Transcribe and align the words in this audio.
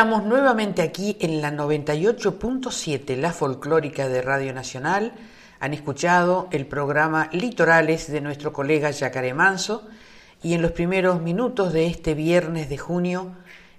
Estamos 0.00 0.24
nuevamente 0.24 0.80
aquí 0.80 1.18
en 1.20 1.42
la 1.42 1.52
98.7, 1.52 3.16
la 3.16 3.34
folclórica 3.34 4.08
de 4.08 4.22
Radio 4.22 4.54
Nacional. 4.54 5.12
Han 5.60 5.74
escuchado 5.74 6.48
el 6.52 6.64
programa 6.64 7.28
Litorales 7.32 8.10
de 8.10 8.22
nuestro 8.22 8.50
colega 8.50 8.90
Yacaré 8.90 9.34
Manso 9.34 9.86
y 10.42 10.54
en 10.54 10.62
los 10.62 10.72
primeros 10.72 11.20
minutos 11.20 11.74
de 11.74 11.86
este 11.86 12.14
viernes 12.14 12.70
de 12.70 12.78
junio 12.78 13.32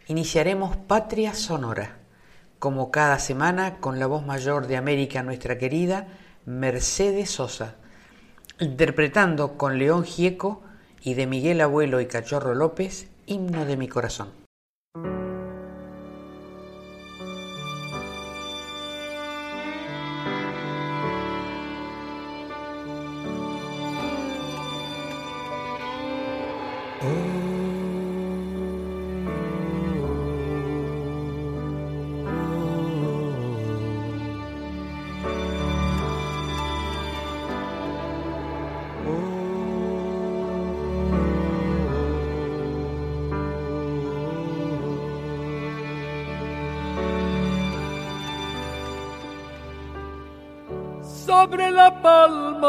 iniciaremos 0.06 0.78
Patria 0.78 1.34
Sonora, 1.34 1.98
como 2.60 2.92
cada 2.92 3.18
semana 3.18 3.78
con 3.80 3.98
la 3.98 4.06
voz 4.06 4.24
mayor 4.24 4.68
de 4.68 4.78
América, 4.78 5.24
nuestra 5.24 5.58
querida 5.58 6.06
Mercedes 6.46 7.32
Sosa, 7.32 7.78
interpretando 8.60 9.58
con 9.58 9.80
León 9.80 10.04
Gieco 10.04 10.62
y 11.02 11.16
de 11.16 11.26
Miguel 11.26 11.62
Abuelo 11.62 12.00
y 12.00 12.06
Cachorro 12.06 12.54
López, 12.54 13.08
Himno 13.26 13.66
de 13.66 13.76
mi 13.76 13.88
Corazón. 13.88 14.41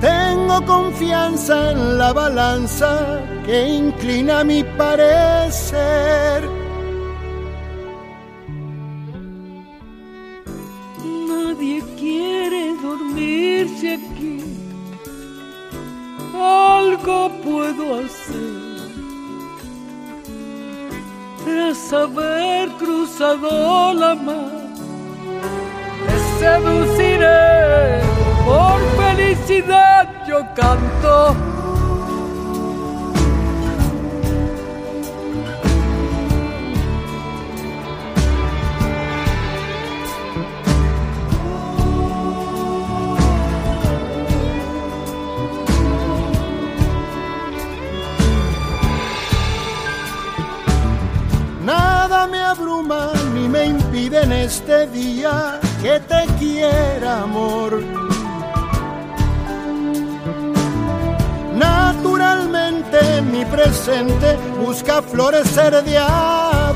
Tengo 0.00 0.64
confianza 0.66 1.72
en 1.72 1.98
la 1.98 2.12
balanza 2.12 3.20
que 3.46 3.66
inclina 3.66 4.44
mi 4.44 4.62
parecer. 4.62 6.42
Nadie 11.28 11.82
quiere 11.98 12.74
dormirse 12.82 13.94
aquí. 13.94 14.44
Algo 16.34 17.30
puedo 17.42 18.00
hacer 18.00 18.76
tras 21.42 21.92
haber 21.92 22.68
cruzado 22.72 23.94
la 23.94 24.14
mar. 24.14 24.66
Te 26.06 26.16
seduciré 26.38 28.05
por 28.46 28.80
felicidad 28.96 30.24
yo 30.28 30.38
canto. 30.54 31.34
Nada 51.64 52.28
me 52.28 52.40
abruma 52.40 53.12
ni 53.34 53.48
me 53.48 53.64
impide 53.66 54.22
en 54.22 54.32
este 54.32 54.86
día 54.86 55.58
que 55.82 55.98
te 55.98 56.26
quiera, 56.38 57.22
amor 57.22 58.15
Naturalmente 61.56 63.22
mi 63.22 63.44
presente 63.46 64.36
busca 64.60 65.00
florecer 65.00 65.82
de 65.84 65.96
a 65.98 66.72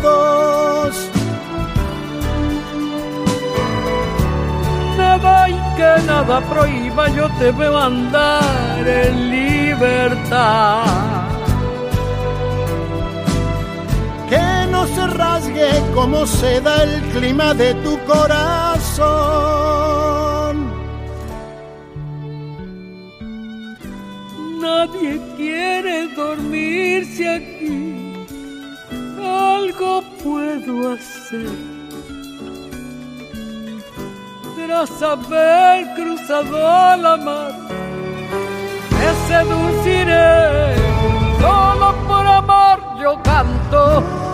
Nada 4.96 5.48
y 5.50 5.60
que 5.76 6.02
nada 6.06 6.40
prohíba, 6.40 7.08
yo 7.10 7.28
te 7.38 7.52
veo 7.52 7.76
andar 7.76 8.88
en 8.88 9.30
libertad. 9.30 10.82
Que 14.30 14.66
no 14.70 14.86
se 14.86 15.06
rasgue 15.08 15.70
como 15.94 16.26
se 16.26 16.60
da 16.62 16.82
el 16.84 17.00
clima 17.12 17.52
de 17.52 17.74
tu 17.74 17.98
corazón 18.06 19.50
Nadie 24.60 25.18
quiere 25.36 26.08
dormirse 26.08 27.26
aquí. 27.28 28.26
Algo 29.18 30.02
puedo 30.22 30.92
hacer. 30.92 31.48
Tras 34.56 35.02
haber 35.02 35.94
cruzado 35.94 36.96
la 36.96 37.16
mar, 37.16 37.52
me 38.98 39.08
seduciré. 39.28 40.76
Solo 41.40 41.94
por 42.06 42.26
amor 42.26 42.78
yo 43.00 43.20
canto 43.22 44.29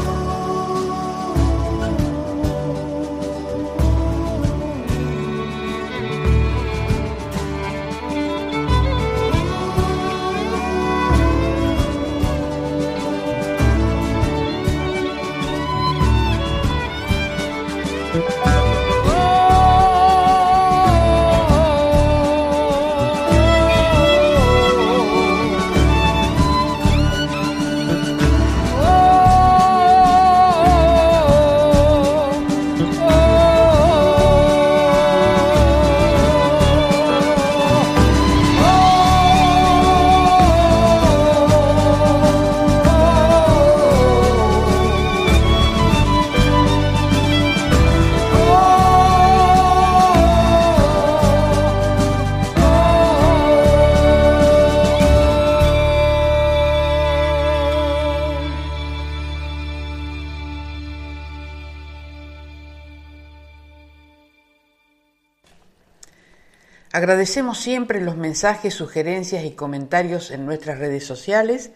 Agradecemos 66.97 67.59
siempre 67.59 68.01
los 68.01 68.16
mensajes, 68.16 68.72
sugerencias 68.72 69.45
y 69.45 69.51
comentarios 69.51 70.31
en 70.31 70.47
nuestras 70.47 70.78
redes 70.78 71.04
sociales, 71.04 71.71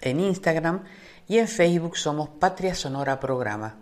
en 0.00 0.20
Instagram 0.20 0.84
y 1.26 1.38
en 1.38 1.48
Facebook 1.48 1.96
somos 1.96 2.28
Patria 2.28 2.76
Sonora 2.76 3.18
Programa. 3.18 3.78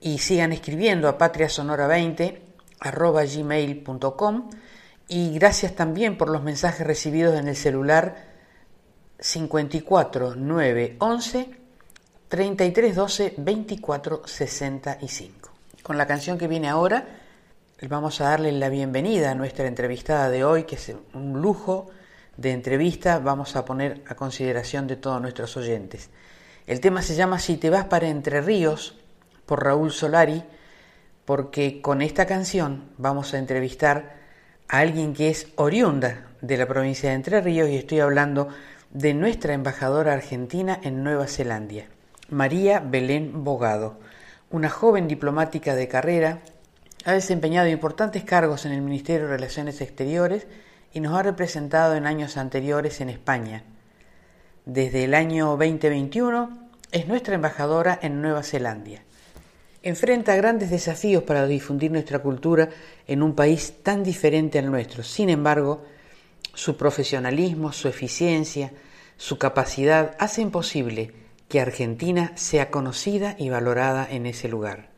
Y 0.00 0.18
sigan 0.18 0.52
escribiendo 0.52 1.08
a 1.08 1.18
patriasonora20 1.18 2.38
arroba 2.78 3.24
gmail.com 3.24 4.50
y 5.08 5.34
gracias 5.34 5.74
también 5.74 6.16
por 6.16 6.30
los 6.30 6.44
mensajes 6.44 6.86
recibidos 6.86 7.36
en 7.36 7.48
el 7.48 7.56
celular 7.56 8.28
54 9.18 10.34
9 10.36 10.96
11 11.00 11.50
33 12.28 12.94
12 12.94 13.34
24 13.38 14.22
65. 14.24 15.50
Con 15.82 15.98
la 15.98 16.06
canción 16.06 16.38
que 16.38 16.46
viene 16.46 16.68
ahora, 16.68 17.25
vamos 17.82 18.20
a 18.20 18.30
darle 18.30 18.52
la 18.52 18.70
bienvenida 18.70 19.30
a 19.30 19.34
nuestra 19.34 19.66
entrevistada 19.66 20.30
de 20.30 20.44
hoy, 20.44 20.64
que 20.64 20.76
es 20.76 20.94
un 21.12 21.42
lujo 21.42 21.90
de 22.36 22.52
entrevista, 22.52 23.18
vamos 23.18 23.54
a 23.54 23.66
poner 23.66 24.02
a 24.08 24.14
consideración 24.14 24.86
de 24.86 24.96
todos 24.96 25.20
nuestros 25.20 25.56
oyentes. 25.58 26.08
El 26.66 26.80
tema 26.80 27.02
se 27.02 27.14
llama 27.14 27.38
Si 27.38 27.58
te 27.58 27.68
vas 27.68 27.84
para 27.84 28.08
Entre 28.08 28.40
Ríos, 28.40 28.96
por 29.44 29.62
Raúl 29.62 29.92
Solari, 29.92 30.42
porque 31.26 31.82
con 31.82 32.00
esta 32.00 32.24
canción 32.26 32.90
vamos 32.96 33.34
a 33.34 33.38
entrevistar 33.38 34.16
a 34.68 34.78
alguien 34.78 35.12
que 35.12 35.28
es 35.28 35.48
oriunda 35.56 36.28
de 36.40 36.56
la 36.56 36.66
provincia 36.66 37.10
de 37.10 37.16
Entre 37.16 37.40
Ríos 37.42 37.68
y 37.68 37.76
estoy 37.76 38.00
hablando 38.00 38.48
de 38.90 39.12
nuestra 39.12 39.52
embajadora 39.52 40.14
argentina 40.14 40.80
en 40.82 41.04
Nueva 41.04 41.26
Zelanda, 41.26 41.84
María 42.30 42.80
Belén 42.80 43.44
Bogado, 43.44 43.98
una 44.50 44.70
joven 44.70 45.08
diplomática 45.08 45.74
de 45.74 45.88
carrera 45.88 46.40
ha 47.06 47.12
desempeñado 47.12 47.68
importantes 47.68 48.24
cargos 48.24 48.66
en 48.66 48.72
el 48.72 48.82
Ministerio 48.82 49.28
de 49.28 49.36
Relaciones 49.36 49.80
Exteriores 49.80 50.48
y 50.92 50.98
nos 50.98 51.16
ha 51.16 51.22
representado 51.22 51.94
en 51.94 52.04
años 52.04 52.36
anteriores 52.36 53.00
en 53.00 53.10
España. 53.10 53.62
Desde 54.64 55.04
el 55.04 55.14
año 55.14 55.56
2021 55.56 56.68
es 56.90 57.06
nuestra 57.06 57.36
embajadora 57.36 57.96
en 58.02 58.20
Nueva 58.20 58.42
Zelanda. 58.42 59.04
Enfrenta 59.84 60.34
grandes 60.34 60.70
desafíos 60.70 61.22
para 61.22 61.46
difundir 61.46 61.92
nuestra 61.92 62.18
cultura 62.18 62.70
en 63.06 63.22
un 63.22 63.36
país 63.36 63.74
tan 63.84 64.02
diferente 64.02 64.58
al 64.58 64.68
nuestro. 64.68 65.04
Sin 65.04 65.30
embargo, 65.30 65.84
su 66.54 66.76
profesionalismo, 66.76 67.70
su 67.70 67.86
eficiencia, 67.86 68.72
su 69.16 69.38
capacidad 69.38 70.16
hacen 70.18 70.50
posible 70.50 71.12
que 71.48 71.60
Argentina 71.60 72.32
sea 72.34 72.72
conocida 72.72 73.36
y 73.38 73.48
valorada 73.48 74.08
en 74.10 74.26
ese 74.26 74.48
lugar. 74.48 74.95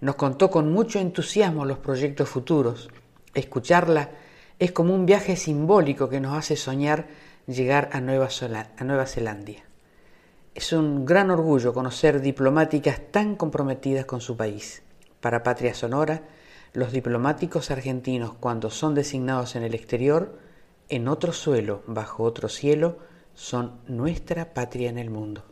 Nos 0.00 0.14
contó 0.14 0.50
con 0.50 0.72
mucho 0.72 0.98
entusiasmo 0.98 1.64
los 1.64 1.78
proyectos 1.78 2.28
futuros. 2.28 2.88
Escucharla 3.34 4.10
es 4.58 4.72
como 4.72 4.94
un 4.94 5.06
viaje 5.06 5.36
simbólico 5.36 6.08
que 6.08 6.20
nos 6.20 6.36
hace 6.36 6.56
soñar 6.56 7.06
llegar 7.46 7.90
a 7.92 8.00
Nueva, 8.00 8.28
a 8.78 8.84
Nueva 8.84 9.06
Zelanda. 9.06 9.52
Es 10.54 10.72
un 10.72 11.04
gran 11.04 11.30
orgullo 11.30 11.72
conocer 11.72 12.20
diplomáticas 12.20 13.00
tan 13.10 13.36
comprometidas 13.36 14.04
con 14.04 14.20
su 14.20 14.36
país. 14.36 14.82
Para 15.20 15.42
Patria 15.42 15.74
Sonora, 15.74 16.22
los 16.72 16.92
diplomáticos 16.92 17.70
argentinos 17.70 18.34
cuando 18.40 18.70
son 18.70 18.94
designados 18.94 19.54
en 19.56 19.62
el 19.62 19.74
exterior, 19.74 20.38
en 20.88 21.08
otro 21.08 21.32
suelo, 21.32 21.82
bajo 21.86 22.24
otro 22.24 22.48
cielo, 22.48 22.98
son 23.34 23.80
nuestra 23.86 24.54
patria 24.54 24.90
en 24.90 24.98
el 24.98 25.10
mundo. 25.10 25.44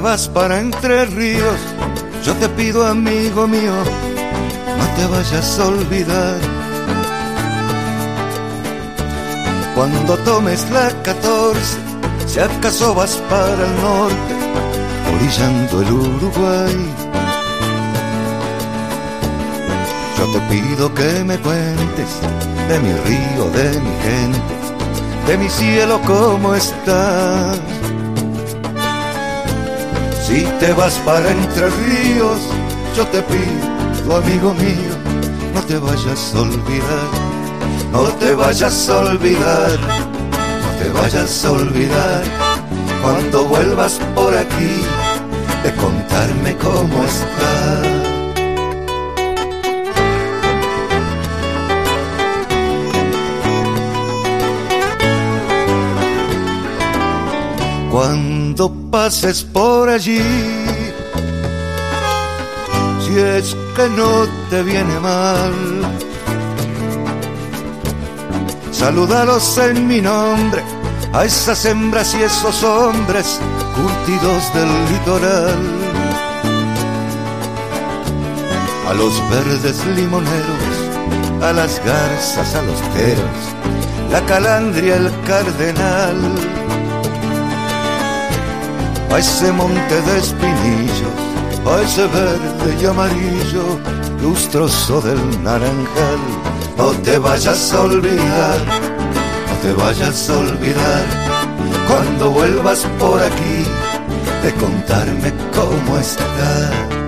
Vas 0.00 0.28
para 0.28 0.60
Entre 0.60 1.04
Ríos, 1.06 1.60
yo 2.24 2.34
te 2.34 2.48
pido, 2.50 2.86
amigo 2.86 3.46
mío, 3.46 3.72
no 4.78 4.86
te 4.96 5.06
vayas 5.06 5.58
a 5.58 5.66
olvidar. 5.66 6.38
Cuando 9.74 10.16
tomes 10.18 10.68
la 10.70 10.90
14, 11.02 11.60
si 12.26 12.40
acaso 12.40 12.94
vas 12.94 13.16
para 13.28 13.66
el 13.66 13.82
norte, 13.82 14.34
orillando 15.14 15.82
el 15.82 15.92
Uruguay. 15.92 16.76
Yo 20.18 20.26
te 20.32 20.40
pido 20.52 20.94
que 20.94 21.24
me 21.24 21.38
cuentes 21.38 22.10
de 22.68 22.78
mi 22.80 22.92
río, 22.92 23.50
de 23.52 23.80
mi 23.80 23.94
gente, 24.02 24.54
de 25.26 25.38
mi 25.38 25.48
cielo, 25.48 26.00
cómo 26.06 26.54
está. 26.54 27.54
Si 30.30 30.44
te 30.60 30.72
vas 30.74 30.94
para 31.04 31.28
Entre 31.28 31.68
Ríos, 31.68 32.38
yo 32.96 33.04
te 33.08 33.20
pido, 33.20 34.16
amigo 34.16 34.54
mío, 34.54 34.94
no 35.52 35.60
te 35.62 35.76
vayas 35.76 36.32
a 36.36 36.42
olvidar, 36.42 37.10
no 37.90 38.04
te 38.20 38.32
vayas 38.36 38.88
a 38.88 38.98
olvidar, 38.98 39.80
no 40.62 40.70
te 40.80 40.88
vayas 40.90 41.44
a 41.44 41.50
olvidar, 41.50 42.22
cuando 43.02 43.44
vuelvas 43.46 43.98
por 44.14 44.32
aquí, 44.36 44.82
de 45.64 45.74
contarme 45.74 46.56
cómo 46.58 47.04
estás. 47.04 47.99
Cuando 58.00 58.72
pases 58.90 59.44
por 59.44 59.90
allí, 59.90 60.22
si 63.04 63.18
es 63.18 63.54
que 63.76 63.88
no 63.90 64.26
te 64.48 64.62
viene 64.62 64.98
mal, 65.00 65.52
saludalos 68.72 69.58
en 69.58 69.86
mi 69.86 70.00
nombre, 70.00 70.62
a 71.12 71.26
esas 71.26 71.62
hembras 71.66 72.14
y 72.14 72.22
esos 72.22 72.62
hombres 72.62 73.38
curtidos 73.76 74.54
del 74.54 74.70
litoral, 74.92 75.58
a 78.88 78.94
los 78.94 79.12
verdes 79.28 79.84
limoneros, 79.94 81.42
a 81.42 81.52
las 81.52 81.78
garzas, 81.84 82.54
a 82.54 82.62
los 82.62 82.80
teros, 82.94 83.40
la 84.10 84.24
calandria, 84.24 84.96
el 84.96 85.10
cardenal 85.26 86.59
a 89.10 89.18
ese 89.18 89.52
monte 89.52 90.00
de 90.02 90.18
espinillos, 90.18 91.18
a 91.66 91.82
ese 91.82 92.06
verde 92.06 92.76
y 92.80 92.86
amarillo, 92.86 93.78
lustroso 94.22 95.00
del 95.00 95.20
naranjal. 95.42 96.20
No 96.76 96.90
te 97.02 97.18
vayas 97.18 97.72
a 97.72 97.80
olvidar, 97.82 98.58
no 99.48 99.54
te 99.62 99.72
vayas 99.72 100.30
a 100.30 100.38
olvidar, 100.38 101.04
cuando 101.88 102.30
vuelvas 102.30 102.86
por 102.98 103.20
aquí, 103.20 103.64
de 104.42 104.54
contarme 104.54 105.32
cómo 105.54 105.98
estás. 105.98 106.99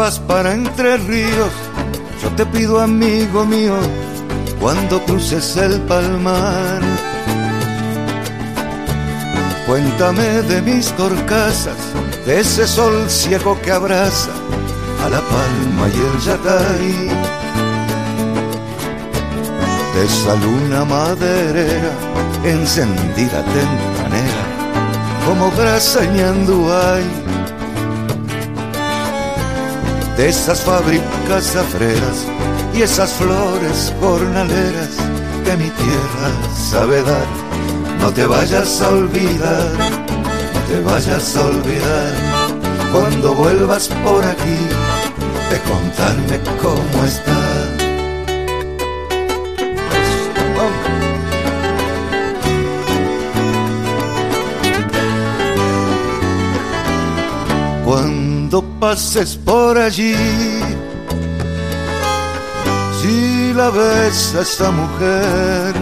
Vas 0.00 0.18
para 0.20 0.54
Entre 0.54 0.96
Ríos, 0.96 1.52
yo 2.22 2.30
te 2.30 2.46
pido, 2.46 2.80
amigo 2.80 3.44
mío, 3.44 3.76
cuando 4.58 4.98
cruces 5.04 5.58
el 5.58 5.78
palmar, 5.82 6.80
cuéntame 9.66 10.28
de 10.50 10.62
mis 10.62 10.86
torcasas, 10.92 11.76
de 12.24 12.40
ese 12.40 12.66
sol 12.66 13.10
ciego 13.10 13.60
que 13.60 13.72
abraza 13.72 14.30
a 15.04 15.10
la 15.10 15.20
palma 15.20 15.84
y 15.94 15.98
el 16.08 16.18
yatay, 16.26 16.92
de 19.94 20.04
esa 20.06 20.34
luna 20.44 20.84
maderera 20.86 21.92
encendida 22.44 23.44
tempranera, 23.58 24.44
como 25.26 25.50
brasa 25.50 26.04
en 26.04 26.46
esas 30.28 30.60
fábricas 30.60 31.56
afreras 31.56 32.26
y 32.74 32.82
esas 32.82 33.12
flores 33.12 33.92
jornaleras 34.00 34.90
que 35.44 35.56
mi 35.56 35.70
tierra 35.70 36.30
sabe 36.54 37.02
dar. 37.02 37.26
No 38.00 38.12
te 38.12 38.26
vayas 38.26 38.80
a 38.82 38.88
olvidar, 38.90 39.72
no 40.54 40.60
te 40.68 40.80
vayas 40.80 41.36
a 41.36 41.46
olvidar, 41.46 42.12
cuando 42.92 43.34
vuelvas 43.34 43.88
por 44.04 44.24
aquí, 44.24 44.58
de 45.50 45.58
contarme 45.70 46.40
cómo 46.60 47.04
estás. 47.04 47.39
Pases 58.80 59.36
por 59.36 59.76
allí, 59.76 60.16
si 63.00 63.52
la 63.52 63.68
ves 63.68 64.34
a 64.34 64.40
esa 64.40 64.70
mujer, 64.70 65.74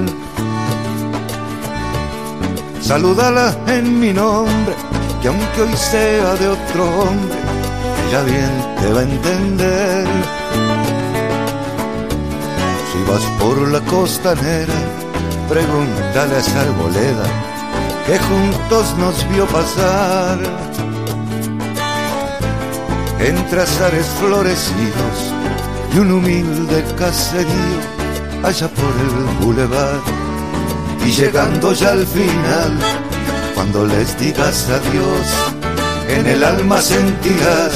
salúdala 2.80 3.56
en 3.68 4.00
mi 4.00 4.12
nombre, 4.12 4.74
que 5.22 5.28
aunque 5.28 5.62
hoy 5.62 5.76
sea 5.76 6.34
de 6.34 6.48
otro 6.48 6.84
hombre, 7.02 7.38
ella 8.08 8.22
bien 8.24 8.54
te 8.80 8.92
va 8.92 9.00
a 9.00 9.02
entender. 9.04 10.06
Si 12.90 13.10
vas 13.10 13.24
por 13.38 13.56
la 13.68 13.80
costanera, 13.82 14.78
pregúntale 15.48 16.34
a 16.34 16.38
esa 16.38 16.60
arboleda 16.62 17.26
que 18.06 18.18
juntos 18.18 18.96
nos 18.98 19.28
vio 19.30 19.46
pasar 19.46 20.38
entre 23.20 23.62
azares 23.62 24.06
florecidos 24.20 25.16
y 25.94 25.98
un 25.98 26.12
humilde 26.12 26.84
caserío 26.96 27.98
allá 28.44 28.68
por 28.68 28.92
el 29.04 29.44
bulevar. 29.44 30.00
Y 31.04 31.10
llegando 31.10 31.72
ya 31.72 31.90
al 31.92 32.06
final, 32.06 32.78
cuando 33.54 33.86
les 33.86 34.18
digas 34.18 34.68
adiós, 34.68 35.26
en 36.08 36.26
el 36.26 36.44
alma 36.44 36.80
sentirás 36.80 37.72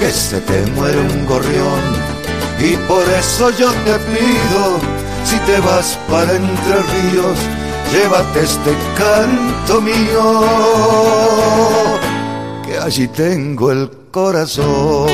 que 0.00 0.10
se 0.10 0.40
te 0.40 0.66
muere 0.72 0.98
un 0.98 1.26
gorrión. 1.26 1.82
Y 2.58 2.76
por 2.88 3.04
eso 3.08 3.50
yo 3.50 3.70
te 3.84 3.98
pido, 4.10 4.80
si 5.24 5.36
te 5.40 5.60
vas 5.60 5.96
para 6.10 6.32
Entre 6.32 6.82
Ríos, 6.82 7.38
llévate 7.92 8.40
este 8.40 8.76
canto 8.96 9.80
mío, 9.80 10.42
que 12.66 12.78
allí 12.78 13.06
tengo 13.08 13.70
el 13.70 13.88
corazón. 14.18 15.06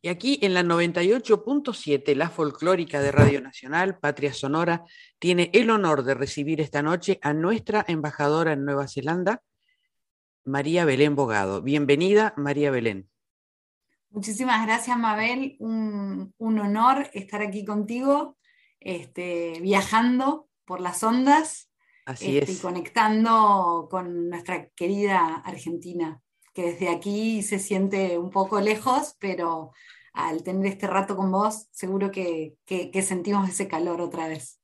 Y 0.00 0.08
aquí 0.08 0.38
en 0.42 0.54
la 0.54 0.62
98.7, 0.62 2.14
la 2.14 2.28
folclórica 2.30 3.00
de 3.00 3.10
Radio 3.10 3.40
Nacional, 3.40 3.98
Patria 3.98 4.32
Sonora, 4.32 4.84
tiene 5.18 5.50
el 5.54 5.70
honor 5.70 6.04
de 6.04 6.14
recibir 6.14 6.60
esta 6.60 6.82
noche 6.82 7.18
a 7.22 7.32
nuestra 7.32 7.84
embajadora 7.88 8.52
en 8.52 8.64
Nueva 8.64 8.86
Zelanda, 8.86 9.42
María 10.44 10.84
Belén 10.84 11.16
Bogado. 11.16 11.62
Bienvenida, 11.62 12.34
María 12.36 12.70
Belén. 12.70 13.08
Muchísimas 14.10 14.64
gracias, 14.64 14.96
Mabel. 14.96 15.56
Un, 15.58 16.32
un 16.38 16.58
honor 16.60 17.10
estar 17.14 17.42
aquí 17.42 17.64
contigo 17.64 18.36
este, 18.84 19.58
viajando 19.60 20.48
por 20.64 20.80
las 20.80 21.02
ondas 21.02 21.70
Así 22.06 22.38
este, 22.38 22.52
es. 22.52 22.58
y 22.58 22.62
conectando 22.62 23.88
con 23.90 24.28
nuestra 24.28 24.68
querida 24.68 25.36
Argentina, 25.44 26.20
que 26.52 26.72
desde 26.72 26.88
aquí 26.88 27.42
se 27.42 27.58
siente 27.58 28.18
un 28.18 28.30
poco 28.30 28.60
lejos, 28.60 29.16
pero 29.18 29.72
al 30.12 30.44
tener 30.44 30.66
este 30.66 30.86
rato 30.86 31.16
con 31.16 31.32
vos, 31.32 31.66
seguro 31.72 32.10
que, 32.10 32.54
que, 32.64 32.90
que 32.90 33.02
sentimos 33.02 33.48
ese 33.48 33.66
calor 33.66 34.00
otra 34.00 34.28
vez. 34.28 34.60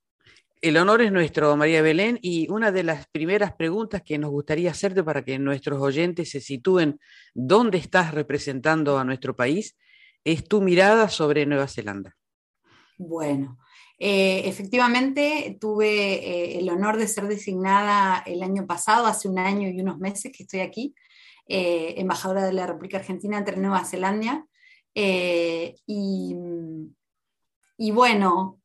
El 0.61 0.77
honor 0.77 1.01
es 1.01 1.11
nuestro, 1.11 1.57
María 1.57 1.81
Belén, 1.81 2.19
y 2.21 2.47
una 2.51 2.71
de 2.71 2.83
las 2.83 3.07
primeras 3.09 3.55
preguntas 3.55 4.03
que 4.03 4.19
nos 4.19 4.31
gustaría 4.31 4.71
hacerte 4.71 5.03
para 5.03 5.25
que 5.25 5.39
nuestros 5.39 5.81
oyentes 5.81 6.31
se 6.31 6.41
sitúen 6.41 7.01
dónde 7.33 7.79
estás 7.79 8.13
representando 8.13 8.99
a 8.99 9.05
nuestro 9.05 9.35
país 9.35 9.79
es 10.23 10.45
tu 10.45 10.61
mirada 10.61 11.09
sobre 11.09 11.47
Nueva 11.47 11.67
Zelanda. 11.67 12.15
Bueno, 12.99 13.59
eh, 14.03 14.49
efectivamente, 14.49 15.59
tuve 15.61 16.15
eh, 16.15 16.59
el 16.59 16.71
honor 16.71 16.97
de 16.97 17.07
ser 17.07 17.29
designada 17.29 18.23
el 18.25 18.43
año 18.43 18.67
pasado, 18.67 19.05
hace 19.05 19.29
un 19.29 19.39
año 19.39 19.69
y 19.69 19.79
unos 19.79 19.99
meses 19.99 20.33
que 20.35 20.45
estoy 20.45 20.61
aquí, 20.61 20.95
eh, 21.47 21.97
embajadora 21.99 22.47
de 22.47 22.55
la 22.55 22.67
República 22.67 22.97
Argentina 22.97 23.37
entre 23.37 23.59
Nueva 23.59 23.85
Zelanda. 23.85 24.47
Y, 24.95 26.35
y, 27.77 27.91
bueno, 27.91 28.59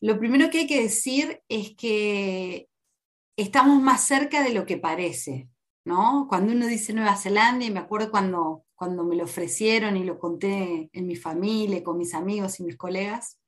lo 0.00 0.18
primero 0.18 0.50
que 0.50 0.58
hay 0.58 0.66
que 0.66 0.82
decir 0.82 1.40
es 1.48 1.76
que 1.76 2.68
estamos 3.36 3.80
más 3.80 4.04
cerca 4.04 4.42
de 4.42 4.52
lo 4.52 4.66
que 4.66 4.78
parece, 4.78 5.48
¿no? 5.84 6.26
Cuando 6.28 6.52
uno 6.52 6.66
dice 6.66 6.92
Nueva 6.92 7.16
Zelanda, 7.16 7.64
y 7.64 7.70
me 7.70 7.80
acuerdo 7.80 8.10
cuando, 8.10 8.64
cuando 8.74 9.04
me 9.04 9.14
lo 9.14 9.24
ofrecieron 9.24 9.96
y 9.96 10.02
lo 10.04 10.18
conté 10.18 10.90
en 10.92 11.06
mi 11.06 11.14
familia, 11.14 11.84
con 11.84 11.98
mis 11.98 12.14
amigos 12.14 12.58
y 12.60 12.64
mis 12.64 12.76
colegas, 12.76 13.38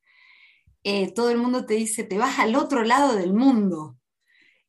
eh, 0.90 1.12
todo 1.12 1.28
el 1.28 1.36
mundo 1.36 1.66
te 1.66 1.74
dice, 1.74 2.02
te 2.02 2.16
vas 2.16 2.38
al 2.38 2.56
otro 2.56 2.82
lado 2.82 3.14
del 3.14 3.34
mundo, 3.34 3.98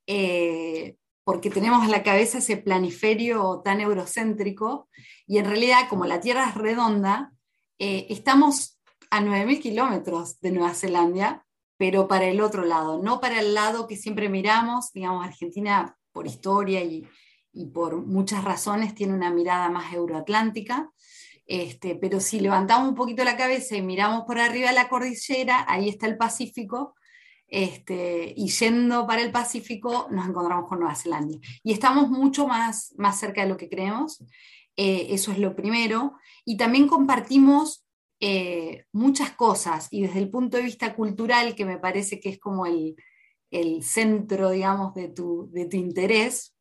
eh, 0.05 0.97
porque 1.23 1.49
tenemos 1.49 1.85
en 1.85 1.91
la 1.91 2.03
cabeza 2.03 2.39
ese 2.39 2.57
planiferio 2.57 3.61
tan 3.63 3.79
eurocéntrico, 3.79 4.89
y 5.25 5.37
en 5.37 5.45
realidad 5.45 5.87
como 5.87 6.03
la 6.03 6.19
Tierra 6.19 6.49
es 6.49 6.55
redonda, 6.55 7.31
eh, 7.77 8.07
estamos 8.09 8.81
a 9.09 9.21
9.000 9.21 9.61
kilómetros 9.61 10.41
de 10.41 10.51
Nueva 10.51 10.73
Zelanda, 10.73 11.45
pero 11.77 12.09
para 12.09 12.25
el 12.25 12.41
otro 12.41 12.65
lado, 12.65 13.01
no 13.01 13.21
para 13.21 13.39
el 13.39 13.53
lado 13.53 13.87
que 13.87 13.95
siempre 13.95 14.27
miramos, 14.27 14.91
digamos, 14.91 15.25
Argentina 15.25 15.97
por 16.11 16.27
historia 16.27 16.83
y, 16.83 17.07
y 17.53 17.67
por 17.67 17.95
muchas 17.95 18.43
razones 18.43 18.93
tiene 18.93 19.13
una 19.13 19.31
mirada 19.31 19.69
más 19.69 19.93
euroatlántica, 19.93 20.91
este, 21.51 21.95
pero 21.95 22.19
si 22.19 22.39
levantamos 22.39 22.89
un 22.89 22.95
poquito 22.95 23.23
la 23.23 23.35
cabeza 23.35 23.75
y 23.75 23.81
miramos 23.81 24.23
por 24.25 24.37
arriba 24.37 24.69
de 24.69 24.75
la 24.75 24.87
cordillera, 24.87 25.65
ahí 25.67 25.89
está 25.89 26.05
el 26.05 26.15
Pacífico, 26.15 26.93
este, 27.47 28.35
y 28.37 28.49
yendo 28.49 29.07
para 29.07 29.23
el 29.23 29.31
Pacífico 29.31 30.07
nos 30.11 30.27
encontramos 30.27 30.69
con 30.69 30.79
Nueva 30.79 30.93
Zelanda. 30.93 31.39
Y 31.63 31.73
estamos 31.73 32.07
mucho 32.07 32.47
más, 32.47 32.93
más 32.99 33.19
cerca 33.19 33.41
de 33.41 33.49
lo 33.49 33.57
que 33.57 33.67
creemos, 33.67 34.23
eh, 34.77 35.07
eso 35.09 35.31
es 35.31 35.39
lo 35.39 35.55
primero, 35.55 36.13
y 36.45 36.55
también 36.55 36.87
compartimos 36.87 37.83
eh, 38.19 38.85
muchas 38.91 39.31
cosas, 39.31 39.87
y 39.89 40.03
desde 40.03 40.19
el 40.19 40.29
punto 40.29 40.57
de 40.57 40.63
vista 40.63 40.93
cultural, 40.93 41.55
que 41.55 41.65
me 41.65 41.79
parece 41.79 42.19
que 42.19 42.29
es 42.29 42.37
como 42.37 42.67
el, 42.67 42.95
el 43.49 43.81
centro, 43.81 44.51
digamos, 44.51 44.93
de 44.93 45.07
tu, 45.07 45.49
de 45.51 45.65
tu 45.65 45.77
interés, 45.77 46.55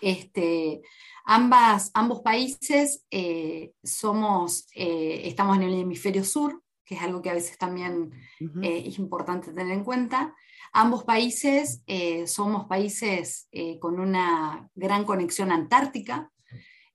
este, 0.00 0.82
ambas, 1.24 1.90
ambos 1.94 2.20
países 2.20 3.04
eh, 3.10 3.72
somos, 3.82 4.66
eh, 4.74 5.22
estamos 5.24 5.56
en 5.56 5.64
el 5.64 5.74
hemisferio 5.74 6.24
sur, 6.24 6.62
que 6.84 6.96
es 6.96 7.02
algo 7.02 7.22
que 7.22 7.30
a 7.30 7.34
veces 7.34 7.56
también 7.56 8.12
uh 8.40 8.44
-huh. 8.44 8.64
eh, 8.64 8.84
es 8.86 8.98
importante 8.98 9.52
tener 9.52 9.72
en 9.72 9.84
cuenta. 9.84 10.34
Ambos 10.72 11.04
países 11.04 11.82
somos 12.26 12.66
países 12.66 13.48
con 13.80 13.98
una 13.98 14.70
gran 14.76 15.04
conexión 15.04 15.50
antártica 15.50 16.30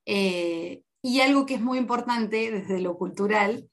y 0.05 1.19
algo 1.19 1.45
que 1.45 1.55
es 1.55 1.61
muy 1.61 1.77
importante 1.77 2.51
desde 2.51 2.79
lo 2.79 2.97
cultural, 2.97 3.69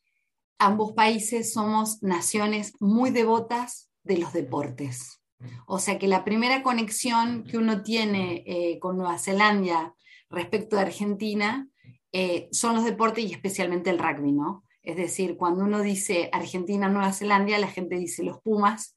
ambos 0.58 0.92
países 0.92 1.52
somos 1.52 2.02
naciones 2.02 2.72
muy 2.80 3.10
devotas 3.10 3.90
de 4.02 4.18
los 4.18 4.32
deportes. 4.32 5.22
O 5.66 5.78
sea 5.78 5.98
que 5.98 6.08
la 6.08 6.24
primera 6.24 6.62
conexión 6.62 7.44
que 7.44 7.58
uno 7.58 7.82
tiene 7.82 8.44
eh, 8.46 8.78
con 8.78 8.96
Nueva 8.96 9.18
Zelanda 9.18 9.94
respecto 10.32 10.76
de 10.76 10.82
Argentina 10.82 11.68
eh, 12.10 12.48
son 12.52 12.74
los 12.74 12.84
deportes 12.84 13.24
y 13.24 13.32
especialmente 13.32 13.90
el 13.90 13.98
rugby, 13.98 14.32
¿no? 14.32 14.64
Es 14.82 14.96
decir, 14.96 15.36
cuando 15.36 15.64
uno 15.64 15.80
dice 15.80 16.28
Argentina-Nueva 16.32 17.12
Zelanda, 17.12 17.56
la 17.58 17.68
gente 17.68 17.96
dice 17.96 18.24
los 18.24 18.40
Pumas, 18.40 18.94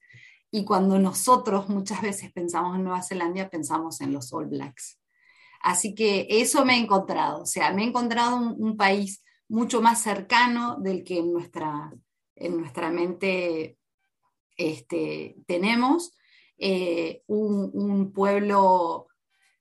y 0.50 0.64
cuando 0.64 0.98
nosotros 0.98 1.68
muchas 1.68 2.02
veces 2.02 2.32
pensamos 2.32 2.76
en 2.76 2.84
Nueva 2.84 3.02
Zelanda, 3.02 3.48
pensamos 3.48 4.00
en 4.00 4.12
los 4.12 4.32
All 4.32 4.46
Blacks. 4.46 4.98
Así 5.62 5.94
que 5.94 6.26
eso 6.28 6.64
me 6.64 6.76
he 6.76 6.80
encontrado, 6.80 7.42
o 7.42 7.46
sea, 7.46 7.72
me 7.72 7.82
he 7.82 7.86
encontrado 7.86 8.36
un, 8.36 8.76
país 8.76 9.22
mucho 9.48 9.80
más 9.80 10.02
cercano 10.02 10.76
del 10.76 11.02
que 11.02 11.18
en 11.18 11.32
nuestra, 11.32 11.92
en 12.36 12.56
nuestra 12.58 12.90
mente 12.90 13.76
este, 14.56 15.36
tenemos 15.46 16.16
eh, 16.58 17.22
un, 17.26 18.12
pueblo 18.12 19.08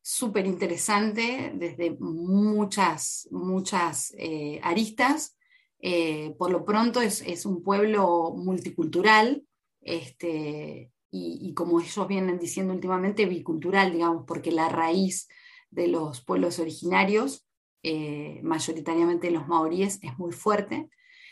súper 0.06 0.46
interesante 0.46 1.52
desde 1.56 1.98
muchas, 2.00 3.28
muchas 3.32 4.14
eh, 4.20 4.60
aristas. 4.62 5.36
Eh, 5.80 6.36
por 6.38 6.52
lo 6.52 6.64
pronto 6.64 7.02
es, 7.02 7.22
es, 7.22 7.44
un 7.48 7.64
pueblo 7.64 8.36
multicultural, 8.38 9.44
este, 9.82 10.92
y, 11.10 11.54
como 11.56 11.82
ellos 11.82 12.08
vienen 12.08 12.38
diciendo 12.38 12.74
últimamente, 12.74 13.26
bicultural, 13.26 13.94
digamos, 13.94 14.26
porque 14.28 14.52
la 14.52 14.70
raíz 14.70 15.28
de 15.72 15.88
los 15.88 16.22
pueblos 16.22 16.60
originarios, 16.60 17.48
eh, 17.82 18.42
mayoritariamente 18.44 19.32
los 19.32 19.48
maoríes, 19.48 19.98
es 20.04 20.16
muy 20.20 20.34
fuerte. 20.34 20.88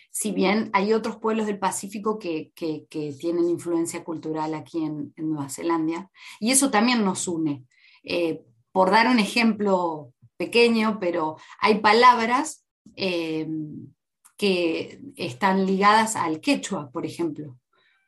Si 0.09 0.31
bien 0.31 0.71
hay 0.73 0.93
otros 0.93 1.17
pueblos 1.17 1.45
del 1.45 1.59
Pacífico 1.59 2.17
que, 2.17 2.51
tienen 2.55 3.49
influencia 3.49 4.03
cultural 4.03 4.55
aquí 4.55 4.83
en, 4.83 5.13
Nueva 5.15 5.49
Zelanda, 5.49 6.09
y 6.39 6.51
eso 6.51 6.71
también 6.71 7.05
nos 7.05 7.27
une. 7.27 7.67
Por 8.73 8.91
dar 8.91 9.07
un 9.07 9.19
ejemplo 9.19 10.11
pequeño, 10.35 10.97
pero 10.99 11.37
hay 11.59 11.79
palabras 11.79 12.65
eh, 12.97 13.47
que 14.35 14.99
están 15.15 15.65
ligadas 15.65 16.17
al 16.17 16.41
quechua, 16.41 16.89
por 16.91 17.05
ejemplo. 17.05 17.57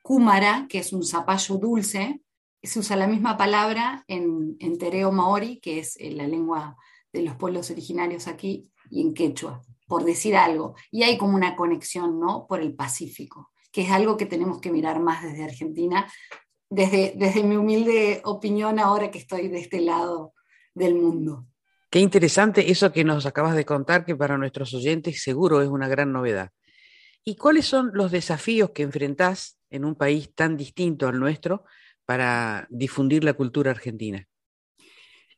Kumara, 0.01 0.65
que 0.67 0.79
es 0.79 0.91
un 0.91 1.05
zapallo 1.05 1.57
dulce, 1.57 2.19
se 2.61 2.79
usa 2.79 2.95
la 2.95 3.07
misma 3.07 3.37
palabra 3.37 4.03
en, 4.07 4.57
en 4.59 4.77
tereo 4.77 5.11
maori, 5.11 5.59
que 5.59 5.79
es 5.79 5.97
eh, 5.97 6.11
la 6.11 6.27
lengua 6.27 6.75
de 7.13 7.21
los 7.21 7.35
pueblos 7.35 7.69
originarios 7.69 8.27
aquí, 8.27 8.69
y 8.89 9.01
en 9.01 9.13
quechua, 9.13 9.61
por 9.87 10.03
decir 10.03 10.35
algo. 10.35 10.73
Y 10.91 11.03
hay 11.03 11.17
como 11.17 11.35
una 11.35 11.55
conexión, 11.55 12.19
¿no? 12.19 12.47
Por 12.47 12.59
el 12.59 12.73
Pacífico, 12.73 13.51
que 13.71 13.83
es 13.83 13.91
algo 13.91 14.17
que 14.17 14.25
tenemos 14.25 14.59
que 14.59 14.71
mirar 14.71 14.99
más 14.99 15.21
desde 15.21 15.43
Argentina, 15.43 16.11
desde, 16.71 17.13
desde 17.15 17.43
mi 17.43 17.55
humilde 17.55 18.21
opinión 18.25 18.79
ahora 18.79 19.11
que 19.11 19.19
estoy 19.19 19.47
de 19.47 19.59
este 19.59 19.79
lado 19.79 20.33
del 20.75 20.95
mundo. 20.95 21.47
Qué 21.89 21.99
interesante 21.99 22.69
eso 22.69 22.91
que 22.91 23.03
nos 23.03 23.25
acabas 23.25 23.55
de 23.55 23.65
contar, 23.65 24.05
que 24.05 24.15
para 24.15 24.37
nuestros 24.37 24.73
oyentes 24.73 25.23
seguro 25.23 25.61
es 25.61 25.69
una 25.69 25.87
gran 25.87 26.11
novedad. 26.11 26.51
¿Y 27.23 27.37
cuáles 27.37 27.65
son 27.65 27.91
los 27.93 28.11
desafíos 28.11 28.71
que 28.71 28.83
enfrentás 28.83 29.57
en 29.69 29.85
un 29.85 29.95
país 29.95 30.35
tan 30.35 30.57
distinto 30.57 31.07
al 31.07 31.19
nuestro 31.19 31.63
para 32.05 32.67
difundir 32.69 33.23
la 33.23 33.33
cultura 33.33 33.71
argentina? 33.71 34.27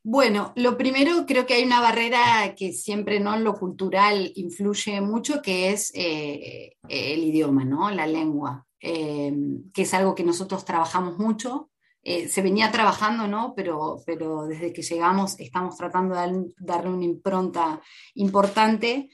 Bueno, 0.03 0.53
lo 0.55 0.77
primero 0.77 1.25
creo 1.27 1.45
que 1.45 1.55
hay 1.55 1.63
una 1.63 1.81
barrera 1.81 2.55
que 2.55 2.71
siempre 2.71 3.19
no 3.19 3.35
en 3.35 3.43
lo 3.43 3.53
cultural 3.53 4.31
influye 4.35 4.99
mucho, 5.01 5.41
que 5.41 5.69
es 5.71 5.91
eh, 5.93 6.77
el 6.87 7.23
idioma, 7.23 7.65
¿no? 7.65 7.91
La 7.91 8.07
lengua, 8.07 8.65
eh, 8.79 9.33
que 9.73 9.81
es 9.81 9.93
algo 9.93 10.15
que 10.15 10.23
nosotros 10.23 10.65
trabajamos 10.65 11.17
mucho. 11.17 11.69
Eh, 12.09 12.29
se 12.29 12.41
venía 12.41 12.71
trabajando, 12.71 13.27
¿no? 13.27 13.53
Pero, 13.55 14.01
pero 14.05 14.45
desde 14.45 14.71
que 14.71 14.81
llegamos 14.81 15.37
estamos 15.39 15.75
tratando 15.75 16.15
de 16.15 16.53
darle 16.57 16.89
una 16.89 17.03
impronta 17.03 17.81
importante, 18.15 19.09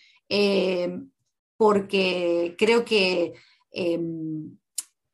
porque 1.57 2.55
creo 2.57 2.83
que 2.85 3.33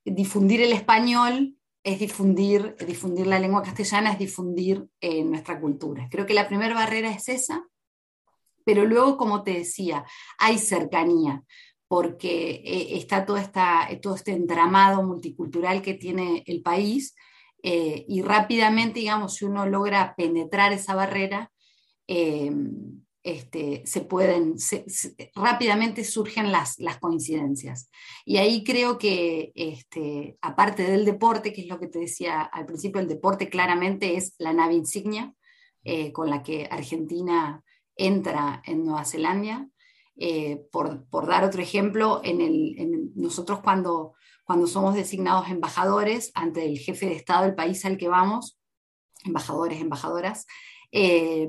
difundir 0.06 0.62
el 0.62 0.74
español 0.74 1.60
es 1.84 2.00
difundir, 2.00 2.76
difundir 2.86 3.28
la 3.28 3.40
lengua 3.40 3.64
castellana, 3.64 4.12
es 4.12 4.20
difundir 4.20 4.88
eh, 5.00 5.24
nuestra 5.24 5.60
cultura. 5.60 6.08
Creo 6.12 6.26
que 6.26 6.34
la 6.34 6.48
primera 6.48 6.76
barrera 6.76 7.10
es 7.12 7.30
esa, 7.30 7.66
pero 8.66 8.86
luego, 8.86 9.18
como 9.18 9.44
te 9.44 9.54
decía, 9.54 10.06
hay 10.38 10.58
cercanía, 10.58 11.44
porque 11.88 12.62
eh, 12.64 12.98
está 12.98 13.26
esta, 13.40 13.88
todo 14.02 14.16
este 14.16 14.34
entramado 14.34 15.04
multicultural 15.04 15.82
que 15.82 15.94
tiene 15.94 16.44
el 16.46 16.62
país, 16.62 17.16
eh, 17.64 18.06
y 18.08 18.22
rápidamente, 18.22 19.00
digamos, 19.00 19.36
si 19.36 19.46
uno 19.46 19.66
logra 19.66 20.16
penetrar 20.16 20.74
esa 20.74 20.96
barrera, 20.96 21.52
este, 23.22 23.84
se 23.86 24.02
pueden, 24.02 24.56
rápidamente 25.36 26.04
surgen 26.04 26.52
las, 26.52 26.78
coincidencias. 27.00 27.90
Y 28.26 28.38
ahí 28.38 28.64
creo 28.64 28.98
que, 28.98 29.52
este, 29.56 30.38
aparte 30.42 30.84
del 30.84 31.06
deporte, 31.06 31.52
que 31.52 31.62
es 31.62 31.68
lo 31.68 31.80
que 31.80 31.88
te 31.88 32.00
decía 32.00 32.42
al 32.42 32.66
principio, 32.66 33.02
el 33.02 33.08
deporte 33.08 33.50
claramente 33.50 34.16
es 34.16 34.36
la 34.38 34.54
nave 34.54 34.76
insignia 34.76 35.34
eh, 35.84 36.12
con 36.12 36.30
la 36.30 36.44
que 36.44 36.68
Argentina 36.72 37.64
entra 37.96 38.62
en 38.66 38.86
Nueva 38.86 39.06
Zelanda. 39.06 39.68
Eh, 40.16 40.66
por, 40.72 41.08
dar 41.28 41.44
otro 41.44 41.62
ejemplo, 41.62 42.22
en 42.24 43.12
nosotros 43.16 43.60
cuando, 43.62 44.16
cuando 44.50 44.66
somos 44.66 44.96
designados 44.96 45.48
embajadores 45.50 46.32
ante 46.34 46.66
el 46.66 46.80
jefe 46.80 47.06
de 47.06 47.16
Estado 47.16 47.44
del 47.46 47.54
país 47.54 47.86
al 47.86 47.98
que 47.98 48.08
vamos, 48.08 48.58
embajadores, 49.24 49.80
embajadoras, 49.80 50.48
eh, 50.92 51.48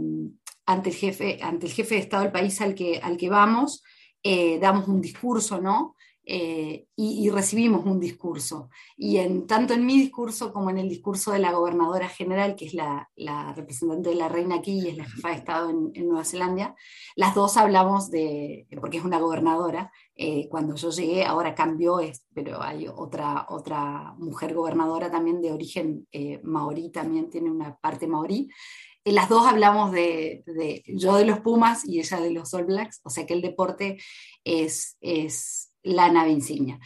ante 0.67 0.91
el 0.91 0.95
jefe, 0.95 1.39
ante 1.41 1.65
el 1.65 1.73
jefe 1.73 1.95
de 1.95 2.03
Estado 2.03 2.25
del 2.25 2.33
país 2.33 2.61
al 2.61 2.75
que, 2.75 3.01
al 3.03 3.17
que 3.17 3.31
vamos, 3.31 3.83
eh, 4.23 4.59
damos 4.59 4.87
un 4.87 5.01
discurso, 5.01 5.63
¿no? 5.63 5.97
Eh, 6.33 6.87
y, 6.95 7.29
recibimos 7.29 7.85
un 7.85 7.99
discurso. 7.99 8.71
Y 8.97 9.17
en, 9.17 9.49
tanto 9.49 9.75
en 9.75 9.85
mi 9.85 9.99
discurso 9.99 10.53
como 10.53 10.71
en 10.71 10.79
el 10.79 10.89
discurso 10.89 11.33
de 11.33 11.41
la 11.41 11.51
gobernadora 11.51 12.09
general, 12.09 12.55
que 12.55 12.67
es 12.67 12.75
la, 12.75 13.09
representante 13.57 14.11
de 14.11 14.15
la 14.15 14.29
reina 14.29 14.55
aquí 14.57 14.79
y 14.79 14.89
es 14.91 14.97
la 14.97 15.07
jefa 15.07 15.31
de 15.31 15.35
Estado 15.35 15.71
en, 15.71 16.07
Nueva 16.07 16.25
Zelanda, 16.25 16.77
las 17.17 17.35
dos 17.35 17.57
hablamos 17.57 18.13
de, 18.13 18.69
porque 18.81 18.99
es 18.99 19.05
una 19.05 19.19
gobernadora, 19.19 19.91
eh, 20.15 20.47
cuando 20.49 20.77
yo 20.77 20.91
llegué, 20.91 21.25
ahora 21.25 21.57
cambió, 21.57 21.99
es, 21.99 22.25
pero 22.33 22.63
hay 22.63 22.87
otra, 22.87 23.47
otra 23.49 24.15
mujer 24.19 24.55
gobernadora 24.55 25.11
también 25.11 25.43
de 25.43 25.51
origen 25.51 26.07
maorí, 26.45 26.93
también 26.93 27.29
tiene 27.29 27.51
una 27.51 27.77
parte 27.79 28.07
maorí, 28.07 28.49
las 29.05 29.29
dos 29.29 29.47
hablamos 29.47 29.93
de, 29.93 30.45
yo 30.87 31.17
de 31.17 31.25
los 31.25 31.41
Pumas 31.41 31.85
y 31.85 31.99
ella 31.99 32.21
de 32.21 32.31
los 32.31 32.53
All 32.55 32.67
Blacks, 32.67 33.01
o 33.03 33.11
sea 33.11 33.27
que 33.27 33.35
el 33.35 33.43
deporte 33.43 33.99
es, 34.45 34.97
es 35.01 35.60
la 35.83 36.11
nave 36.11 36.31
insignia. 36.31 36.79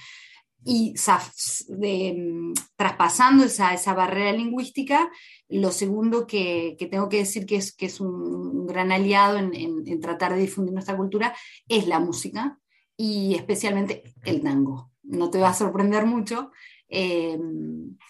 Y 0.65 0.95
mm, 0.95 2.53
traspasando 2.77 3.45
esa, 3.45 3.75
esa, 3.75 3.93
barrera 3.93 4.33
lingüística, 4.33 5.11
lo 5.49 5.71
segundo 5.71 6.27
que, 6.27 6.77
tengo 6.91 7.09
que 7.09 7.19
decir 7.19 7.45
que 7.45 7.57
es, 7.57 7.75
que 7.75 7.87
es 7.87 8.01
un, 8.01 8.67
gran 8.67 8.91
aliado 8.91 9.39
en, 9.39 10.01
tratar 10.01 10.35
de 10.35 10.41
difundir 10.41 10.73
nuestra 10.73 10.97
cultura 10.97 11.35
es 11.69 11.87
la 11.87 12.01
música 12.01 12.59
y 12.97 13.35
especialmente 13.35 14.15
el 14.25 14.41
tango. 14.43 14.91
No 15.03 15.29
te 15.31 15.39
va 15.39 15.51
a 15.51 15.55
sorprender 15.55 16.07
mucho, 16.07 16.51
eh, 16.89 17.39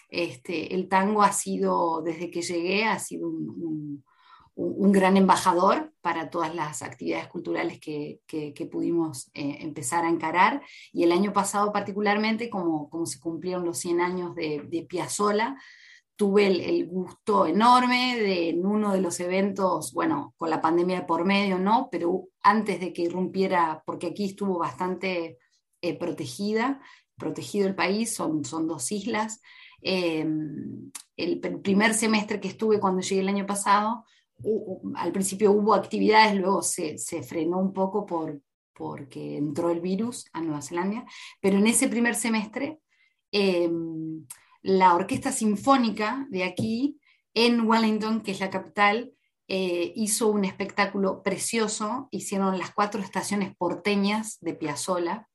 este, 0.09 0.73
el 0.75 0.87
tango 0.87 1.23
ha 1.23 1.33
sido, 1.33 2.01
desde 2.01 2.31
que 2.31 2.41
llegué, 2.41 2.85
ha 2.85 2.99
sido 2.99 3.27
un, 3.27 4.03
gran 4.55 5.17
embajador 5.17 5.93
para 6.01 6.29
todas 6.29 6.55
las 6.55 6.81
actividades 6.81 7.27
culturales 7.27 7.79
que, 7.79 8.21
pudimos 8.71 9.29
eh, 9.33 9.57
empezar 9.61 10.05
a 10.05 10.09
encarar. 10.09 10.61
Y 10.93 11.03
el 11.03 11.11
año 11.11 11.33
pasado 11.33 11.71
particularmente, 11.71 12.49
como, 12.49 12.89
como 12.89 13.05
se 13.05 13.19
cumplieron 13.19 13.65
los 13.65 13.79
100 13.79 14.01
años 14.01 14.35
de, 14.35 14.63
de 14.67 14.87
tuve 16.15 16.47
el, 16.47 16.87
gusto 16.87 17.45
enorme 17.45 18.17
de 18.17 18.49
en 18.49 18.65
uno 18.65 18.93
de 18.93 19.01
los 19.01 19.19
eventos, 19.19 19.91
bueno, 19.93 20.33
con 20.37 20.49
la 20.49 20.61
pandemia 20.61 21.01
de 21.01 21.05
por 21.05 21.25
medio, 21.25 21.59
¿no? 21.59 21.89
Pero 21.91 22.27
antes 22.41 22.79
de 22.79 22.93
que 22.93 23.03
irrumpiera, 23.03 23.83
porque 23.85 24.07
aquí 24.07 24.25
estuvo 24.25 24.57
bastante 24.57 25.37
eh, 25.81 25.97
protegida, 25.97 26.81
protegido 27.17 27.67
el 27.67 27.75
país, 27.75 28.13
son, 28.13 28.45
son 28.45 28.67
dos 28.67 28.91
islas. 28.91 29.41
Em, 29.81 30.91
el, 31.17 31.39
primer 31.61 31.93
semestre 31.93 32.39
que 32.39 32.47
estuve 32.47 32.79
cuando 32.79 33.01
llegué 33.01 33.21
el 33.21 33.29
año 33.29 33.45
pasado, 33.45 34.05
al 34.95 35.11
principio 35.11 35.51
hubo 35.51 35.73
actividades, 35.73 36.35
luego 36.35 36.61
se, 36.61 36.97
frenó 37.23 37.59
un 37.59 37.73
poco 37.73 38.05
por, 38.05 38.41
porque 38.73 39.37
entró 39.37 39.69
el 39.69 39.81
virus 39.81 40.25
a 40.33 40.41
Nueva 40.41 40.61
Zelanda, 40.61 41.05
pero 41.41 41.57
en 41.57 41.67
ese 41.67 41.87
primer 41.87 42.15
semestre 42.15 42.79
em, 43.31 44.25
la 44.61 44.95
Orquesta 44.95 45.31
Sinfónica 45.31 46.27
de 46.29 46.43
aquí, 46.43 46.99
en 47.33 47.67
Wellington, 47.67 48.21
que 48.21 48.31
es 48.31 48.39
la 48.39 48.49
capital, 48.49 49.11
eh, 49.47 49.93
hizo 49.95 50.27
un 50.27 50.45
espectáculo 50.45 51.21
precioso, 51.21 52.07
hicieron 52.11 52.57
las 52.57 52.71
cuatro 52.71 53.01
estaciones 53.01 53.55
porteñas 53.55 54.39
de 54.41 54.53
Piazzolla, 54.53 55.27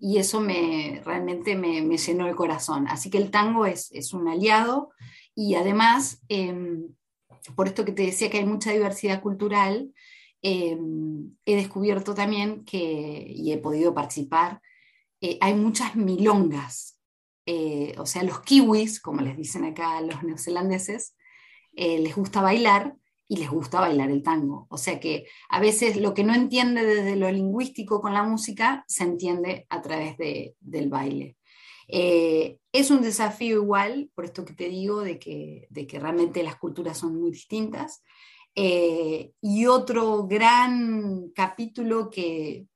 y 0.00 0.16
eso 0.16 0.40
me, 0.40 1.02
realmente 1.04 1.54
me, 1.54 1.82
llenó 1.98 2.26
el 2.26 2.34
corazón. 2.34 2.88
Así 2.88 3.10
que 3.10 3.18
el 3.18 3.30
tango 3.30 3.66
es, 3.66 3.90
un 4.14 4.28
aliado 4.28 4.90
y 5.34 5.56
además, 5.56 6.22
em, 6.28 6.88
por 7.56 7.68
esto 7.68 7.84
que 7.84 7.92
te 7.92 8.04
decía 8.04 8.30
que 8.30 8.38
hay 8.38 8.46
mucha 8.46 8.72
diversidad 8.72 9.22
cultural, 9.22 9.92
em, 10.42 11.36
he 11.44 11.56
descubierto 11.56 12.14
también 12.14 12.64
que, 12.64 13.24
y 13.28 13.52
he 13.52 13.58
podido 13.58 13.94
participar, 13.94 14.60
eh, 15.20 15.38
hay 15.40 15.54
muchas 15.54 15.96
milongas. 15.96 16.98
Eh, 17.46 17.94
o 17.98 18.06
sea, 18.06 18.22
los 18.22 18.40
kiwis, 18.40 19.00
como 19.00 19.22
les 19.22 19.36
dicen 19.36 19.64
acá 19.64 20.00
los 20.00 20.22
neozelandeses, 20.22 21.16
eh, 21.74 21.98
les 21.98 22.14
gusta 22.14 22.42
bailar 22.42 22.96
y 23.28 23.36
les 23.36 23.50
gusta 23.50 23.80
bailar 23.80 24.10
el 24.10 24.22
tango. 24.22 24.66
O 24.70 24.78
sea 24.78 25.00
que 25.00 25.26
a 25.48 25.60
veces 25.60 25.96
lo 25.96 26.14
que 26.14 26.24
no 26.24 26.34
entiende 26.34 26.84
desde 26.84 27.16
lo 27.16 27.30
lingüístico 27.30 28.00
con 28.00 28.14
la 28.14 28.22
música 28.22 28.84
se 28.88 29.04
entiende 29.04 29.66
a 29.68 29.82
través 29.82 30.16
del 30.18 30.88
baile. 30.88 31.36
Eh, 31.88 32.58
es 32.72 32.90
un 32.90 33.02
desafío 33.02 33.56
igual, 33.56 34.10
por 34.14 34.24
esto 34.24 34.44
que 34.44 34.52
te 34.52 34.68
digo, 34.68 35.02
de 35.02 35.18
que, 35.18 35.66
de 35.70 35.86
que 35.86 35.98
realmente 35.98 36.42
las 36.42 36.56
culturas 36.56 36.98
son 36.98 37.20
muy 37.20 37.30
distintas. 37.32 38.02
Eh, 38.54 39.32
y 39.40 39.66
otro 39.66 40.26
gran 40.26 41.30
capítulo 41.30 42.10
que, 42.10 42.66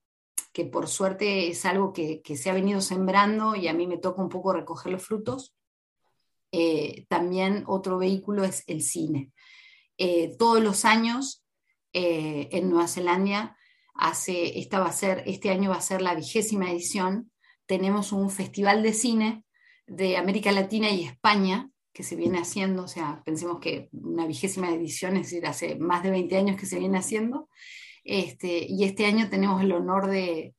que, 0.52 0.64
por 0.64 0.88
suerte 0.88 1.48
es 1.48 1.64
algo 1.64 1.92
que, 1.92 2.22
que, 2.22 2.36
se 2.36 2.50
ha 2.50 2.54
venido 2.54 2.80
sembrando 2.80 3.56
y 3.56 3.68
a 3.68 3.74
mí 3.74 3.86
me 3.86 3.98
toca 3.98 4.22
un 4.22 4.28
poco 4.28 4.52
recoger 4.52 4.92
los 4.92 5.02
frutos, 5.02 5.54
también 7.08 7.64
otro 7.66 7.98
vehículo 7.98 8.44
es 8.44 8.62
el 8.68 8.82
cine. 8.82 9.32
todos 10.38 10.62
los 10.62 10.84
años 10.84 11.44
en 11.92 12.70
Nueva 12.70 12.86
Zelanda 12.86 13.56
esta 14.26 14.78
va 14.78 14.86
a 14.86 14.92
ser, 14.92 15.24
este 15.26 15.50
año 15.50 15.70
va 15.70 15.76
a 15.76 15.80
ser 15.80 16.02
la 16.02 16.14
vigésima 16.14 16.70
edición, 16.70 17.32
tenemos 17.66 18.12
un 18.12 18.30
festival 18.30 18.82
de 18.82 18.92
cine 18.92 19.43
de 19.86 20.16
América 20.16 20.52
Latina 20.52 20.90
y 20.90 21.04
España 21.04 21.70
que 21.92 22.02
se 22.02 22.16
viene 22.16 22.38
haciendo, 22.38 22.82
o 22.84 22.88
sea, 22.88 23.22
pensemos 23.24 23.60
que 23.60 23.88
una 23.92 24.26
vigésima 24.26 24.68
edición, 24.68 25.16
es 25.16 25.30
decir, 25.30 25.46
hace 25.46 25.76
más 25.76 26.02
de 26.02 26.10
20 26.10 26.36
años 26.36 26.58
que 26.58 26.66
se 26.66 26.78
viene 26.80 26.98
haciendo, 26.98 27.48
este, 28.04 28.66
y 28.68 28.84
este 28.84 29.06
año 29.06 29.30
tenemos 29.30 29.62
el 29.62 29.72
honor 29.72 30.08
de, 30.08 30.54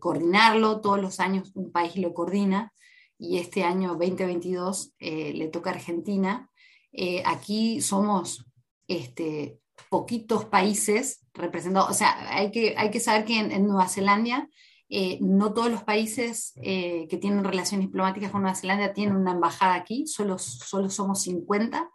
coordinarlo, 0.00 0.80
todos 0.80 1.00
los 1.00 1.20
años 1.20 1.52
un 1.54 1.70
país 1.70 1.96
lo 1.96 2.12
coordina, 2.14 2.72
y 3.18 3.38
este 3.38 3.64
año 3.64 3.90
2022 3.90 4.94
eh, 4.98 5.32
le 5.34 5.48
toca 5.48 5.70
a 5.70 5.74
Argentina. 5.74 6.48
Eh, 6.92 7.22
aquí 7.26 7.80
somos 7.80 8.46
este, 8.86 9.58
poquitos 9.90 10.44
países 10.44 11.26
representados, 11.34 11.90
o 11.90 11.94
sea, 11.94 12.36
hay 12.36 12.50
que, 12.50 12.74
hay 12.76 12.90
que 12.90 13.00
saber 13.00 13.24
que 13.24 13.38
en, 13.38 13.66
Nueva 13.66 13.88
Zelanda 13.88 14.48
eh, 14.90 15.18
no 15.20 15.52
todos 15.52 15.70
los 15.70 15.82
países 15.82 16.54
eh, 16.62 17.06
que 17.08 17.18
tienen 17.18 17.44
relaciones 17.44 17.86
diplomáticas 17.88 18.30
con 18.30 18.42
Nueva 18.42 18.56
Zelanda 18.56 18.94
tienen 18.94 19.16
una 19.16 19.32
embajada 19.32 19.74
aquí, 19.74 20.06
solo, 20.06 20.38
solo 20.38 20.88
somos 20.88 21.22
50 21.22 21.90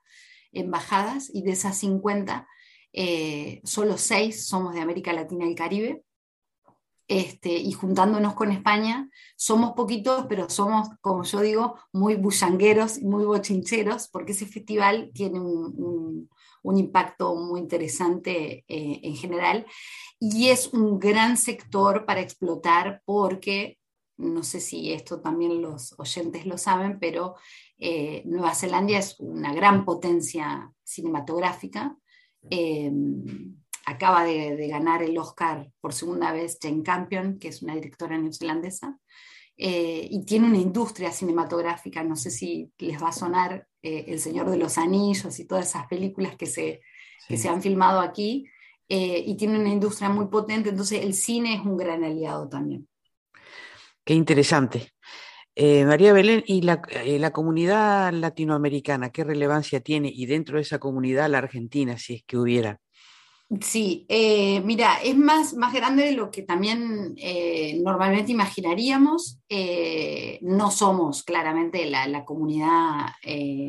embajadas 0.52 1.32
y 1.34 1.42
de 1.42 1.54
esas 1.54 1.78
50, 1.80 2.48
eh, 2.94 3.62
solo 3.64 3.98
6 3.98 4.46
somos 4.46 4.76
de 4.76 4.82
América 4.82 5.12
Latina 5.14 5.48
y 5.48 5.56
Caribe. 5.56 6.04
Este, 7.10 7.50
y 7.50 7.74
juntándonos 7.74 8.34
con 8.34 8.52
España, 8.52 9.10
somos 9.36 9.74
poquitos, 9.74 10.26
pero 10.30 10.50
somos, 10.50 10.88
como 11.02 11.24
yo 11.24 11.42
digo, 11.42 11.76
muy 11.92 12.16
bullangueros, 12.16 13.02
muy 13.02 13.26
bochincheros, 13.26 14.08
porque 14.08 14.32
ese 14.32 14.46
festival 14.46 15.12
tiene 15.14 15.42
un, 15.42 16.30
un 16.64 16.78
impacto 16.78 17.36
muy 17.36 17.60
interesante 17.60 18.66
eh, 18.68 19.00
en 19.04 19.16
general. 19.16 19.66
Y 20.26 20.48
es 20.48 20.68
un 20.68 21.00
gran 21.00 21.36
sector 21.36 22.06
para 22.06 22.22
explotar 22.22 23.02
porque, 23.04 23.78
no 24.16 24.42
sé 24.44 24.62
si 24.62 24.94
esto 24.94 25.20
también 25.20 25.62
los 25.62 26.00
oyentes 26.00 26.46
lo 26.46 26.58
saben, 26.58 26.98
pero 26.98 27.36
eh, 27.78 28.22
Nueva 28.24 28.56
Zelanda 28.56 28.98
es 28.98 29.20
una 29.20 29.54
gran 29.54 29.84
potencia 29.84 30.72
cinematográfica. 30.82 31.98
Em, 32.50 33.58
acaba 33.86 34.24
de, 34.24 34.66
ganar 34.70 35.04
el 35.04 35.18
Oscar 35.18 35.70
por 35.82 35.92
segunda 35.92 36.32
vez 36.32 36.58
Jane 36.62 36.84
Campion, 36.84 37.38
que 37.38 37.50
es 37.50 37.62
una 37.62 37.76
directora 37.76 38.18
neozelandesa, 38.18 38.98
eh, 39.58 40.08
y 40.10 40.24
tiene 40.24 40.48
una 40.48 40.58
industria 40.58 41.12
cinematográfica, 41.12 42.02
no 42.02 42.16
sé 42.16 42.32
si 42.32 42.72
les 42.78 43.04
va 43.04 43.10
a 43.10 43.12
sonar 43.12 43.68
eh, 43.82 44.06
El 44.08 44.22
Señor 44.22 44.50
de 44.50 44.56
los 44.56 44.78
Anillos 44.78 45.38
y 45.38 45.46
todas 45.46 45.68
esas 45.68 45.86
películas 45.88 46.38
que 46.38 46.46
se, 46.46 46.80
se 47.28 47.50
han 47.50 47.62
filmado 47.62 48.00
aquí, 48.00 48.48
eh, 48.90 49.24
y 49.26 49.36
tiene 49.36 49.60
una 49.60 49.70
industria 49.70 50.10
muy 50.10 50.28
potente, 50.28 50.70
entonces 50.70 51.04
el 51.04 51.14
cine 51.14 51.56
es 51.56 51.62
un 51.62 51.78
gran 51.78 52.04
aliado 52.04 52.48
también. 52.48 52.88
Qué 54.04 54.14
interesante. 54.14 54.92
María 55.56 56.14
Belén, 56.14 56.44
¿y 56.48 56.64
la, 56.64 56.82
la, 57.06 57.32
comunidad 57.32 58.12
latinoamericana 58.12 59.12
qué 59.12 59.24
relevancia 59.24 59.82
tiene? 59.82 60.12
Y 60.12 60.26
dentro 60.26 60.56
de 60.58 60.64
esa 60.64 60.80
comunidad 60.80 61.30
la 61.30 61.38
Argentina, 61.38 61.98
si 61.98 62.16
es 62.16 62.24
que 62.26 62.38
hubiera. 62.38 62.82
Sí, 63.62 64.06
eh, 64.10 64.62
mira, 64.62 65.02
es 65.04 65.18
más, 65.18 65.54
más 65.54 65.74
grande 65.74 66.04
de 66.04 66.12
lo 66.14 66.32
que 66.32 66.44
también 66.44 67.14
eh, 67.18 67.80
normalmente 67.84 68.32
imaginaríamos. 68.32 69.40
Eh, 69.50 70.40
no 70.42 70.72
somos 70.72 71.24
claramente 71.24 71.86
la, 71.86 72.26
comunidad 72.26 73.12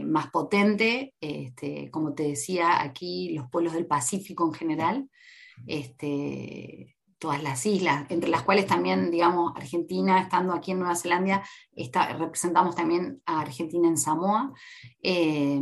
más 0.05 0.31
potente. 0.31 1.14
Este, 1.20 1.90
como 1.90 2.14
te 2.14 2.23
decía, 2.25 2.83
aquí 2.83 3.31
los 3.35 3.51
pueblos 3.51 3.73
del 3.73 3.87
Pacífico 3.87 4.47
en 4.47 4.55
general 4.55 5.09
este, 5.66 6.94
todas 7.25 7.43
las 7.43 7.65
islas, 7.65 8.05
entre 8.11 8.29
las 8.29 8.43
cuales 8.43 8.67
también, 8.67 9.11
digamos, 9.11 9.55
Argentina, 9.57 10.21
estando 10.21 10.53
aquí 10.53 10.73
en 10.73 10.81
Nueva 10.81 10.95
Zelanda, 10.95 11.43
está, 11.75 12.13
representamos 12.13 12.77
también 12.77 13.23
a 13.25 13.41
Argentina 13.41 13.89
en 13.89 13.97
Samoa, 13.97 14.53
eh, 15.01 15.59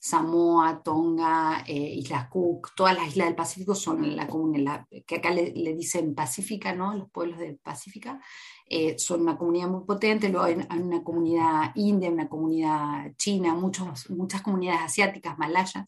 Samoa, 0.00 0.82
Tonga, 0.82 1.64
eh, 1.66 1.92
Islas 1.96 2.30
Cook, 2.30 2.70
todas 2.74 2.96
las 2.96 3.08
islas 3.08 3.26
del 3.26 3.36
Pacífico 3.36 3.74
son 3.74 4.16
la 4.16 4.26
comunidad, 4.26 4.86
que 5.06 5.16
acá 5.16 5.28
le, 5.28 5.52
dicen 5.74 6.14
Pacífica, 6.14 6.74
¿no? 6.74 6.94
Los 6.94 7.10
pueblos 7.10 7.38
de 7.40 7.52
Pacífica. 7.52 8.18
Eh, 8.66 8.98
son 8.98 9.20
una 9.20 9.36
comunidad 9.36 9.68
muy 9.68 9.84
potente, 9.84 10.30
luego 10.30 10.46
hay, 10.46 10.54
una 10.80 11.04
comunidad 11.04 11.72
india, 11.74 12.10
una 12.10 12.30
comunidad 12.30 13.14
china, 13.18 13.52
muchos, 13.52 14.08
muchas 14.08 14.40
comunidades 14.40 14.80
asiáticas, 14.80 15.36
malayas, 15.36 15.84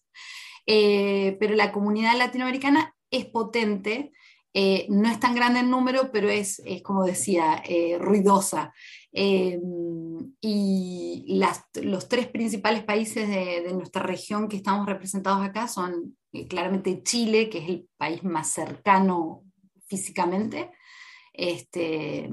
pero 0.66 1.55
la 1.55 1.73
comunidad 1.73 2.14
latinoamericana 2.18 2.94
es 3.11 3.25
potente 3.25 4.12
eh, 4.54 4.87
no 4.88 5.08
es 5.11 5.20
tan 5.20 5.34
grande 5.34 5.61
en 5.61 5.70
número, 5.70 6.11
pero 6.11 6.28
es, 6.28 6.62
como 6.82 7.04
decía, 7.04 7.62
eh, 7.66 7.98
ruidosa. 8.00 8.72
Eh, 9.12 9.58
y 10.40 11.40
los 11.82 12.08
tres 12.08 12.28
principales 12.28 12.84
países 12.84 13.28
de, 13.28 13.72
nuestra 13.72 14.02
región 14.02 14.48
que 14.48 14.56
estamos 14.56 14.87
representados 14.87 15.44
acá 15.44 15.68
son 15.68 16.16
claramente 16.48 17.02
Chile, 17.02 17.48
que 17.48 17.58
es 17.58 17.68
el 17.68 17.88
país 17.96 18.22
más 18.24 18.50
cercano 18.50 19.44
físicamente, 19.87 20.70
este, 21.32 22.28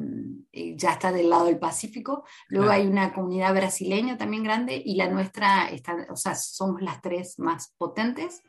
ya 0.51 0.93
está 0.93 1.11
del 1.11 1.29
lado 1.29 1.45
del 1.45 1.59
Pacífico. 1.59 2.25
Luego 2.49 2.71
hay 2.71 2.87
una 2.87 3.13
comunidad 3.13 3.53
brasileña 3.53 4.17
también 4.17 4.43
grande 4.43 4.81
y 4.83 4.95
la 4.95 5.09
nuestra, 5.09 5.69
está, 5.69 6.07
o 6.09 6.15
sea, 6.15 6.35
somos 6.35 6.81
las 6.81 7.01
tres 7.01 7.39
más 7.39 7.73
potentes. 7.77 8.41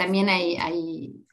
También 0.00 0.30
hay, 0.30 0.56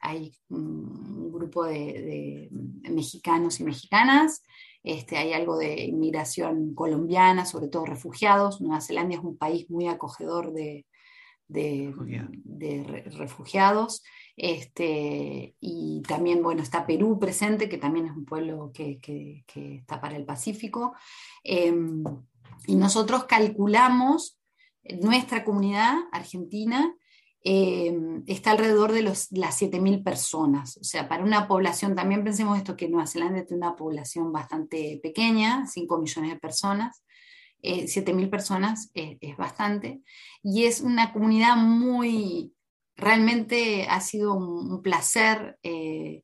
hay, 0.02 0.34
un 0.50 1.32
grupo 1.32 1.64
de, 1.64 2.50
mexicanos 2.92 3.62
y 3.62 3.64
mexicanas, 3.64 4.44
este, 4.84 5.16
hay 5.16 5.32
algo 5.32 5.58
de 5.58 5.86
inmigración 5.86 6.76
colombiana, 6.76 7.46
sobre 7.46 7.70
todo 7.70 7.86
refugiados. 7.86 8.60
Nueva 8.60 8.82
Zelanda 8.82 9.16
es 9.16 9.24
un 9.24 9.38
país 9.38 9.70
muy 9.70 9.88
acogedor 9.88 10.52
de, 10.52 10.86
refugiados. 13.18 14.04
Este, 14.36 15.56
y 15.62 16.02
también, 16.06 16.44
bueno, 16.44 16.62
está 16.62 16.86
Perú 16.86 17.20
presente, 17.20 17.70
que 17.70 17.78
también 17.78 18.08
es 18.08 18.18
un 18.18 18.26
pueblo 18.26 18.74
que, 18.74 19.00
está 19.56 20.02
para 20.02 20.18
el 20.18 20.26
Pacífico. 20.26 20.94
Em, 21.42 22.04
y 22.66 22.76
nosotros 22.76 23.24
calculamos 23.28 24.38
nuestra 25.02 25.46
comunidad 25.46 25.96
argentina 26.12 26.94
eh, 27.50 27.98
está 28.26 28.52
alrededor 28.52 28.92
de 28.92 29.04
los, 29.04 29.32
las 29.32 29.62
7.000 29.62 30.04
personas. 30.04 30.76
O 30.82 30.84
sea, 30.84 31.08
para 31.08 31.24
una 31.24 31.48
población, 31.48 31.96
también 31.96 32.26
pensemos 32.26 32.58
esto, 32.58 32.76
que 32.76 32.90
Nueva 32.90 33.08
Zelanda 33.08 33.46
tiene 33.46 33.66
una 33.66 33.78
población 33.78 34.34
bastante 34.34 35.00
pequeña, 35.02 35.66
5 35.66 35.98
millones 35.98 36.32
de 36.32 36.40
personas. 36.40 37.06
Eh, 37.62 37.86
7.000 37.86 38.30
personas 38.30 38.92
es, 38.94 39.38
bastante. 39.38 40.02
Y 40.44 40.66
es 40.66 40.82
una 40.82 41.14
comunidad 41.14 41.56
muy, 41.56 42.54
realmente 42.98 43.88
ha 43.90 44.02
sido 44.02 44.34
un, 44.34 44.82
placer 44.82 45.58
eh, 45.64 46.24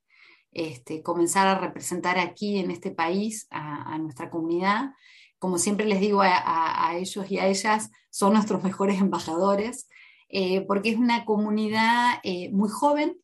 este, 0.51 1.03
comenzar 1.03 1.47
a 1.47 1.57
representar 1.57 2.19
aquí 2.19 2.57
en 2.59 2.69
este 2.69 2.91
país 2.91 3.47
a, 3.49 3.97
nuestra 3.97 4.29
comunidad. 4.29 4.91
Como 5.39 5.57
siempre 5.57 5.85
les 5.85 6.01
digo 6.01 6.21
a 6.21 6.93
ellos 6.97 7.31
y 7.31 7.37
a 7.37 7.47
ellas, 7.47 7.91
son 8.09 8.33
nuestros 8.33 8.61
mejores 8.65 8.99
embajadores. 8.99 9.87
Eh, 10.35 10.61
porque 10.61 10.89
es 10.89 10.97
una 10.97 11.25
comunidad 11.25 12.15
eh, 12.23 12.49
muy 12.51 12.67
joven. 12.67 13.19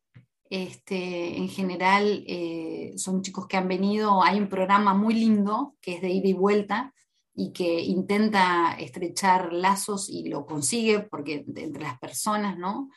Este, 0.52 1.38
en 1.38 1.50
general 1.50 2.24
eh, 2.28 2.93
son 2.98 3.24
chicos 3.24 3.48
que 3.48 3.58
han 3.58 3.67
venido, 3.67 4.24
hay 4.24 4.39
un 4.39 4.48
programa 4.48 4.93
muy 4.93 5.15
lindo 5.15 5.76
que 5.82 5.95
es 5.95 6.02
de 6.02 6.10
ida 6.10 6.28
y 6.28 6.34
vuelta 6.34 6.93
y 7.34 7.52
que 7.52 7.82
intenta 7.82 8.74
estrechar 8.74 9.54
lazos 9.54 10.08
y 10.10 10.30
lo 10.30 10.45
consigue 10.45 11.00
porque 11.02 11.45
entre 11.56 11.84
las 11.84 12.00
personas, 12.00 12.58
¿no? 12.58 12.89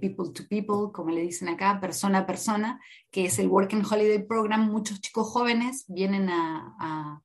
people 0.00 0.30
to 0.34 0.46
people, 0.48 0.92
como 0.92 1.10
le 1.10 1.22
dicen 1.22 1.48
acá, 1.48 1.80
persona 1.80 2.18
a 2.18 2.26
persona, 2.26 2.80
que 3.10 3.24
es 3.24 3.38
el 3.38 3.48
Working 3.48 3.82
Holiday 3.84 4.22
Program, 4.22 4.70
muchos 4.70 5.00
chicos 5.00 5.28
jóvenes 5.28 5.86
vienen 5.88 6.28
a, 6.28 6.76
a, 6.78 7.22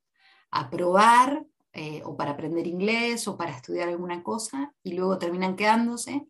a 0.51 0.69
probar 0.69 1.45
eh, 1.71 2.01
o 2.03 2.17
para 2.17 2.31
aprender 2.31 2.65
inglés 2.65 3.27
o 3.27 3.37
para 3.37 3.51
estudiar 3.51 3.89
alguna 3.89 4.23
cosa 4.23 4.73
y 4.81 4.93
luego 4.93 5.19
terminan 5.19 5.55
quedándose. 5.55 6.25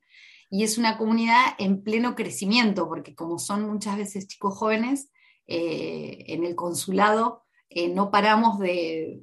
Y 0.49 0.63
es 0.63 0.77
una 0.77 0.97
comunidad 0.97 1.55
en 1.59 1.81
pleno 1.81 2.13
crecimiento, 2.13 2.89
porque 2.89 3.15
como 3.15 3.39
son 3.39 3.69
muchas 3.69 3.95
veces 3.95 4.27
chicos 4.27 4.57
jóvenes, 4.57 5.09
eh, 5.47 6.25
en 6.27 6.43
el 6.43 6.55
consulado 6.55 7.43
eh, 7.69 7.87
no 7.87 8.11
paramos 8.11 8.59
de, 8.59 9.21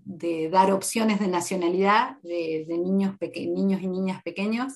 dar 0.50 0.72
opciones 0.72 1.20
de 1.20 1.29
nacionalidad 1.29 2.16
de, 2.22 2.64
niños, 2.68 3.16
niños 3.20 3.83
y 3.83 3.87
niñas 3.87 4.22
pequeños, 4.22 4.72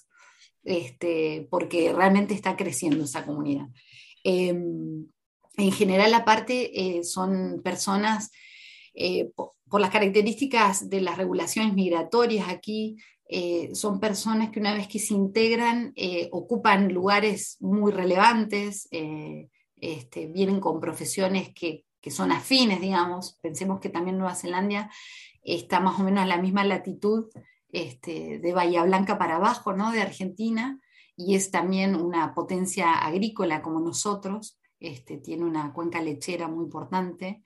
este, 0.63 1.49
porque 1.51 1.93
realmente 1.95 2.35
está 2.35 2.55
creciendo 2.55 3.05
esa 3.05 3.25
comunidad. 3.25 3.67
Em, 4.25 5.07
en 5.57 5.73
general, 5.73 6.13
aparte, 6.13 7.03
son 7.03 7.63
personas 7.63 8.31
por 9.71 9.81
las 9.81 9.91
características 9.91 10.91
de 10.91 11.01
las 11.01 11.17
regulaciones 11.17 11.73
migratorias 11.75 12.49
aquí, 12.49 12.97
eh, 13.29 13.71
son 13.75 14.01
personas 14.01 14.51
que 14.51 14.59
una 14.59 14.75
vez 14.75 14.89
que 14.89 14.99
se 14.99 15.15
integran 15.15 15.93
eh, 15.95 16.29
ocupan 16.33 16.93
lugares 16.93 17.57
muy 17.61 17.93
relevantes, 17.93 18.89
eh, 18.91 19.49
este, 19.77 20.27
vienen 20.27 20.59
con 20.59 20.81
profesiones 20.81 21.55
que, 21.55 21.85
son 22.11 22.33
afines, 22.33 22.81
digamos. 22.81 23.39
Pensemos 23.43 23.79
que 23.79 23.91
también 23.91 24.19
Nueva 24.19 24.35
Zelanda 24.35 24.91
está 25.43 25.81
más 25.81 26.01
o 26.01 26.03
menos 26.03 26.25
a 26.25 26.27
la 26.27 26.39
misma 26.39 26.65
latitud 26.65 27.27
este, 27.71 28.39
de 28.39 28.53
Bahía 28.53 28.83
Blanca 28.83 29.19
para 29.19 29.37
abajo, 29.37 29.75
¿no? 29.75 29.93
de 29.93 30.01
Argentina, 30.01 30.81
y 31.15 31.35
es 31.35 31.51
también 31.51 31.95
una 31.95 32.35
potencia 32.35 32.95
agrícola 32.95 33.61
como 33.63 33.81
nosotros, 33.81 34.59
este, 34.81 35.19
tiene 35.19 35.45
una 35.45 35.73
cuenca 35.75 36.01
lechera 36.01 36.49
muy 36.49 36.65
importante. 36.65 37.43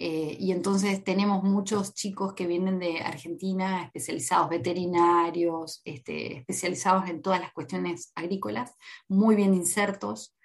Eh, 0.00 0.36
y 0.38 0.52
entonces 0.52 1.02
tenemos 1.02 1.42
muchos 1.42 1.92
chicos 1.92 2.32
que 2.34 2.46
vienen 2.46 2.78
de 2.78 3.00
Argentina, 3.00 3.82
especializados 3.82 4.48
veterinarios, 4.48 5.82
este, 5.84 6.36
especializados 6.36 7.10
en 7.10 7.20
todas 7.20 7.40
las 7.40 7.52
cuestiones 7.52 8.12
agrícolas, 8.14 8.76
muy 9.08 9.34
bien 9.34 9.54
insertos. 9.54 10.36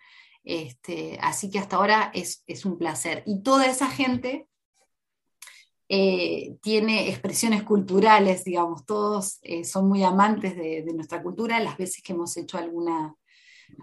Este, 0.43 1.19
así 1.21 1.51
que 1.51 1.59
hasta 1.59 1.75
ahora 1.75 2.11
es, 2.15 2.43
un 2.65 2.79
placer. 2.79 3.21
Y 3.27 3.43
toda 3.43 3.67
esa 3.67 3.91
gente 3.91 4.47
eh, 5.87 6.57
tiene 6.63 7.09
expresiones 7.09 7.61
culturales, 7.61 8.43
digamos, 8.45 8.87
todos 8.87 9.37
eh, 9.43 9.65
son 9.65 9.87
muy 9.87 10.03
amantes 10.03 10.55
de, 10.55 10.81
de, 10.81 10.93
nuestra 10.95 11.21
cultura. 11.21 11.59
Las 11.59 11.77
veces 11.77 12.01
que 12.01 12.13
hemos 12.13 12.35
hecho 12.37 12.57
alguna, 12.57 13.15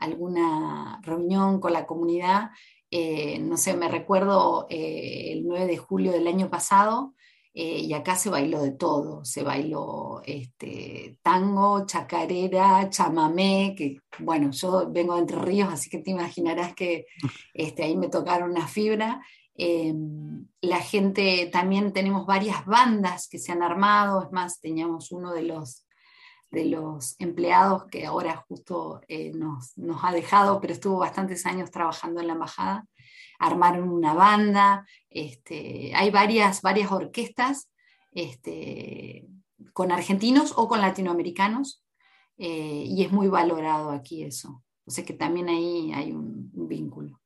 alguna 0.00 1.00
reunión 1.04 1.60
con 1.60 1.72
la 1.72 1.86
comunidad, 1.86 2.50
eh, 2.90 3.38
no 3.38 3.56
sé, 3.56 3.76
me 3.76 3.88
recuerdo 3.88 4.66
eh, 4.68 5.32
el 5.32 5.46
9 5.46 5.66
de 5.66 5.76
julio 5.76 6.12
del 6.12 6.26
año 6.26 6.50
pasado, 6.50 7.14
eh, 7.52 7.78
y 7.80 7.92
acá 7.94 8.16
se 8.16 8.30
bailó 8.30 8.62
de 8.62 8.72
todo, 8.72 9.24
se 9.24 9.42
bailó 9.42 10.22
este, 10.24 11.18
tango, 11.22 11.86
chacarera, 11.86 12.90
chamamé, 12.90 13.74
que 13.76 13.98
bueno, 14.18 14.50
yo 14.52 14.90
vengo 14.90 15.14
de 15.14 15.20
Entre 15.20 15.38
Ríos, 15.38 15.68
así 15.72 15.90
que 15.90 15.98
te 15.98 16.10
imaginarás 16.10 16.74
que 16.74 17.06
este, 17.54 17.84
ahí 17.84 17.96
me 17.96 18.08
tocaron 18.08 18.50
una 18.50 18.66
fibra. 18.66 19.24
La 20.62 20.80
gente, 20.80 21.50
también 21.52 21.92
tenemos 21.92 22.24
varias 22.24 22.64
bandas 22.64 23.28
que 23.28 23.38
se 23.38 23.52
han 23.52 23.62
armado, 23.62 24.22
es 24.22 24.32
más, 24.32 24.58
teníamos 24.60 25.12
uno 25.12 25.34
de 25.34 25.42
los 25.42 25.86
de 26.50 26.64
los 26.66 27.14
empleados 27.18 27.84
que 27.86 28.06
ahora 28.06 28.44
justo 28.48 29.00
eh, 29.08 29.32
nos, 29.32 29.74
ha 30.02 30.12
dejado, 30.12 30.60
pero 30.60 30.72
estuvo 30.72 30.98
bastantes 30.98 31.46
años 31.46 31.70
trabajando 31.70 32.20
en 32.20 32.26
la 32.26 32.32
embajada, 32.32 32.86
armaron 33.38 33.88
una 33.88 34.14
banda, 34.14 34.86
este, 35.08 35.92
hay 35.94 36.10
varias, 36.10 36.62
varias 36.62 36.90
orquestas 36.90 37.70
este, 38.12 39.26
con 39.72 39.92
argentinos 39.92 40.52
o 40.56 40.68
con 40.68 40.80
latinoamericanos, 40.80 41.84
eh, 42.36 42.84
y 42.86 43.04
es 43.04 43.12
muy 43.12 43.28
valorado 43.28 43.90
aquí 43.90 44.24
eso. 44.24 44.62
O 44.86 44.90
sea 44.90 45.04
que 45.04 45.12
también 45.12 45.48
ahí 45.48 45.92
hay 45.92 46.12
un 46.12 46.50
vínculo. 46.52 47.19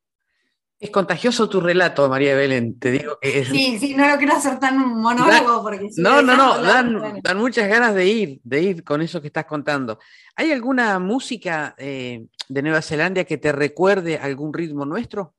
Es 0.77 0.89
contagioso 0.89 1.47
tu 1.47 1.61
relato, 1.61 2.09
María 2.09 2.35
Belén, 2.35 2.77
te 2.77 2.91
digo 2.91 3.17
que 3.21 3.39
es... 3.39 3.47
Sí, 3.47 3.79
sí, 3.79 3.95
no 3.95 4.07
lo 4.09 4.17
quiero 4.17 4.35
hacer 4.35 4.59
tan 4.59 4.77
un 4.77 5.01
monólogo 5.01 5.63
porque... 5.63 5.89
no, 5.97 6.21
no, 6.21 6.35
no, 6.35 6.61
dan, 6.61 7.37
muchas 7.37 7.69
ganas 7.69 7.95
de 7.95 8.05
ir, 8.05 8.41
de 8.43 8.61
ir 8.61 8.83
con 8.83 9.01
eso 9.01 9.21
que 9.21 9.27
estás 9.27 9.45
contando. 9.45 9.99
¿Hay 10.35 10.51
alguna 10.51 10.99
música 10.99 11.75
eh, 11.77 12.25
de 12.49 12.61
Nueva 12.61 12.81
Zelanda 12.81 13.23
que 13.23 13.37
te 13.37 13.53
recuerde 13.53 14.17
algún 14.17 14.53
ritmo 14.53 14.85
nuestro? 14.85 15.33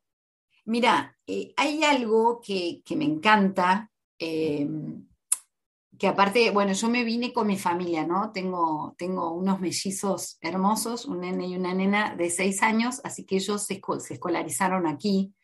Mira, 0.65 1.17
eh, 1.27 1.53
hay 1.57 1.85
algo 1.85 2.41
que, 2.41 2.83
me 2.97 3.05
encanta, 3.05 3.91
eh, 4.19 4.67
que 5.99 6.07
aparte, 6.07 6.51
bueno, 6.51 6.73
yo 6.73 6.89
me 6.89 7.05
vine 7.05 7.33
con 7.33 7.47
mi 7.47 7.57
familia, 7.57 8.07
¿no? 8.07 8.33
Tengo, 8.33 8.95
tengo 8.99 9.33
unos 9.33 9.61
mellizos 9.61 10.39
hermosos, 10.41 11.07
un 11.07 11.21
nene 11.21 11.49
y 11.49 11.57
una 11.57 11.75
nena 11.75 12.15
de 12.15 12.31
seis 12.31 12.63
años, 12.63 13.01
así 13.05 13.25
que 13.25 13.37
ellos 13.37 13.65
se, 13.65 13.81
escolarizaron 14.11 14.87
aquí 14.87 15.35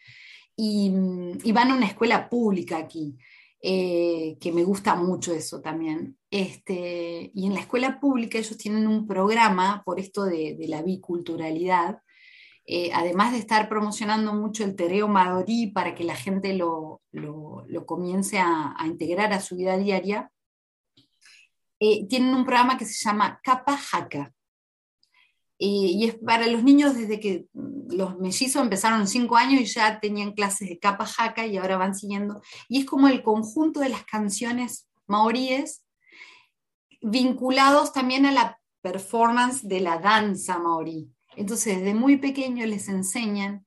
y, 0.57 0.91
van 1.53 1.71
a 1.71 1.75
una 1.75 1.87
escuela 1.87 2.29
pública 2.29 2.77
aquí, 2.77 3.17
eh, 3.63 4.37
que 4.41 4.53
me 4.53 4.65
gusta 4.65 4.95
mucho 4.95 5.33
eso 5.33 5.61
también. 5.61 6.19
Este, 6.31 7.31
y 7.35 7.47
en 7.47 7.55
la 7.55 7.61
escuela 7.61 8.01
pública 8.01 8.39
ellos 8.39 8.57
tienen 8.57 8.87
un 8.87 9.07
programa 9.07 9.83
por 9.85 10.01
esto 10.01 10.25
de, 10.25 10.57
la 10.69 10.83
biculturalidad, 10.83 11.99
eh, 12.65 12.91
además 12.95 13.33
de 13.33 13.39
estar 13.39 13.69
promocionando 13.69 14.35
mucho 14.35 14.65
el 14.65 14.77
tereo 14.77 15.09
maorí 15.09 15.69
para 15.69 15.95
que 15.95 16.05
la 16.05 16.15
gente 16.15 16.55
lo, 16.55 17.01
comience 17.87 18.39
a, 18.39 18.75
integrar 18.87 19.33
a 19.33 19.41
su 19.41 19.57
vida 19.57 19.77
diaria, 19.77 20.31
eh, 21.85 22.07
tienen 22.07 22.33
un 22.33 22.45
programa 22.45 22.79
que 22.79 22.85
se 22.85 22.95
llama 23.05 23.41
Capa 23.43 23.77
Jaca. 23.77 24.33
y 25.59 26.05
es 26.07 26.15
para 26.15 26.47
los 26.47 26.63
niños 26.63 26.95
desde 26.95 27.19
que 27.19 27.47
mm, 27.53 27.95
los 27.97 28.19
mellizos 28.21 28.63
empezaron 28.63 29.09
cinco 29.09 29.37
años 29.37 29.61
y 29.61 29.65
ya 29.65 29.99
tenían 29.99 30.33
clases 30.33 30.69
de 30.69 30.79
capa 30.79 31.07
jaca 31.07 31.45
y 31.45 31.57
ahora 31.57 31.77
van 31.79 31.97
siguiendo. 31.97 32.41
Y 32.69 32.79
es 32.79 32.85
como 32.87 33.09
el 33.09 33.25
conjunto 33.25 33.81
de 33.81 33.89
las 33.89 34.05
canciones 34.05 34.89
maoríes 35.09 35.85
vinculados 37.01 37.93
también 37.93 38.27
a 38.27 38.33
la 38.33 38.61
performance 38.81 39.67
de 39.67 39.81
la 39.81 39.99
danza 39.99 40.61
maorí. 40.61 41.11
Entonces, 41.35 41.79
desde 41.79 41.95
muy 41.95 42.19
pequeño 42.19 42.65
les 42.65 42.89
enseñan, 42.89 43.67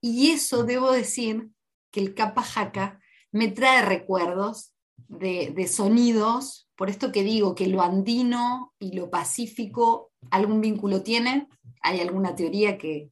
y 0.00 0.30
eso 0.30 0.62
debo 0.62 0.92
decir 0.92 1.48
que 1.90 1.98
el 1.98 2.14
capa 2.14 2.44
jaca 2.44 3.00
me 3.32 3.48
trae 3.48 3.82
recuerdos 3.82 4.74
de, 5.08 5.52
de 5.56 5.66
sonidos 5.66 6.67
por 6.78 6.90
esto 6.90 7.10
que 7.10 7.24
digo 7.24 7.56
que 7.56 7.66
lo 7.66 7.82
andino 7.82 8.72
y 8.78 8.92
lo 8.92 9.10
pacífico 9.10 10.12
algún 10.30 10.60
vínculo 10.60 11.02
tiene, 11.02 11.48
hay 11.82 11.98
alguna 11.98 12.36
teoría 12.36 12.78
que, 12.78 13.10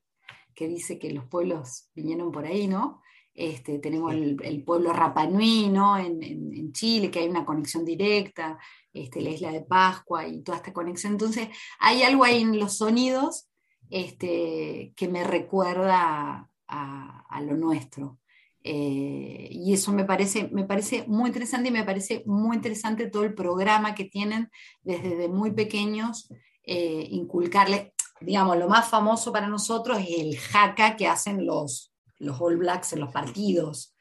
dice 0.56 1.00
que 1.00 1.10
los 1.10 1.24
pueblos 1.24 1.90
vinieron 1.92 2.30
por 2.30 2.46
ahí, 2.46 2.68
¿no? 2.68 3.02
Este, 3.34 3.80
tenemos 3.80 4.14
el, 4.14 4.62
pueblo 4.64 4.92
Rapanui, 4.92 5.68
¿no? 5.68 5.98
En, 5.98 6.72
Chile, 6.72 7.10
que 7.10 7.18
hay 7.18 7.28
una 7.28 7.44
conexión 7.44 7.84
directa, 7.84 8.56
este, 8.92 9.20
la 9.20 9.30
isla 9.30 9.50
de 9.50 9.62
Pascua 9.62 10.28
y 10.28 10.42
toda 10.42 10.58
esta 10.58 10.72
conexión. 10.72 11.14
Entonces, 11.14 11.48
hay 11.80 12.04
algo 12.04 12.22
ahí 12.22 12.42
en 12.42 12.60
los 12.60 12.76
sonidos 12.76 13.48
este, 13.90 14.92
que 14.94 15.08
me 15.08 15.24
recuerda 15.24 16.48
a 16.68 17.40
lo 17.42 17.56
nuestro. 17.56 18.20
Eh, 18.68 19.48
y 19.52 19.72
eso 19.72 19.92
me 19.92 20.04
parece, 20.04 20.48
me 20.50 20.64
parece 20.64 21.04
muy 21.06 21.28
interesante 21.28 21.68
y 21.68 21.72
me 21.72 21.84
parece 21.84 22.24
muy 22.26 22.56
interesante 22.56 23.08
todo 23.08 23.22
el 23.22 23.32
programa 23.32 23.94
que 23.94 24.06
tienen 24.06 24.50
desde 24.82 25.28
muy 25.28 25.52
pequeños, 25.52 26.28
eh, 26.64 27.06
inculcarle, 27.12 27.94
digamos, 28.20 28.58
lo 28.58 28.68
más 28.68 28.88
famoso 28.88 29.32
para 29.32 29.46
nosotros 29.46 29.98
es 30.00 30.18
el 30.18 30.36
jaca 30.36 30.96
que 30.96 31.06
hacen 31.06 31.46
los, 31.46 31.92
los 32.18 32.40
All 32.40 32.56
Blacks 32.56 32.92
en 32.92 33.00
los 33.00 33.12
partidos. 33.12 33.94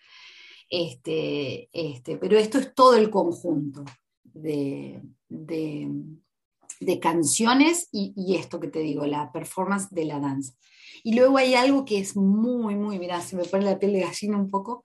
Este, 0.67 1.69
este, 1.71 2.17
pero 2.17 2.36
esto 2.36 2.58
es 2.58 2.73
todo 2.73 2.95
el 2.95 3.12
conjunto 3.12 3.86
de, 4.23 4.99
de, 5.30 6.99
canciones 6.99 7.88
y, 7.91 8.13
y, 8.17 8.36
esto 8.36 8.60
que 8.60 8.69
te 8.69 8.80
digo, 8.80 9.06
la 9.06 9.32
performance 9.32 9.91
de 9.91 10.06
la 10.06 10.19
danza. 10.19 10.56
Y 11.05 11.13
luego 11.13 11.37
hay 11.37 11.53
algo 11.53 11.85
que 11.85 11.99
es 11.99 12.17
muy, 12.17 12.73
muy, 12.73 12.97
mira, 12.97 13.21
se 13.21 13.35
me 13.35 13.43
pone 13.43 13.63
la 13.63 13.77
piel 13.77 13.93
de 13.93 13.99
gallina 13.99 14.37
un 14.37 14.49
poco, 14.49 14.83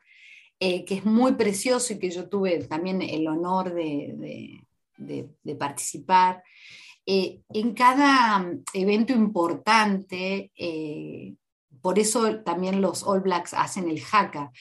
eh, 0.58 0.84
que 0.84 0.96
es 0.96 1.06
muy 1.06 1.32
precioso 1.32 1.94
y 1.94 1.98
que 1.98 2.10
yo 2.10 2.28
tuve 2.28 2.62
también 2.64 3.00
el 3.00 3.26
honor 3.26 3.72
de, 3.72 4.60
participar. 5.58 6.42
Eh, 7.06 7.40
en 7.48 7.72
cada 7.72 8.46
evento 8.74 9.14
importante, 9.14 10.52
eh, 10.54 11.36
por 11.80 11.98
eso 11.98 12.40
también 12.40 12.82
los 12.82 13.02
All 13.02 13.20
Blacks 13.20 13.54
hacen 13.54 13.88
el 13.88 14.02
haka. 14.12 14.52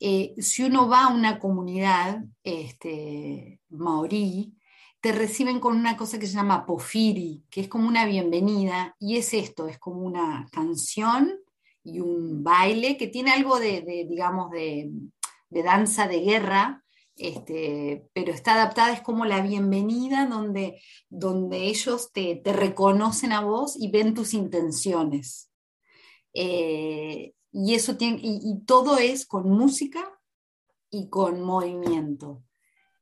si 0.00 0.62
uno 0.62 0.88
va 0.88 1.04
a 1.04 1.14
una 1.14 1.38
comunidad 1.38 2.24
este, 2.42 3.60
maorí, 3.68 4.54
te 5.02 5.10
reciben 5.10 5.58
con 5.58 5.76
una 5.76 5.96
cosa 5.96 6.20
que 6.20 6.28
se 6.28 6.34
llama 6.34 6.64
pofiri, 6.64 7.42
que 7.50 7.62
es 7.62 7.68
como 7.68 7.88
una 7.88 8.06
bienvenida, 8.06 8.94
y 9.00 9.16
es 9.16 9.34
esto, 9.34 9.66
es 9.66 9.76
como 9.80 10.02
una 10.02 10.46
canción 10.52 11.40
y 11.82 11.98
un 11.98 12.44
baile 12.44 12.96
que 12.96 13.08
tiene 13.08 13.32
algo 13.32 13.58
de, 13.58 14.06
digamos, 14.08 14.52
de, 14.52 14.92
danza 15.50 16.06
de 16.06 16.20
guerra, 16.20 16.84
este, 17.16 18.06
pero 18.12 18.32
está 18.32 18.54
adaptada, 18.54 18.92
es 18.92 19.00
como 19.00 19.24
la 19.24 19.40
bienvenida 19.40 20.26
donde, 20.26 20.80
donde 21.08 21.66
ellos 21.66 22.12
te, 22.12 22.40
reconocen 22.44 23.32
a 23.32 23.40
vos 23.40 23.76
y 23.76 23.90
ven 23.90 24.14
tus 24.14 24.34
intenciones. 24.34 25.50
Eh, 26.32 27.34
y, 27.50 27.74
eso 27.74 27.96
tiene, 27.96 28.20
y 28.22 28.60
todo 28.66 28.98
es 28.98 29.26
con 29.26 29.50
música 29.50 30.16
y 30.90 31.08
con 31.08 31.42
movimiento. 31.42 32.44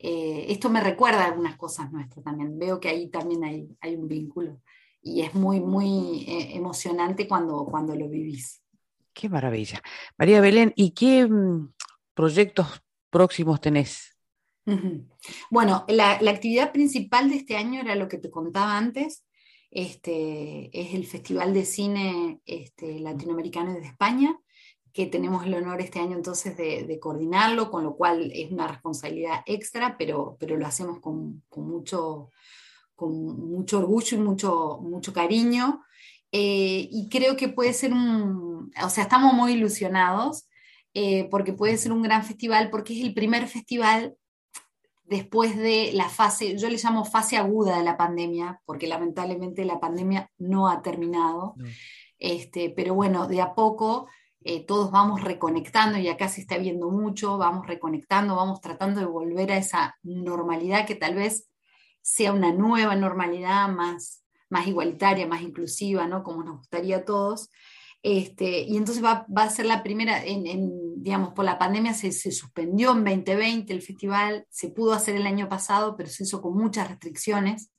Eh, 0.03 0.47
esto 0.49 0.71
me 0.71 0.81
recuerda 0.81 1.27
algunas 1.27 1.57
cosas 1.57 1.93
nuestras 1.93 2.25
también. 2.25 2.59
Veo 2.59 2.81
que 2.81 2.89
ahí 2.89 3.09
también 3.11 3.45
hay, 3.45 3.97
un 3.97 4.09
vínculo 4.09 4.63
y 5.03 5.21
es 5.21 5.35
muy, 5.35 5.61
muy 5.61 6.25
eh, 6.27 6.57
emocionante 6.57 7.29
cuando, 7.29 7.67
cuando 7.67 7.95
lo 7.95 8.09
vivís. 8.09 8.63
Qué 9.13 9.29
maravilla. 9.29 9.83
María 10.17 10.41
Belén, 10.41 10.73
¿y 10.75 10.93
qué 10.93 11.27
mm, 11.27 11.75
proyectos 12.15 12.83
próximos 13.11 13.61
tenés 13.61 14.17
Bueno, 15.51 15.85
la, 15.89 16.13
actividad 16.13 16.73
principal 16.73 17.29
de 17.29 17.37
este 17.37 17.57
año 17.57 17.81
era 17.81 17.95
lo 17.95 18.09
que 18.09 18.19
te 18.19 18.31
contaba 18.31 18.79
antes, 18.79 19.25
este, 19.71 20.71
es 20.73 20.95
el 20.95 21.07
Festival 21.07 21.53
de 21.53 21.65
Cine 21.65 22.41
este, 22.47 22.99
Latinoamericano 23.01 23.75
de 23.75 23.87
España, 23.87 24.37
que 24.93 25.07
tenemos 25.07 25.45
el 25.47 25.55
honor 25.55 25.81
este 25.81 26.01
año 26.01 26.17
entonces 26.17 26.57
de, 26.57 26.99
coordinarlo, 27.01 27.71
con 27.71 27.85
lo 27.85 27.97
cual 27.97 28.31
es 28.35 28.51
una 28.51 28.67
responsabilidad 28.67 29.43
extra, 29.47 29.97
pero, 29.97 30.37
pero 30.39 30.57
lo 30.57 30.67
hacemos 30.67 31.01
con, 31.01 31.43
mucho, 31.57 32.31
con 32.95 33.51
mucho 33.51 33.79
orgullo 33.79 34.17
y 34.17 34.21
mucho, 34.21 34.79
mucho 34.83 35.13
cariño. 35.13 35.83
Eh, 36.33 36.89
y 36.91 37.09
creo 37.09 37.37
que 37.37 37.49
puede 37.49 37.73
ser 37.73 37.93
un, 37.93 38.73
o 38.83 38.91
sea, 38.91 39.05
estamos 39.05 39.35
muy 39.35 39.53
ilusionados 39.53 40.49
eh, 40.95 41.29
porque 41.31 41.53
puede 41.53 41.77
ser 41.77 41.93
un 41.93 42.03
gran 42.03 42.25
festival, 42.25 42.71
porque 42.71 42.99
es 42.99 43.05
el 43.05 43.15
primer 43.15 43.47
festival 43.47 44.17
después 45.05 45.57
de 45.57 45.91
la 45.93 46.09
fase, 46.09 46.57
yo 46.57 46.69
le 46.69 46.79
llamo 46.79 47.05
fase 47.05 47.37
aguda 47.37 47.79
de 47.79 47.85
la 47.85 47.97
pandemia, 47.97 48.63
porque 48.65 48.87
lamentablemente 48.87 49.65
la 49.65 49.81
pandemia 49.81 50.31
no 50.39 50.69
ha 50.69 50.83
terminado, 50.83 51.57
este, 52.19 52.71
pero 52.71 52.95
bueno, 52.95 53.27
de 53.27 53.41
a 53.41 53.55
poco 53.55 54.07
eh, 54.43 54.65
todos 54.65 54.91
vamos 54.91 55.23
reconectando, 55.23 55.99
y 55.99 56.09
acá 56.09 56.29
se 56.29 56.41
está 56.41 56.59
viendo 56.59 56.91
mucho, 56.91 57.37
vamos 57.39 57.67
reconectando, 57.67 58.37
vamos 58.37 58.61
tratando 58.61 59.01
de 59.01 59.07
volver 59.07 59.53
a 59.53 59.59
esa 59.59 59.97
normalidad 60.03 60.87
que 60.87 60.95
tal 60.95 61.15
vez 61.15 61.49
sea 62.01 62.33
una 62.33 62.53
nueva 62.53 62.97
normalidad 62.97 63.69
más, 63.69 64.25
más 64.49 64.67
igualitaria, 64.67 65.27
más 65.27 65.43
inclusiva, 65.43 66.07
¿no? 66.07 66.23
Como 66.23 66.43
nos 66.43 66.59
gustaría 66.59 66.99
a 66.99 67.05
todos. 67.05 67.51
Este, 68.03 68.63
y 68.63 68.79
entonces 68.79 69.05
va, 69.05 69.27
a 69.37 69.51
ser 69.51 69.67
la 69.67 69.83
primera, 69.83 70.25
en, 70.25 71.03
digamos, 71.03 71.35
por 71.35 71.45
la 71.45 71.59
pandemia 71.59 71.93
se, 71.93 72.13
suspendió 72.13 72.93
en 72.93 73.05
2020 73.05 73.73
el 73.73 73.83
festival, 73.83 74.47
se 74.49 74.71
pudo 74.71 74.95
hacer 74.95 75.17
el 75.17 75.27
año 75.27 75.49
pasado, 75.49 75.97
pero 75.97 76.09
se 76.09 76.25
hizo 76.25 76.41
con 76.41 76.57
muchas 76.57 76.89
restricciones 76.89 77.71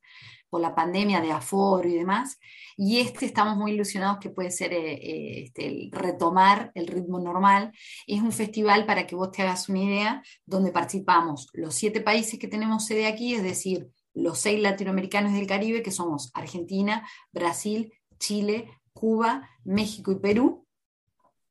por 0.51 0.61
la 0.61 0.75
pandemia 0.75 1.21
de 1.21 1.31
aforo 1.31 1.87
y 1.89 1.95
demás. 1.95 2.37
Y 2.77 2.99
este 2.99 3.25
estamos 3.25 3.55
muy 3.57 3.71
ilusionados 3.71 4.19
que 4.19 4.29
puede 4.29 4.51
ser 4.51 4.73
eh, 4.73 4.93
eh, 4.93 5.43
este, 5.45 5.89
retomar 5.91 6.71
el 6.75 6.87
ritmo 6.87 7.19
normal. 7.19 7.71
Es 8.05 8.21
un 8.21 8.33
festival, 8.33 8.85
para 8.85 9.07
que 9.07 9.15
vos 9.15 9.31
te 9.31 9.41
hagas 9.41 9.69
una 9.69 9.79
idea, 9.79 10.23
donde 10.45 10.71
participamos 10.71 11.47
los 11.53 11.73
siete 11.73 12.01
países 12.01 12.37
que 12.37 12.49
tenemos 12.49 12.85
sede 12.85 13.07
aquí, 13.07 13.33
es 13.33 13.43
decir, 13.43 13.89
los 14.13 14.39
seis 14.39 14.61
latinoamericanos 14.61 15.33
del 15.33 15.47
Caribe, 15.47 15.81
que 15.81 15.91
somos 15.91 16.31
Argentina, 16.33 17.07
Brasil, 17.31 17.93
Chile, 18.19 18.69
Cuba, 18.91 19.49
México 19.63 20.11
y 20.11 20.19
Perú, 20.19 20.67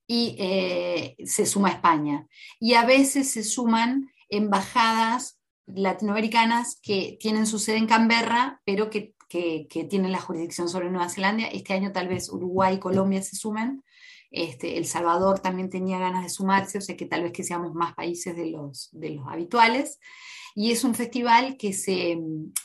y 0.06 0.36
eh, 0.38 1.16
se 1.24 1.46
suma 1.46 1.70
España. 1.70 2.26
Y 2.58 2.74
a 2.74 2.84
veces 2.84 3.30
se 3.30 3.44
suman 3.44 4.10
embajadas 4.28 5.39
latinoamericanas 5.74 6.78
que 6.82 7.16
tienen 7.20 7.46
su 7.46 7.58
sede 7.58 7.78
en 7.78 7.86
Canberra, 7.86 8.60
pero 8.64 8.90
que, 8.90 9.14
tienen 9.28 10.10
la 10.10 10.20
jurisdicción 10.20 10.68
sobre 10.68 10.90
Nueva 10.90 11.08
Zelanda. 11.08 11.46
Este 11.46 11.72
año 11.72 11.92
tal 11.92 12.08
vez 12.08 12.28
Uruguay 12.30 12.74
y 12.74 12.80
Colombia 12.80 13.22
se 13.22 13.36
sumen. 13.36 13.84
Este, 14.32 14.76
el 14.76 14.86
Salvador 14.86 15.38
también 15.38 15.70
tenía 15.70 16.00
ganas 16.00 16.24
de 16.24 16.30
sumarse, 16.30 16.78
o 16.78 16.80
sea 16.80 16.96
que 16.96 17.06
tal 17.06 17.22
vez 17.22 17.32
que 17.32 17.44
seamos 17.44 17.72
más 17.72 17.94
países 17.94 18.34
de 18.34 18.46
los, 18.46 18.88
de 18.90 19.10
los 19.10 19.28
habituales. 19.28 20.00
Y 20.56 20.72
es 20.72 20.82
un 20.82 20.96
festival 20.96 21.56
que 21.56 21.72
se, 21.72 22.18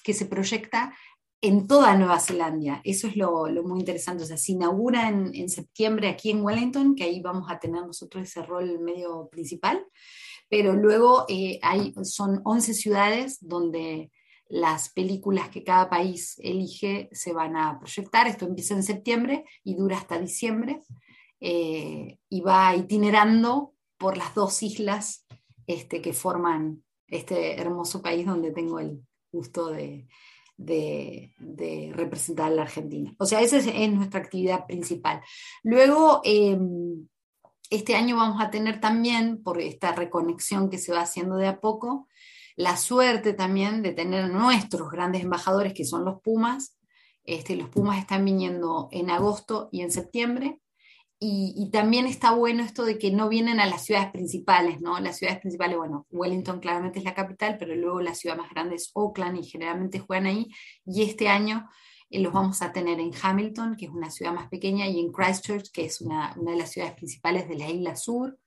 que 0.03 0.13
se 0.13 0.25
proyecta 0.25 0.95
en 1.41 1.67
toda 1.67 1.95
Nueva 1.95 2.19
Zelanda. 2.19 2.81
Eso 2.83 3.07
es 3.07 3.15
lo, 3.15 3.47
muy 3.63 3.79
interesante. 3.79 4.23
O 4.23 4.25
sea, 4.25 4.37
se 4.37 4.53
inaugura 4.53 5.09
en, 5.09 5.49
septiembre 5.49 6.07
aquí 6.07 6.31
en 6.31 6.41
Wellington, 6.41 6.95
que 6.95 7.03
ahí 7.03 7.21
vamos 7.21 7.51
a 7.51 7.59
tener 7.59 7.85
nosotros 7.85 8.23
ese 8.23 8.41
rol 8.41 8.79
medio 8.79 9.29
principal, 9.31 9.85
pero 10.49 10.73
luego 10.73 11.25
eh, 11.27 11.59
hay, 11.61 11.93
son 12.03 12.41
11 12.43 12.73
ciudades 12.73 13.37
donde 13.41 14.11
las 14.47 14.89
películas 14.89 15.49
que 15.49 15.63
cada 15.63 15.89
país 15.89 16.35
elige 16.39 17.09
se 17.11 17.33
van 17.33 17.55
a 17.57 17.79
proyectar. 17.79 18.27
Esto 18.27 18.45
empieza 18.45 18.75
en 18.75 18.83
septiembre 18.83 19.45
y 19.63 19.75
dura 19.75 19.97
hasta 19.97 20.19
diciembre 20.19 20.81
eh, 21.39 22.19
y 22.29 22.41
va 22.41 22.75
itinerando 22.75 23.73
por 23.97 24.17
las 24.17 24.35
dos 24.35 24.61
islas 24.61 25.25
este, 25.67 26.01
que 26.01 26.13
forman 26.13 26.83
este 27.07 27.59
hermoso 27.59 28.01
país 28.01 28.25
donde 28.25 28.51
tengo 28.51 28.79
el 28.79 29.01
gusto 29.31 29.69
de, 29.69 30.07
representar 31.93 32.51
a 32.51 32.55
la 32.55 32.61
Argentina. 32.63 33.13
O 33.17 33.25
sea, 33.25 33.41
esa 33.41 33.57
es, 33.57 33.91
nuestra 33.91 34.19
actividad 34.19 34.65
principal. 34.65 35.21
Luego, 35.63 36.21
em, 36.23 37.07
este 37.69 37.95
año 37.95 38.17
vamos 38.17 38.41
a 38.41 38.49
tener 38.49 38.79
también, 38.79 39.41
por 39.43 39.59
esta 39.59 39.91
reconexión 39.91 40.69
que 40.69 40.77
se 40.77 40.91
va 40.91 41.01
haciendo 41.01 41.35
de 41.37 41.47
a 41.47 41.59
poco, 41.59 42.07
la 42.55 42.77
suerte 42.77 43.33
también 43.33 43.81
de 43.81 43.91
tener 43.91 44.29
nuestros 44.29 44.89
grandes 44.89 45.23
embajadores, 45.23 45.73
que 45.73 45.85
son 45.85 46.05
los 46.05 46.21
Pumas. 46.21 46.77
Este, 47.23 47.55
los 47.55 47.69
Pumas 47.69 47.99
están 47.99 48.23
viniendo 48.23 48.87
en 48.91 49.09
agosto 49.09 49.69
y 49.71 49.81
en 49.81 49.91
septiembre. 49.91 50.59
Y, 51.17 51.69
también 51.71 52.05
está 52.05 52.33
bueno 52.33 52.63
esto 52.63 52.85
de 52.85 52.99
que 52.99 53.09
no 53.09 53.29
vienen 53.29 53.59
a 53.59 53.65
las 53.65 53.83
ciudades 53.83 54.11
principales, 54.11 54.79
¿no? 54.81 54.99
Las 54.99 55.17
ciudades 55.17 55.39
principales, 55.39 55.77
bueno, 55.77 56.05
Wellington 56.11 56.59
claramente 56.59 56.99
es 56.99 57.05
la 57.05 57.15
capital, 57.15 57.57
pero 57.57 57.73
luego 57.75 57.99
la 58.01 58.13
ciudad 58.13 58.37
más 58.37 58.51
grande 58.51 58.75
es 58.75 58.91
Auckland 58.93 59.37
y 59.39 59.43
generalmente 59.43 59.99
juegan 59.99 60.27
ahí. 60.27 60.47
Y 60.85 61.01
este 61.03 61.27
año 61.27 61.67
los 62.19 62.33
vamos 62.33 62.61
a 62.61 62.71
tener 62.71 62.99
en 62.99 63.11
Hamilton, 63.21 63.75
que 63.75 63.85
es 63.85 63.91
una 63.91 64.09
ciudad 64.09 64.33
más 64.33 64.49
pequeña, 64.49 64.87
y 64.87 64.99
en 64.99 65.11
Christchurch, 65.11 65.71
que 65.71 65.85
es 65.85 66.01
una, 66.01 66.35
una 66.37 66.51
de 66.51 66.57
las 66.57 66.71
ciudades 66.71 66.95
principales 66.95 67.47
de 67.47 67.55
la 67.55 67.69
isla 67.69 67.95
sur. 67.95 68.37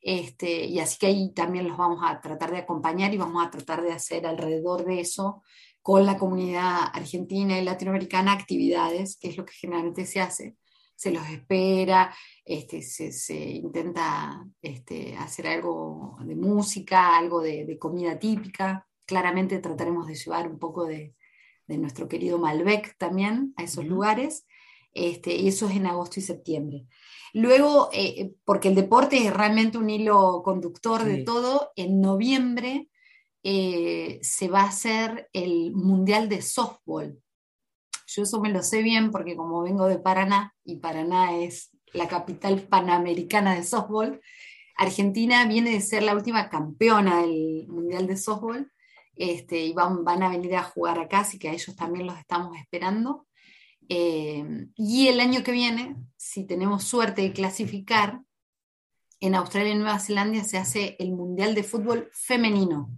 Este, 0.00 0.64
y 0.66 0.80
así 0.80 0.98
que 0.98 1.06
ahí 1.06 1.32
también 1.32 1.68
los 1.68 1.76
vamos 1.76 2.00
a 2.04 2.20
tratar 2.20 2.50
de 2.50 2.58
acompañar 2.58 3.14
y 3.14 3.18
vamos 3.18 3.44
a 3.44 3.50
tratar 3.50 3.82
de 3.82 3.92
hacer 3.92 4.26
alrededor 4.26 4.84
de 4.84 5.00
eso 5.00 5.42
con 5.80 6.06
la 6.06 6.18
comunidad 6.18 6.90
argentina 6.92 7.58
y 7.58 7.64
latinoamericana 7.64 8.32
actividades, 8.32 9.16
que 9.16 9.28
es 9.28 9.36
lo 9.36 9.44
que 9.44 9.54
generalmente 9.54 10.06
se 10.06 10.20
hace 10.20 10.56
se 11.02 11.10
los 11.10 11.28
espera, 11.30 12.14
este, 12.44 12.80
se, 12.80 13.34
intenta 13.34 14.46
este, 14.60 15.16
hacer 15.16 15.48
algo 15.48 16.16
de 16.24 16.36
música, 16.36 17.18
algo 17.18 17.40
de, 17.40 17.76
comida 17.76 18.16
típica. 18.20 18.86
Claramente 19.04 19.58
trataremos 19.58 20.06
de 20.06 20.14
llevar 20.14 20.46
un 20.46 20.60
poco 20.60 20.84
de, 20.86 21.16
nuestro 21.68 22.08
querido 22.08 22.38
Malbec 22.38 22.96
también 22.98 23.54
a 23.56 23.62
esos 23.62 23.84
lugares. 23.84 24.46
Este, 24.94 25.34
y 25.34 25.48
eso 25.48 25.68
es 25.68 25.76
en 25.76 25.86
agosto 25.86 26.20
y 26.20 26.22
septiembre. 26.22 26.86
Luego, 27.32 27.88
eh, 27.92 28.34
porque 28.44 28.68
el 28.68 28.74
deporte 28.74 29.16
es 29.24 29.32
realmente 29.32 29.78
un 29.78 29.88
hilo 29.88 30.42
conductor 30.44 31.02
de 31.02 31.24
todo, 31.24 31.72
en 31.76 32.02
noviembre 32.02 32.88
eh, 33.42 34.18
se 34.22 34.48
va 34.48 34.60
a 34.60 34.68
hacer 34.68 35.30
el 35.32 35.72
Mundial 35.72 36.28
de 36.28 36.42
Softball 36.42 37.22
yo 38.14 38.22
eso 38.22 38.40
me 38.40 38.50
lo 38.50 38.62
sé 38.62 38.82
bien 38.82 39.10
porque 39.10 39.36
como 39.36 39.62
vengo 39.62 39.86
de 39.86 39.98
Paraná 39.98 40.54
y 40.64 40.76
Paraná 40.76 41.38
es 41.38 41.70
la 41.92 42.08
capital 42.08 42.60
panamericana 42.62 43.54
de 43.54 43.64
softball, 43.64 44.20
Argentina 44.76 45.46
viene 45.46 45.72
de 45.72 45.80
ser 45.80 46.02
la 46.02 46.14
última 46.14 46.48
campeona 46.48 47.22
del 47.22 47.66
Mundial 47.68 48.06
de 48.06 48.16
Softball 48.16 48.70
este, 49.16 49.60
y 49.60 49.72
van, 49.72 50.04
van 50.04 50.22
a 50.22 50.28
venir 50.28 50.56
a 50.56 50.62
jugar 50.62 50.98
acá, 50.98 51.20
así 51.20 51.38
que 51.38 51.48
a 51.48 51.52
ellos 51.52 51.74
también 51.76 52.06
los 52.06 52.18
estamos 52.18 52.56
esperando. 52.58 53.26
Eh, 53.88 54.66
y 54.76 55.08
el 55.08 55.20
año 55.20 55.42
que 55.42 55.52
viene, 55.52 55.96
si 56.16 56.44
tenemos 56.44 56.84
suerte 56.84 57.22
de 57.22 57.32
clasificar, 57.32 58.20
en 59.20 59.36
Australia 59.36 59.72
y 59.72 59.76
Nueva 59.76 60.00
Zelanda 60.00 60.42
se 60.42 60.58
hace 60.58 60.96
el 60.98 61.12
Mundial 61.12 61.54
de 61.54 61.62
Fútbol 61.62 62.10
Femenino. 62.12 62.90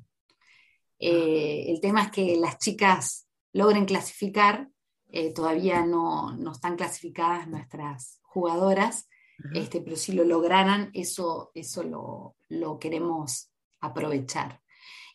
Eh, 0.98 1.66
el 1.68 1.80
tema 1.82 2.04
es 2.04 2.10
que 2.10 2.36
las 2.36 2.58
chicas 2.58 3.26
logren 3.52 3.84
clasificar 3.84 4.70
eh, 5.16 5.32
todavía 5.32 5.86
no, 5.86 6.36
están 6.50 6.74
clasificadas 6.74 7.46
nuestras 7.46 8.18
jugadoras, 8.22 9.08
este, 9.52 9.80
pero 9.80 9.94
si 9.94 10.10
lo 10.10 10.24
lograran, 10.24 10.90
eso, 10.92 11.52
eso 11.54 12.34
lo, 12.48 12.78
queremos 12.80 13.48
aprovechar. 13.80 14.60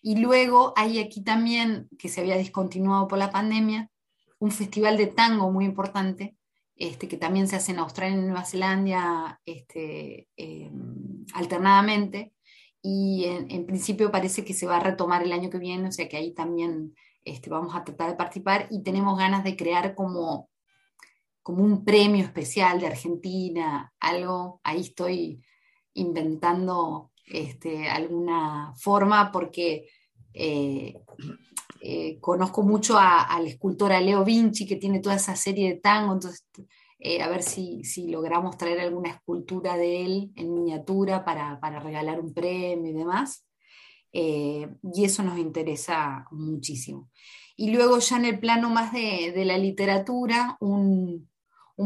Y 0.02 0.18
luego 0.18 0.74
hay 0.76 1.00
aquí 1.00 1.24
también, 1.24 1.90
que 1.98 2.10
se 2.10 2.22
había 2.22 2.38
discontinuado 2.38 3.08
por 3.08 3.18
la 3.18 3.32
pandemia, 3.32 3.90
un 4.40 4.52
festival 4.52 4.98
de 4.98 5.08
tango 5.08 5.52
muy 5.52 5.66
importante, 5.66 6.38
este, 6.76 7.08
que 7.08 7.18
también 7.18 7.48
se 7.48 7.58
hace 7.58 7.74
en 7.74 7.80
Australia 7.80 8.18
y 8.18 8.22
Nueva 8.22 8.46
Zelanda 8.46 9.42
este, 9.46 10.30
em, 10.38 11.26
alternadamente, 11.34 12.34
y 12.82 13.26
en, 13.26 13.52
en, 13.52 13.66
principio 13.66 14.12
parece 14.12 14.46
que 14.46 14.54
se 14.54 14.66
va 14.66 14.78
a 14.78 14.80
retomar 14.80 15.22
el 15.24 15.34
año 15.34 15.50
que 15.50 15.58
viene, 15.58 15.90
o 15.90 15.92
sea 15.92 16.08
que 16.08 16.16
ahí 16.16 16.34
también 16.34 16.94
este, 17.24 17.50
vamos 17.50 17.76
a 17.76 17.84
tratar 17.84 18.10
de 18.10 18.16
participar. 18.16 18.68
Y 18.70 18.84
tenemos 18.84 19.18
ganas 19.18 19.44
de 19.44 19.56
crear 19.56 19.96
como, 19.96 20.50
como 21.44 21.64
un 21.64 21.84
premio 21.86 22.24
especial 22.24 22.80
de 22.80 22.88
Argentina, 22.88 23.94
algo, 24.00 24.62
ahí 24.64 24.82
estoy 24.82 25.44
inventando 25.94 27.09
este, 27.30 27.88
alguna 27.88 28.74
forma 28.78 29.32
porque 29.32 29.88
eh, 30.34 31.02
eh, 31.82 32.20
conozco 32.20 32.64
mucho 32.64 32.98
a, 32.98 33.40
la 33.42 33.48
escultora 33.48 34.02
Leo 34.02 34.24
Vinci 34.26 34.66
que 34.66 34.76
tiene 34.76 35.00
toda 35.00 35.16
esa 35.16 35.36
serie 35.36 35.70
de 35.70 35.80
tango, 35.80 36.14
entonces 36.14 36.46
eh, 37.00 37.22
a 37.22 37.30
ver 37.30 37.44
si, 37.44 37.84
logramos 38.08 38.58
traer 38.58 38.82
alguna 38.82 39.12
escultura 39.12 39.78
de 39.78 40.06
él 40.06 40.32
en 40.36 40.54
miniatura 40.54 41.24
para, 41.24 41.60
para 41.60 41.80
regalar 41.80 42.20
un 42.20 42.34
premio 42.34 42.92
y 42.92 42.94
demás. 42.94 43.46
y 44.12 45.04
eso 45.04 45.24
nos 45.24 45.38
interesa 45.38 46.26
muchísimo. 46.32 47.10
Y 47.60 47.72
luego 47.72 48.00
ya 48.00 48.16
en 48.16 48.24
el 48.24 48.40
plano 48.40 48.70
más 48.70 48.94
de, 48.94 49.44
la 49.44 49.58
literatura, 49.58 50.56
un, 50.62 51.28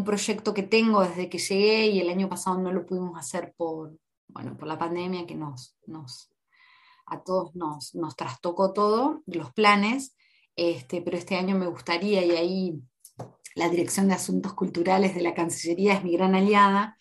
proyecto 0.05 0.53
que 0.53 0.61
tengo 0.61 1.01
desde 1.01 1.29
que 1.29 1.39
llegué 1.39 1.87
y 1.87 1.99
el 1.99 2.09
año 2.09 2.29
pasado 2.29 2.59
no 2.59 2.71
lo 2.71 2.85
pudimos 2.85 3.17
hacer 3.17 3.55
por, 3.57 3.97
bueno, 4.33 4.57
por 4.57 4.67
la 4.67 4.77
pandemia 4.77 5.25
que 5.25 5.35
nos, 5.35 5.77
nos 5.85 6.29
a 7.05 7.23
todos 7.23 7.55
nos, 7.55 7.95
nos 7.95 8.15
trastocó 8.15 8.73
todo, 8.73 9.23
los 9.25 9.51
planes, 9.53 10.15
este, 10.55 11.01
pero 11.01 11.17
este 11.17 11.35
año 11.35 11.57
me 11.57 11.67
gustaría, 11.67 12.25
y 12.25 12.31
ahí 12.31 12.81
la 13.55 13.69
Dirección 13.69 14.07
de 14.07 14.15
Asuntos 14.15 14.53
Culturales 14.53 15.15
de 15.15 15.21
la 15.21 15.33
Cancillería 15.33 15.93
es 15.93 16.03
mi 16.03 16.13
gran 16.13 16.35
aliada, 16.35 16.97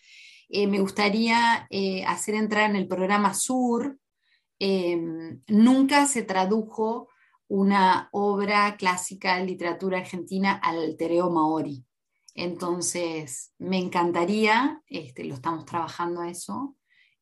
eh, 0.49 0.67
me 0.67 0.79
gustaría 0.79 1.67
eh, 1.71 2.05
hacer 2.05 2.35
entrar 2.35 2.69
en 2.69 2.75
el 2.75 2.87
programa 2.87 3.33
Sur. 3.33 3.97
Em, 4.59 5.41
nunca 5.47 6.05
se 6.07 6.21
tradujo 6.21 7.09
una 7.47 8.09
obra 8.11 8.77
clásica 8.77 9.37
de 9.37 9.45
literatura 9.45 9.97
argentina 9.97 10.53
al 10.53 10.95
Tereo 10.95 11.31
Maori. 11.31 11.83
Entonces, 12.35 13.51
me 13.57 13.79
encantaría, 13.79 14.81
este, 14.85 15.23
lo 15.23 15.33
estamos 15.33 15.65
trabajando 15.65 16.21
eso, 16.21 16.75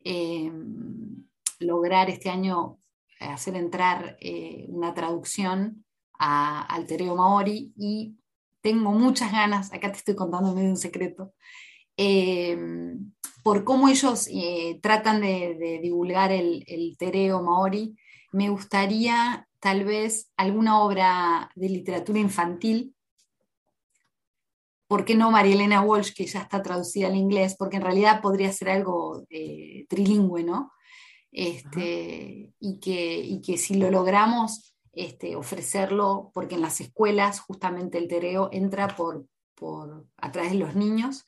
em, 0.04 1.26
lograr 1.60 2.10
este 2.10 2.30
año 2.30 2.78
hacer 3.20 3.56
entrar 3.56 4.18
eh, 4.20 4.66
una 4.70 4.94
traducción 4.94 5.86
al 6.18 6.86
Tereo 6.86 7.16
Maori 7.16 7.74
y 7.76 8.16
tengo 8.62 8.92
muchas 8.92 9.32
ganas, 9.32 9.74
acá 9.74 9.92
te 9.92 9.98
estoy 9.98 10.16
contando 10.16 10.54
medio 10.54 10.70
un 10.70 10.78
secreto, 10.78 11.34
eh, 11.98 12.58
por 13.44 13.64
cómo 13.64 13.90
ellos 13.90 14.28
eh, 14.32 14.80
tratan 14.82 15.22
de, 15.22 15.80
divulgar 15.82 16.32
el, 16.32 16.96
tereo 16.98 17.42
maori, 17.42 17.96
me 18.32 18.50
gustaría 18.50 19.48
tal 19.60 19.84
vez 19.84 20.32
alguna 20.38 20.82
obra 20.82 21.52
de 21.56 21.70
literatura 21.70 22.20
infantil. 22.20 22.96
¿Por 24.92 25.06
qué 25.06 25.16
no 25.16 25.32
María 25.32 25.54
Elena 25.54 25.82
Walsh, 25.82 26.12
que 26.14 26.26
ya 26.26 26.42
está 26.42 26.62
traducida 26.62 27.08
al 27.08 27.16
inglés? 27.16 27.56
Porque 27.58 27.78
en 27.78 27.84
realidad 27.84 28.20
podría 28.20 28.52
ser 28.52 28.72
algo 28.72 29.26
eh, 29.30 29.86
trilingüe, 29.88 30.44
¿no? 30.44 30.74
Este, 31.32 32.52
y, 32.60 32.80
que, 32.82 33.20
y 33.20 33.40
que 33.40 33.58
si 33.58 33.76
lo 33.76 33.90
logramos, 33.90 34.76
este, 34.92 35.38
ofrecerlo, 35.38 36.30
porque 36.34 36.56
en 36.56 36.62
las 36.62 36.82
escuelas 36.82 37.40
justamente 37.40 38.00
el 38.00 38.10
tereo 38.10 38.50
entra 38.52 38.90
por, 38.90 39.26
por, 39.56 40.08
a 40.18 40.30
través 40.30 40.52
de 40.52 40.58
los 40.58 40.76
niños, 40.76 41.26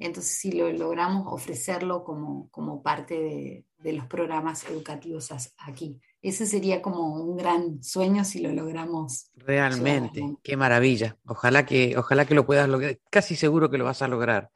entonces 0.00 0.32
si 0.32 0.50
lo 0.50 0.68
logramos 0.72 1.32
ofrecerlo 1.32 2.02
como, 2.02 2.50
como 2.50 2.82
parte 2.82 3.64
de, 3.78 3.92
los 3.92 4.06
programas 4.06 4.68
educativos 4.68 5.28
aquí. 5.58 6.00
Ese 6.26 6.44
sería 6.44 6.82
como 6.82 7.14
un 7.22 7.36
gran 7.36 7.84
sueño 7.84 8.24
si 8.24 8.40
lo 8.40 8.50
logramos. 8.50 9.30
Realmente, 9.36 10.20
qué 10.42 10.56
maravilla. 10.56 11.16
Ojalá 11.24 11.64
que, 11.64 11.96
ojalá 11.96 12.24
que 12.24 12.34
lo 12.34 12.44
puedas 12.44 12.68
lograr, 12.68 12.98
casi 13.10 13.36
seguro 13.36 13.70
que 13.70 13.78
lo 13.78 13.84
vas 13.84 14.02
a 14.02 14.08
lograr. 14.08 14.50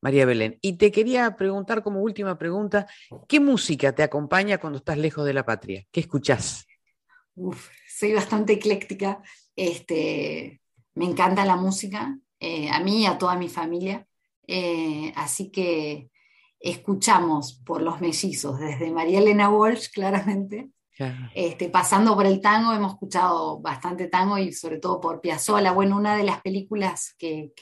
María 0.00 0.24
Belén. 0.24 0.58
Y 0.62 0.78
te 0.78 0.90
quería 0.90 1.36
preguntar 1.36 1.82
como 1.82 2.00
última 2.00 2.38
pregunta, 2.38 2.86
¿qué 3.28 3.38
música 3.38 3.94
te 3.94 4.02
acompaña 4.02 4.56
cuando 4.56 4.78
estás 4.78 4.96
lejos 4.96 5.26
de 5.26 5.34
la 5.34 5.44
patria? 5.44 5.86
¿Qué 5.90 6.00
escuchás? 6.00 6.66
Uf, 7.34 7.68
soy 7.86 8.14
bastante 8.14 8.54
ecléctica, 8.54 9.22
este, 9.54 10.62
me 10.94 11.04
encanta 11.04 11.44
la 11.44 11.56
música, 11.56 12.18
eh, 12.38 12.70
a 12.70 12.80
mí 12.80 13.02
y 13.02 13.06
a 13.06 13.18
toda 13.18 13.36
mi 13.36 13.50
familia, 13.50 14.06
eh, 14.46 15.12
así 15.16 15.50
que 15.50 16.08
escuchamos 16.58 17.60
por 17.62 17.82
los 17.82 18.00
mellizos, 18.00 18.58
desde 18.58 18.90
María 18.90 19.18
Elena 19.18 19.50
Walsh, 19.50 19.90
claramente, 19.92 20.70
este, 21.34 21.68
pasando 21.70 22.14
por 22.14 22.26
el 22.26 22.40
tango, 22.40 22.72
hemos 22.72 22.92
escuchado 22.92 23.60
bastante 23.60 24.08
tango 24.08 24.38
y 24.38 24.52
sobre 24.52 24.78
todo 24.78 25.00
por 25.00 25.20
Piazzolla. 25.20 25.72
Bueno, 25.72 25.96
una 25.96 26.16
de 26.16 26.24
las 26.24 26.40
películas 26.42 27.14
que, 27.18 27.52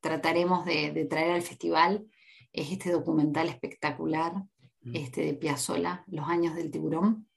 trataremos 0.00 0.64
de, 0.64 1.06
traer 1.08 1.32
al 1.32 1.42
festival 1.42 2.04
es 2.52 2.72
este 2.72 2.90
documental 2.90 3.48
espectacular 3.48 4.34
mm. 4.82 4.96
este, 4.96 5.24
de 5.24 5.34
Piazzolla, 5.34 6.04
Los 6.08 6.28
años 6.28 6.54
del 6.54 6.70
tiburón. 6.70 7.28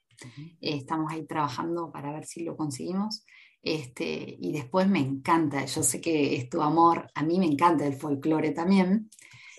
Eh, 0.61 0.77
estamos 0.77 1.11
ahí 1.11 1.25
trabajando 1.25 1.91
para 1.91 2.11
ver 2.11 2.25
si 2.25 2.43
lo 2.43 2.55
conseguimos. 2.57 3.23
Este, 3.61 4.37
y 4.39 4.51
después 4.51 4.87
me 4.87 4.99
encanta, 4.99 5.65
yo 5.65 5.81
sé 5.81 5.99
que 5.99 6.35
es 6.35 6.49
tu 6.49 6.61
amor, 6.61 7.09
a 7.15 7.23
mí 7.23 7.39
me 7.39 7.47
encanta 7.47 7.87
el 7.87 7.95
folclore 7.95 8.51
también, 8.51 9.09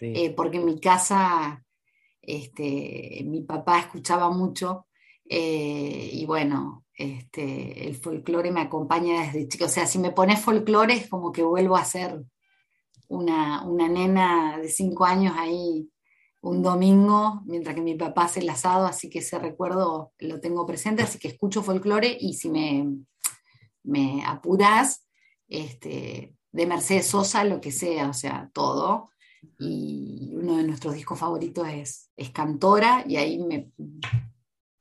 eh, 0.00 0.30
porque 0.30 0.58
en 0.58 0.64
mi 0.64 0.78
casa 0.78 1.64
este, 2.22 3.24
mi 3.24 3.42
papá 3.42 3.80
escuchaba 3.80 4.30
mucho 4.30 4.85
eh, 5.28 6.10
y 6.12 6.24
bueno, 6.26 6.84
este, 6.94 7.88
el 7.88 7.94
folclore 7.96 8.50
me 8.50 8.60
acompaña 8.60 9.22
desde 9.22 9.48
chico. 9.48 9.66
O 9.66 9.68
sea, 9.68 9.86
si 9.86 9.98
me 9.98 10.12
pones 10.12 10.40
folclore 10.40 10.94
es 10.94 11.08
como 11.08 11.32
que 11.32 11.42
vuelvo 11.42 11.76
a 11.76 11.84
ser 11.84 12.24
una, 13.08 13.64
una 13.64 13.88
nena 13.88 14.58
de 14.58 14.68
cinco 14.68 15.04
años 15.04 15.34
ahí 15.36 15.88
un 16.42 16.62
domingo, 16.62 17.42
mientras 17.44 17.74
que 17.74 17.80
mi 17.80 17.96
papá 17.96 18.24
hace 18.24 18.40
el 18.40 18.48
asado, 18.48 18.86
así 18.86 19.10
que 19.10 19.18
ese 19.18 19.38
recuerdo 19.38 20.12
lo 20.18 20.40
tengo 20.40 20.64
presente, 20.64 21.02
así 21.02 21.18
que 21.18 21.28
escucho 21.28 21.62
folclore 21.62 22.16
y 22.20 22.34
si 22.34 22.50
me, 22.50 22.86
me 23.82 24.24
apuras, 24.24 25.06
este, 25.48 26.36
de 26.52 26.66
Mercedes 26.66 27.08
Sosa, 27.08 27.42
lo 27.44 27.60
que 27.60 27.72
sea, 27.72 28.08
o 28.08 28.14
sea, 28.14 28.50
todo. 28.52 29.10
Y 29.58 30.32
uno 30.34 30.56
de 30.56 30.64
nuestros 30.64 30.94
discos 30.94 31.18
favoritos 31.18 31.68
es, 31.68 32.10
es 32.16 32.30
Cantora, 32.30 33.04
y 33.06 33.16
ahí 33.16 33.38
me, 33.38 33.70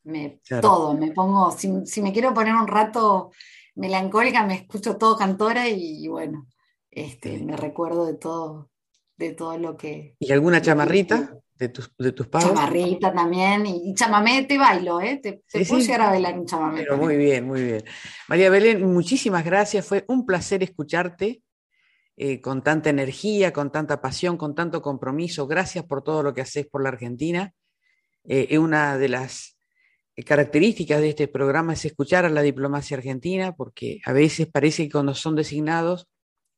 me 0.06 0.40
todo, 0.62 0.94
me 0.94 1.12
pongo, 1.12 1.52
si, 1.52 2.02
me 2.02 2.14
quiero 2.14 2.34
poner 2.34 2.56
un 2.56 2.68
rato 2.68 3.32
melancólica, 3.76 4.46
me 4.46 4.56
escucho 4.56 4.98
todo 4.98 5.18
Cantora 5.18 5.68
y, 5.68 6.08
bueno, 6.08 6.48
este, 6.90 7.40
me 7.40 7.58
recuerdo 7.58 8.06
de 8.06 8.16
todo, 8.16 8.70
de 9.18 9.34
todo 9.34 9.58
lo 9.58 9.76
que... 9.76 10.16
¿Y 10.20 10.32
alguna 10.32 10.62
chamarrita? 10.62 11.38
de 11.58 11.70
tus, 11.70 11.92
de 11.98 12.12
tus 12.12 12.28
padres. 12.28 12.50
Chamarrita 12.50 13.14
también, 13.14 13.66
y, 13.66 13.94
chamamé 13.96 14.44
te 14.44 14.58
bailo, 14.58 15.00
¿eh? 15.02 15.20
Te, 15.22 15.42
puedo 15.66 15.80
llegar 15.80 16.02
a 16.02 16.10
bailar 16.10 16.38
un 16.38 16.46
chamamé. 16.46 16.84
Pero 16.84 16.98
muy 16.98 17.16
bien, 17.16 17.48
muy 17.48 17.64
bien. 17.64 17.84
María 18.28 18.50
Belén, 18.50 18.92
muchísimas 18.92 19.46
gracias, 19.46 19.86
fue 19.86 20.04
un 20.08 20.26
placer 20.26 20.64
escucharte 20.64 21.42
eh, 22.18 22.42
con 22.42 22.62
tanta 22.62 22.90
energía, 22.90 23.54
con 23.54 23.72
tanta 23.72 24.02
pasión, 24.02 24.38
con 24.38 24.54
tanto 24.54 24.82
compromiso. 24.82 25.48
Gracias 25.48 25.86
por 25.86 26.04
todo 26.04 26.24
lo 26.24 26.34
que 26.34 26.42
haces 26.42 26.68
por 26.68 26.84
la 26.84 26.90
Argentina. 26.90 27.54
Eh, 28.26 28.48
es 28.50 28.60
una 28.60 28.98
de 28.98 29.10
las 29.10 29.55
características 30.24 31.02
de 31.02 31.10
este 31.10 31.28
programa 31.28 31.74
es 31.74 31.84
escuchar 31.84 32.26
a 32.26 32.30
la 32.30 32.42
diplomacia 32.42 32.96
argentina, 32.96 33.54
porque 33.56 34.00
a 34.06 34.14
veces 34.14 34.48
parece 34.48 34.84
que 34.84 34.92
cuando 34.92 35.14
son 35.14 35.36
designados 35.36 36.08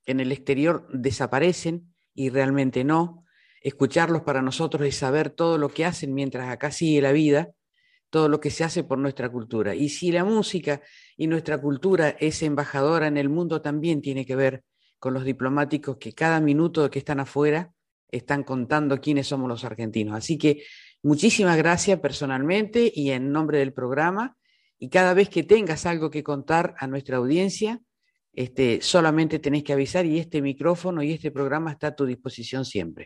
en 0.06 0.20
el 0.20 0.32
exterior 0.32 0.88
desaparecen 0.94 1.94
y 2.14 2.30
realmente 2.30 2.84
no 2.84 3.26
escucharlos 3.62 4.22
para 4.22 4.42
nosotros 4.42 4.88
es 4.88 4.96
saber 4.96 5.30
todo 5.30 5.58
lo 5.58 5.70
que 5.70 5.86
hacen 5.86 6.14
mientras 6.14 6.50
acá 6.50 6.72
sigue 6.72 7.02
la 7.02 7.12
vida, 7.12 7.52
todo 8.10 8.30
lo 8.30 8.40
que 8.40 8.52
se 8.52 8.64
hace 8.64 8.84
por 8.84 8.98
nuestra 8.98 9.30
cultura. 9.30 9.76
Y 9.76 9.90
si 9.90 10.12
la 10.12 10.24
música 10.24 10.82
y 11.18 11.28
nuestra 11.28 11.60
cultura 11.60 12.10
es 12.20 12.42
embajadora 12.44 13.08
en 13.08 13.18
el 13.18 13.30
mundo, 13.30 13.62
también 13.62 14.02
tiene 14.02 14.26
que 14.26 14.36
ver 14.36 14.64
con 15.00 15.14
los 15.14 15.26
diplomáticos 15.26 15.98
que 15.98 16.14
cada 16.14 16.40
minuto 16.40 16.90
que 16.90 17.00
están 17.00 17.20
afuera 17.20 17.74
están 18.10 18.44
contando 18.44 19.02
quiénes 19.02 19.28
somos 19.28 19.50
los 19.50 19.66
argentinos. 19.66 20.16
Así 20.16 20.38
que 20.38 20.64
muchísimas 21.08 21.58
gracias 21.58 22.00
personalmente 22.00 22.92
y 22.94 23.12
en 23.12 23.32
nombre 23.32 23.60
del 23.60 23.74
programa. 23.74 24.36
Y 24.78 24.90
cada 24.90 25.14
vez 25.14 25.30
que 25.30 25.44
tengas 25.44 25.86
algo 25.86 26.12
que 26.12 26.24
contar 26.24 26.76
a 26.78 26.86
nuestra 26.86 27.18
audiencia, 27.18 27.82
este, 28.34 28.82
solamente 28.82 29.40
tenés 29.40 29.64
que 29.64 29.74
avisar 29.74 30.06
y 30.06 30.20
este 30.20 30.42
micrófono 30.42 31.02
y 31.02 31.14
este 31.14 31.32
programa 31.32 31.72
está 31.72 31.88
a 31.88 31.96
tu 31.96 32.06
disposición 32.06 32.66
siempre. 32.66 33.06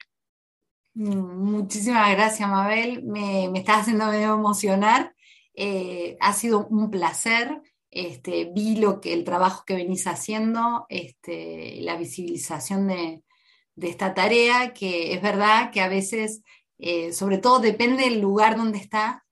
Mm, 0.94 1.52
muchísimas 1.52 2.12
gracias, 2.12 2.50
Mabel. 2.50 3.04
Me, 3.04 3.46
estás 3.58 3.82
haciendo 3.82 4.08
medio 4.08 4.34
emocionar. 4.34 5.16
Eh, 5.54 6.18
ha 6.20 6.34
sido 6.34 6.68
un 6.68 6.90
placer. 6.90 7.62
Este, 7.90 8.52
vi 8.54 8.78
lo 8.78 9.00
que 9.00 9.14
el 9.14 9.24
trabajo 9.24 9.64
que 9.66 9.76
venís 9.76 10.08
haciendo, 10.08 10.86
este, 10.90 11.78
la 11.82 11.98
visibilización 11.98 12.88
de, 12.88 13.24
esta 13.76 14.14
tarea, 14.14 14.74
que 14.74 15.14
es 15.14 15.22
verdad 15.22 15.72
que 15.72 15.82
a 15.82 15.88
veces, 15.88 16.44
eh, 16.84 17.14
sobre 17.14 17.38
todo 17.38 17.60
depende 17.60 18.06
del 18.06 18.20
lugar 18.20 18.58
donde 18.58 18.80
está. 18.80 19.24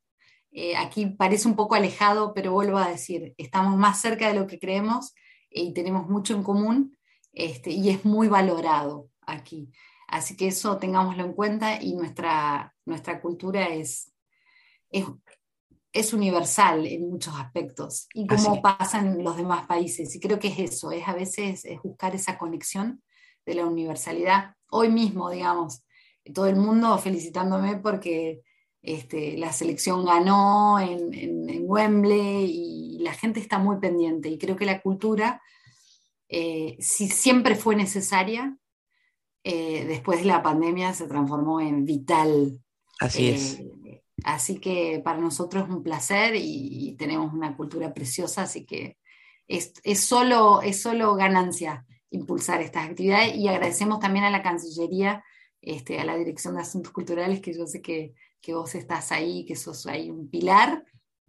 Eh, 0.51 0.77
aquí 0.77 1.07
parece 1.07 1.47
un 1.47 1.55
poco 1.55 1.73
alejado, 1.73 2.33
pero 2.35 2.51
vuelvo 2.51 2.77
a 2.77 2.87
decir, 2.87 3.33
estamos 3.37 3.75
más 3.75 3.99
cerca 3.99 4.27
de 4.27 4.39
lo 4.39 4.45
que 4.45 4.59
creemos 4.59 5.15
y 5.49 5.73
tenemos 5.73 6.07
mucho 6.07 6.35
en 6.35 6.43
común 6.43 6.95
este, 7.33 7.71
y 7.71 7.89
es 7.89 8.05
muy 8.05 8.27
valorado 8.27 9.09
aquí. 9.21 9.71
Así 10.07 10.37
que 10.37 10.47
eso 10.47 10.77
tengámoslo 10.77 11.25
en 11.25 11.33
cuenta 11.33 11.81
y 11.81 11.95
nuestra, 11.95 12.75
nuestra 12.85 13.19
cultura 13.19 13.69
es, 13.69 14.13
es, 14.91 16.13
universal 16.13 16.85
en 16.85 17.09
muchos 17.09 17.33
aspectos 17.35 18.07
y 18.13 18.27
como 18.27 18.61
pasa 18.61 18.99
en 18.99 19.23
los 19.23 19.37
demás 19.37 19.65
países. 19.65 20.15
Y 20.15 20.19
creo 20.19 20.37
que 20.37 20.49
es 20.49 20.59
eso, 20.59 20.91
es 20.91 21.07
a 21.07 21.13
veces 21.13 21.65
es 21.65 21.81
buscar 21.81 22.13
esa 22.13 22.37
conexión 22.37 23.01
de 23.43 23.55
la 23.55 23.65
universalidad. 23.65 24.53
Hoy 24.69 24.89
mismo, 24.89 25.31
digamos, 25.31 25.83
todo 26.33 26.47
el 26.47 26.55
mundo 26.55 26.97
felicitándome 26.97 27.77
porque 27.77 28.41
este, 28.81 29.37
la 29.37 29.51
selección 29.51 30.05
ganó 30.05 30.79
en, 30.79 31.09
Wembley 31.61 32.45
y 32.49 32.99
la 32.99 33.13
gente 33.13 33.39
está 33.39 33.59
muy 33.59 33.77
pendiente. 33.77 34.29
Y 34.29 34.37
creo 34.37 34.55
que 34.55 34.65
la 34.65 34.81
cultura, 34.81 35.41
eh, 36.27 36.77
si 36.79 37.07
siempre 37.09 37.55
fue 37.55 37.75
necesaria, 37.75 38.57
eh, 39.43 39.85
después 39.85 40.19
de 40.19 40.25
la 40.25 40.41
pandemia 40.41 40.93
se 40.93 41.07
transformó 41.07 41.61
en 41.61 41.85
vital. 41.85 42.59
Así 42.99 43.29
es. 43.29 43.59
Eh, 43.59 44.03
así 44.23 44.59
que 44.59 45.01
para 45.03 45.19
nosotros 45.19 45.65
es 45.65 45.69
un 45.69 45.83
placer 45.83 46.33
y, 46.35 46.95
tenemos 46.97 47.33
una 47.33 47.55
cultura 47.55 47.93
preciosa, 47.93 48.43
así 48.43 48.65
que 48.65 48.97
es, 49.47 49.71
solo, 49.99 50.61
es 50.61 50.81
solo 50.81 51.15
ganancia 51.15 51.85
impulsar 52.11 52.61
estas 52.61 52.89
actividades 52.89 53.35
y 53.35 53.47
agradecemos 53.47 53.99
también 53.99 54.25
a 54.25 54.31
la 54.31 54.41
Cancillería, 54.41 55.23
este, 55.61 55.99
a 55.99 56.05
la 56.05 56.15
Dirección 56.15 56.55
de 56.55 56.61
Asuntos 56.61 56.91
Culturales, 56.91 57.41
que 57.41 57.53
yo 57.53 57.65
sé 57.67 57.81
que, 57.81 58.13
vos 58.47 58.73
estás 58.75 59.11
ahí, 59.11 59.45
que 59.45 59.55
sos 59.55 59.85
ahí 59.85 60.09
un 60.09 60.29
pilar, 60.29 60.83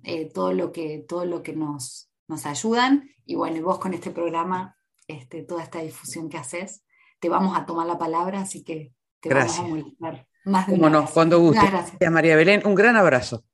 eh, 0.05 0.31
todo 0.33 0.53
lo 0.53 0.72
que, 0.72 1.05
todo 1.07 1.24
lo 1.24 1.43
que 1.43 1.53
nos, 1.53 2.11
nos 2.28 2.47
ayudan 2.47 3.11
y 3.26 3.35
bueno, 3.35 3.57
y 3.57 3.61
vos 3.61 3.78
con 3.78 3.93
este 3.93 4.11
programa, 4.11 4.76
este, 5.07 5.43
toda 5.43 5.62
esta 5.62 5.81
difusión 5.81 6.28
que 6.28 6.39
haces, 6.39 6.83
te 7.20 7.28
vamos 7.28 7.57
a 7.57 7.66
tomar 7.66 7.87
la 7.87 7.99
palabra, 7.99 8.41
así 8.41 8.64
que 8.64 8.93
te 9.20 9.28
gracias. 9.28 9.59
vamos 9.59 9.70
a 9.70 9.76
molestar 9.76 10.26
más 10.45 10.66
de 10.66 10.74
una 10.74 11.07
cuando 11.07 11.39
guste. 11.39 11.66
Gracias. 11.66 12.11
María 12.11 12.37
Belén, 12.37 12.62
un 12.64 12.74
gran 12.74 12.97
abrazo. 12.97 13.45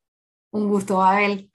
Un 0.51 0.69
gusto, 0.69 1.03
Abel. 1.03 1.51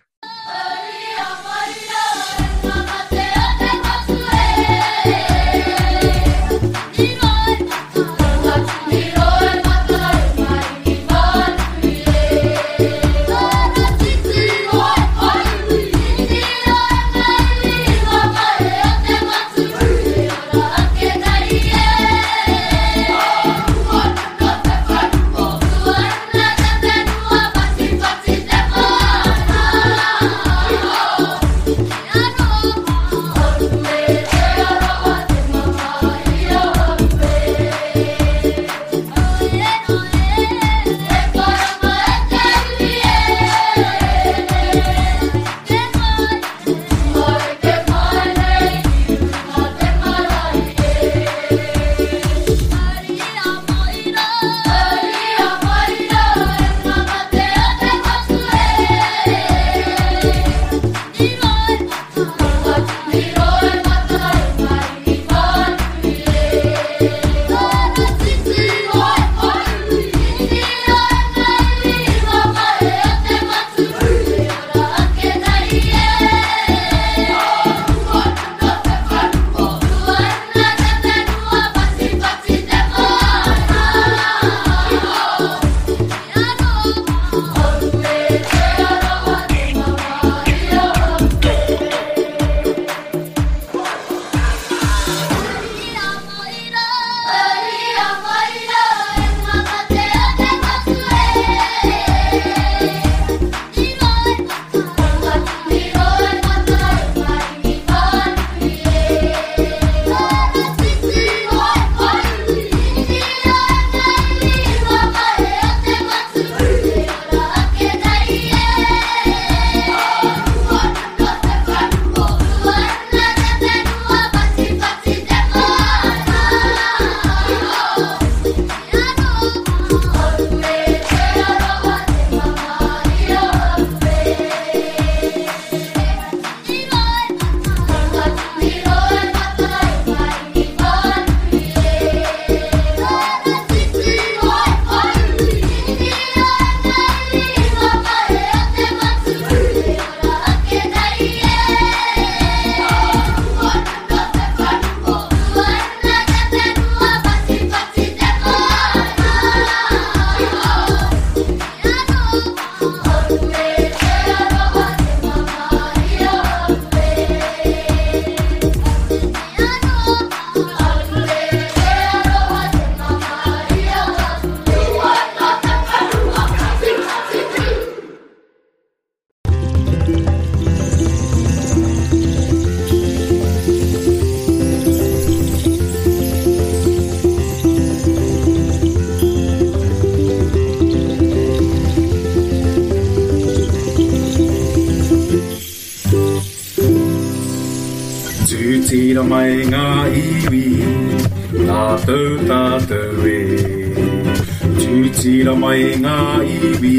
nga 205.99 206.17
iwi 206.45 206.97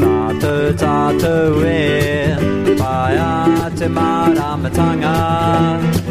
Tātou 0.00 0.72
tātou 0.80 1.62
e 1.66 2.34
Pai 2.78 3.16
a 3.20 3.70
te 3.78 3.88
māramatanga 3.88 5.14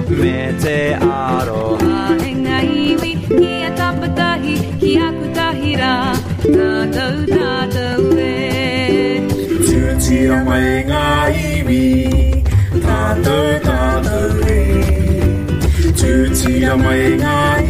Me 0.09 0.35
te 0.63 0.77
aroha 0.95 2.17
E 2.21 2.31
ngā 2.43 2.59
iwi 2.83 3.11
Ki 3.27 3.51
a 3.67 3.71
tapatahi 3.79 4.55
Ki 4.81 4.93
a 5.01 5.09
kutahira 5.17 5.93
Tātou 6.45 7.25
tātou 7.31 8.19
e 8.19 9.27
Tuatia 9.65 10.43
mai 10.47 10.85
ngā 10.91 11.07
iwi 11.47 11.83
Tātou 12.85 13.57
tātou 13.67 14.39
e 14.47 14.61
Tuatia 15.91 16.77
mai 16.79 17.03
ngā 17.19 17.39
iwi 17.57 17.60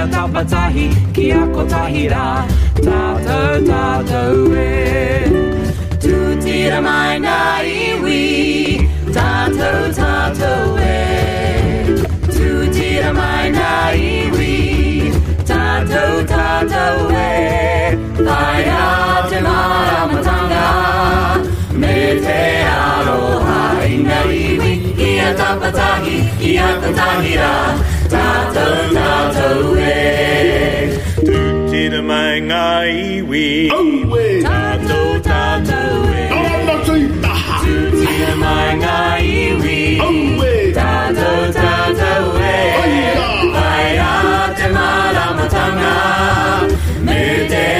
ia 0.00 0.06
tapatahi 0.08 0.84
ki 1.12 1.24
a 1.36 1.40
kotahira 1.52 2.26
tātou 2.84 3.56
tātou 3.68 4.54
e 4.56 5.28
tūtira 6.00 6.78
mai 6.86 7.18
nā 7.24 7.40
iwi 7.68 8.22
tātou 9.16 9.90
tātou 9.98 10.78
e 10.80 11.98
tūtira 12.32 13.12
mai 13.18 13.52
nā 13.58 13.74
iwi 14.06 15.12
tātou 15.44 16.24
tātou 16.32 17.12
e 17.12 17.92
pai 18.24 18.64
a 18.78 18.88
te 19.28 19.44
maramatanga 19.50 20.66
me 21.84 22.00
te 22.24 22.40
aroha 22.72 23.62
i 23.84 24.02
nā 24.08 24.24
iwi 24.40 24.74
ki 24.96 25.14
a 25.28 25.30
tapatahi 25.44 26.18
ki 26.40 26.58
a 26.70 26.74
kotahira 26.86 27.54
nato, 28.30 28.66
nato 28.92 29.48
way. 29.72 30.98
Tutti 31.26 31.82
de 31.92 32.00
mai 32.10 32.40
ngai 32.48 33.22
we. 33.30 33.44
Oh, 33.76 34.06
way. 34.12 34.42
Tato, 34.42 35.00
tato 35.28 35.80
way. 36.04 36.28
No, 36.32 36.38
no, 36.48 36.58
no, 36.68 36.74
see. 36.86 37.06
Tutti 37.62 38.12
de 38.22 38.32
mai 38.42 38.70
ngai 38.82 39.28
we. 39.60 39.76
Oh, 40.06 40.14
way. 40.40 40.72
Tato, 40.78 41.30
tato 41.58 42.12
way. 42.36 42.66
Oh, 42.80 42.86
yeah. 42.96 43.28
A 44.10 44.54
te 44.56 44.66
malamatanga. 44.76 45.96
Me 47.06 47.22
te 47.52 47.70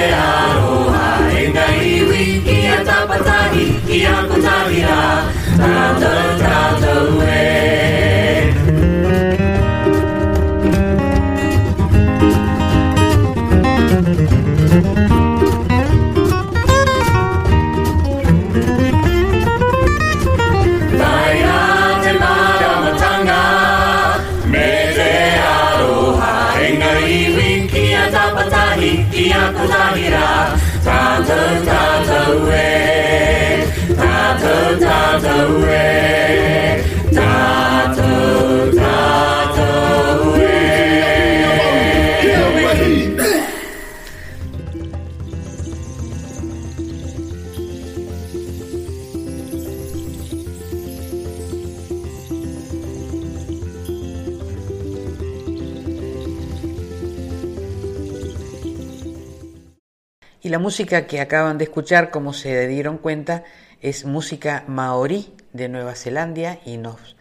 Y 60.43 60.49
la 60.49 60.57
música 60.57 61.05
que 61.05 61.21
acaban 61.21 61.57
de 61.59 61.65
escuchar, 61.65 62.09
como 62.09 62.33
se 62.33 62.67
dieron 62.67 62.97
cuenta, 62.97 63.43
es 63.81 64.05
música 64.05 64.63
maorí 64.67 65.35
de 65.53 65.67
Nueva 65.67 65.95
Zelanda 65.95 66.59
y 66.65 66.77
nos 66.77 67.15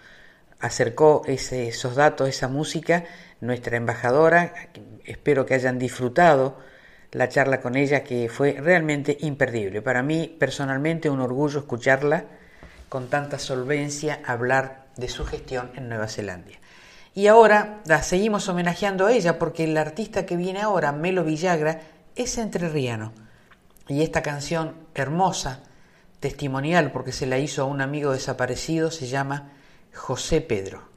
acercó 0.60 1.22
esos 1.26 1.96
datos, 1.96 2.28
esa 2.28 2.48
música, 2.48 3.04
nuestra 3.40 3.76
embajadora. 3.76 4.52
Espero 5.04 5.46
que 5.46 5.54
hayan 5.54 5.78
disfrutado 5.78 6.58
la 7.12 7.28
charla 7.28 7.60
con 7.60 7.76
ella, 7.76 8.04
que 8.04 8.28
fue 8.28 8.52
realmente 8.60 9.16
imperdible. 9.20 9.82
Para 9.82 10.02
mí, 10.02 10.36
personalmente, 10.38 11.10
un 11.10 11.20
orgullo 11.20 11.60
escucharla 11.60 12.26
con 12.88 13.08
tanta 13.08 13.38
solvencia 13.38 14.20
hablar 14.24 14.86
de 14.96 15.08
su 15.08 15.24
gestión 15.24 15.72
en 15.76 15.88
Nueva 15.88 16.08
Zelanda. 16.08 16.52
Y 17.14 17.26
ahora 17.26 17.80
la 17.86 18.02
seguimos 18.02 18.48
homenajeando 18.48 19.06
a 19.06 19.12
ella 19.12 19.38
porque 19.38 19.64
el 19.64 19.76
artista 19.76 20.26
que 20.26 20.36
viene 20.36 20.60
ahora, 20.60 20.92
Melo 20.92 21.24
Villagra, 21.24 21.80
es 22.14 22.38
entrerriano. 22.38 23.12
Y 23.88 24.02
esta 24.02 24.22
canción 24.22 24.74
hermosa, 24.94 25.62
testimonial 26.20 26.92
porque 26.92 27.12
se 27.12 27.26
la 27.26 27.38
hizo 27.38 27.62
a 27.62 27.64
un 27.64 27.80
amigo 27.80 28.12
desaparecido, 28.12 28.90
se 28.90 29.08
llama 29.08 29.52
José 29.92 30.40
Pedro. 30.40 30.88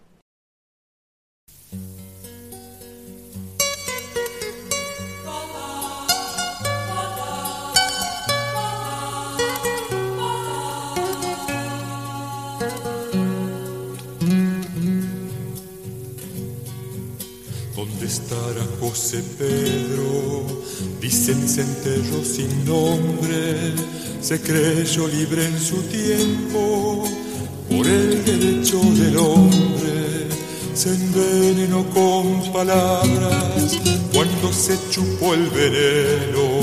¿Dónde 17.76 18.05
estará 18.05 18.63
José 18.80 19.24
Pedro? 19.38 20.45
Dicen 21.01 21.41
enterró 21.59 22.24
sin 22.24 22.65
nombre, 22.65 23.74
se 24.24 24.39
creyó 24.39 25.07
libre 25.09 25.45
en 25.45 25.59
su 25.59 25.82
tiempo 25.84 27.03
por 27.69 27.86
el 27.86 28.24
derecho 28.24 28.80
del 28.80 29.17
hombre. 29.17 30.30
Se 30.74 30.89
envenenó 30.89 31.86
con 31.89 32.53
palabras 32.53 33.78
cuando 34.13 34.53
se 34.53 34.80
chupó 34.89 35.34
el 35.34 35.49
veneno 35.49 36.61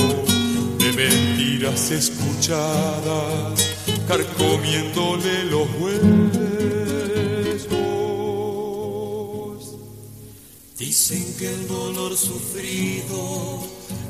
de 0.79 0.93
mentiras 0.95 1.91
escuchadas, 1.91 3.61
carcomiéndole 4.09 5.45
los 5.45 5.69
huesos. 5.79 6.31
Dicen 10.79 11.35
que 11.39 11.53
el 11.53 11.69
dolor 11.69 12.17
sufrido 12.17 13.61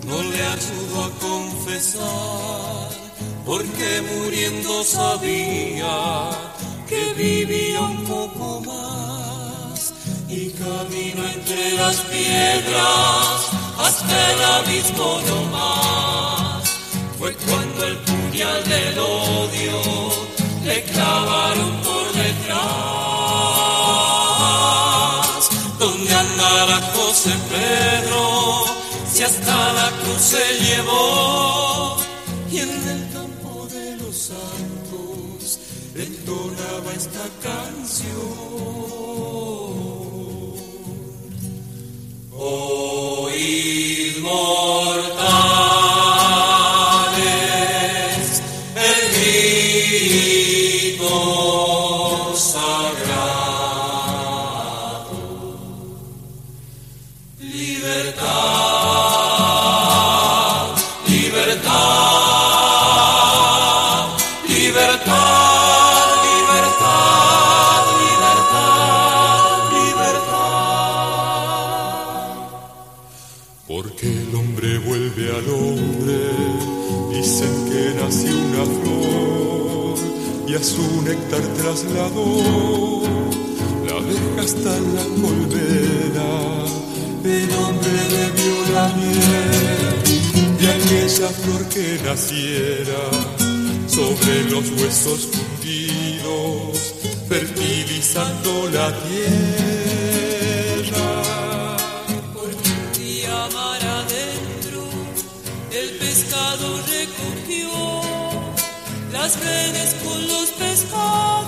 no 0.07 0.23
le 0.23 0.41
ayudó 0.41 1.05
a 1.05 1.11
confesar, 1.19 3.10
porque 3.45 4.03
muriendo 4.03 4.83
sabía 4.85 6.31
que 6.89 7.13
vivía 7.15 7.81
un 7.81 8.05
poco 8.05 8.61
más 8.61 9.93
y 10.29 10.51
camino 10.51 11.25
entre 11.35 11.73
las 11.73 11.97
piedras 12.01 13.51
hasta 13.79 14.33
el 14.33 14.43
abismo 14.59 15.21
no 15.29 15.45
más. 15.57 16.79
Fue 17.19 17.35
cuando 17.35 17.85
el 17.85 17.97
puñal 17.99 18.65
del 18.65 18.99
odio 18.99 19.81
le 20.65 20.83
clavaron 20.85 21.81
por 21.83 22.13
detrás. 22.13 22.61
¿Dónde 25.79 26.15
andará 26.15 26.81
José 26.95 27.35
Pedro? 27.51 28.65
Si 29.11 29.23
hasta 29.23 29.73
la 29.73 29.91
cruz 30.03 30.23
se 30.23 30.45
llevó 30.65 32.00
entonaba 36.31 36.93
esta 36.95 37.27
canción. 37.43 38.11
Oíd 42.33 44.19
mortales 44.19 45.20
trasladó 81.71 83.03
la 83.87 83.93
abeja 83.93 84.41
hasta 84.41 84.73
la 84.97 85.05
colmena. 85.23 86.31
El 87.23 87.51
hombre 87.63 87.99
bebió 88.11 88.55
la 88.75 88.87
miel 88.97 89.53
de 90.59 90.67
aquella 90.69 91.29
flor 91.29 91.63
que 91.69 91.87
naciera 92.05 93.03
sobre 93.87 94.35
los 94.51 94.67
huesos 94.73 95.21
fundidos, 95.31 96.95
fertilizando 97.29 98.51
la 98.73 98.89
tierra. 99.05 99.89
Porque 102.35 102.69
un 102.69 102.87
día 102.99 103.39
mar 103.55 103.83
adentro 103.83 104.83
el 105.71 105.89
pescado 105.99 106.67
recogió 106.97 107.71
las 109.13 109.39
redes 109.39 109.95
con 110.03 110.19
los 110.27 110.49
pescados 110.51 111.40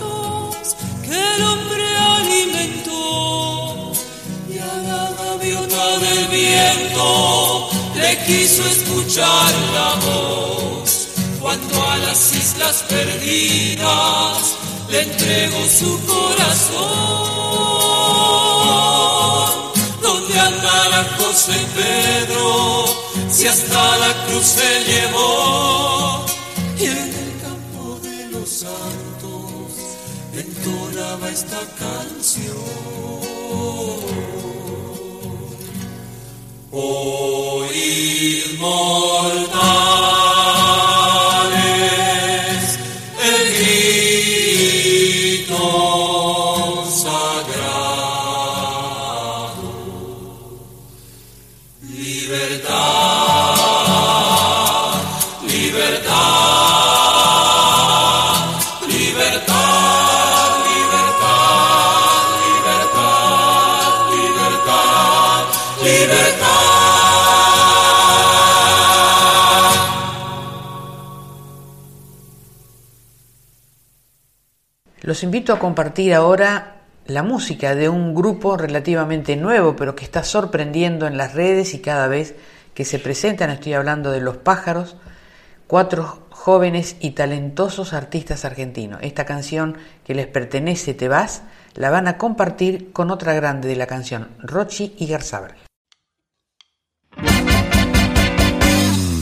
el 1.43 1.49
hombre 1.49 1.97
alimentó 1.97 3.93
y 4.49 4.59
a 4.59 4.74
la 4.88 5.11
gaviota 5.18 5.99
del 5.99 6.28
viento 6.28 7.68
le 7.95 8.11
hizo 8.32 8.62
escuchar 8.64 9.53
la 9.74 9.95
voz 10.07 11.09
cuando 11.40 11.82
a 11.90 11.97
las 11.99 12.32
islas 12.34 12.84
perdidas 12.88 14.57
le 14.90 15.03
entregó 15.03 15.66
su 15.66 16.01
corazón. 16.07 16.82
Donde 20.01 20.38
andará 20.38 21.05
José 21.18 21.66
Pedro 21.74 22.84
si 23.30 23.47
hasta 23.49 23.97
la 23.99 24.26
cruz 24.26 24.47
se 24.47 24.84
llevó? 24.84 26.32
El 43.24 43.43
grito 45.18 45.59
sagrado. 46.87 47.33
Libertad, 51.83 52.82
Invito 75.23 75.53
a 75.53 75.59
compartir 75.59 76.14
ahora 76.14 76.83
la 77.07 77.23
música 77.23 77.75
de 77.75 77.89
un 77.89 78.14
grupo 78.14 78.57
relativamente 78.57 79.37
nuevo, 79.37 79.77
pero 79.77 79.95
que 79.95 80.05
está 80.05 80.25
sorprendiendo 80.25 81.07
en 81.07 81.16
las 81.16 81.35
redes 81.35 81.75
y 81.75 81.81
cada 81.81 82.09
vez 82.09 82.35
que 82.75 82.85
se 82.85 82.99
presentan, 82.99 83.51
estoy 83.51 83.75
hablando 83.75 84.11
de 84.11 84.20
Los 84.20 84.39
Pájaros, 84.39 84.97
cuatro 85.66 86.27
jóvenes 86.31 86.97
y 87.01 87.12
talentosos 87.12 87.93
artistas 87.93 88.45
argentinos. 88.45 88.99
Esta 89.03 89.25
canción 89.25 89.77
que 90.05 90.14
les 90.14 90.27
pertenece, 90.27 90.95
Te 90.95 91.09
vas, 91.09 91.43
la 91.75 91.91
van 91.91 92.09
a 92.09 92.18
compartir 92.18 92.93
con 92.93 93.11
otra 93.11 93.33
grande 93.35 93.68
de 93.68 93.77
la 93.77 93.87
canción, 93.87 94.29
Rochi 94.41 94.95
y 94.99 95.07
Garzabal. 95.07 95.55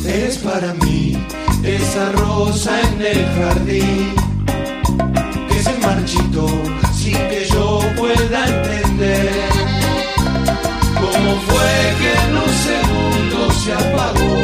Eres 0.07 0.39
para 0.39 0.73
mí 0.75 1.27
esa 1.63 2.13
rosa 2.13 2.81
en 2.81 3.03
el 3.03 3.27
jardín 3.27 4.20
que 5.61 5.65
se 5.65 5.79
marchitó 5.79 6.47
sin 6.95 7.17
que 7.29 7.47
yo 7.53 7.81
pueda 7.97 8.47
entender 8.47 9.31
cómo 10.95 11.31
fue 11.49 11.73
que 12.01 12.11
en 12.25 12.33
un 12.45 12.53
segundo 12.69 13.37
se 13.61 13.73
apagó 13.75 14.37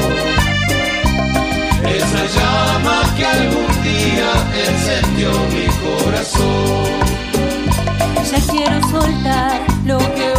esa 1.96 2.22
llama 2.36 2.96
que 3.16 3.24
algún 3.24 3.72
día 3.82 4.30
encendió 4.68 5.30
mi 5.54 5.66
corazón. 5.84 6.86
Ya 8.30 8.40
quiero 8.52 8.90
soltar 8.90 9.60
lo 9.86 9.98
que 9.98 10.35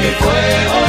que 0.00 0.12
fue 0.12 0.79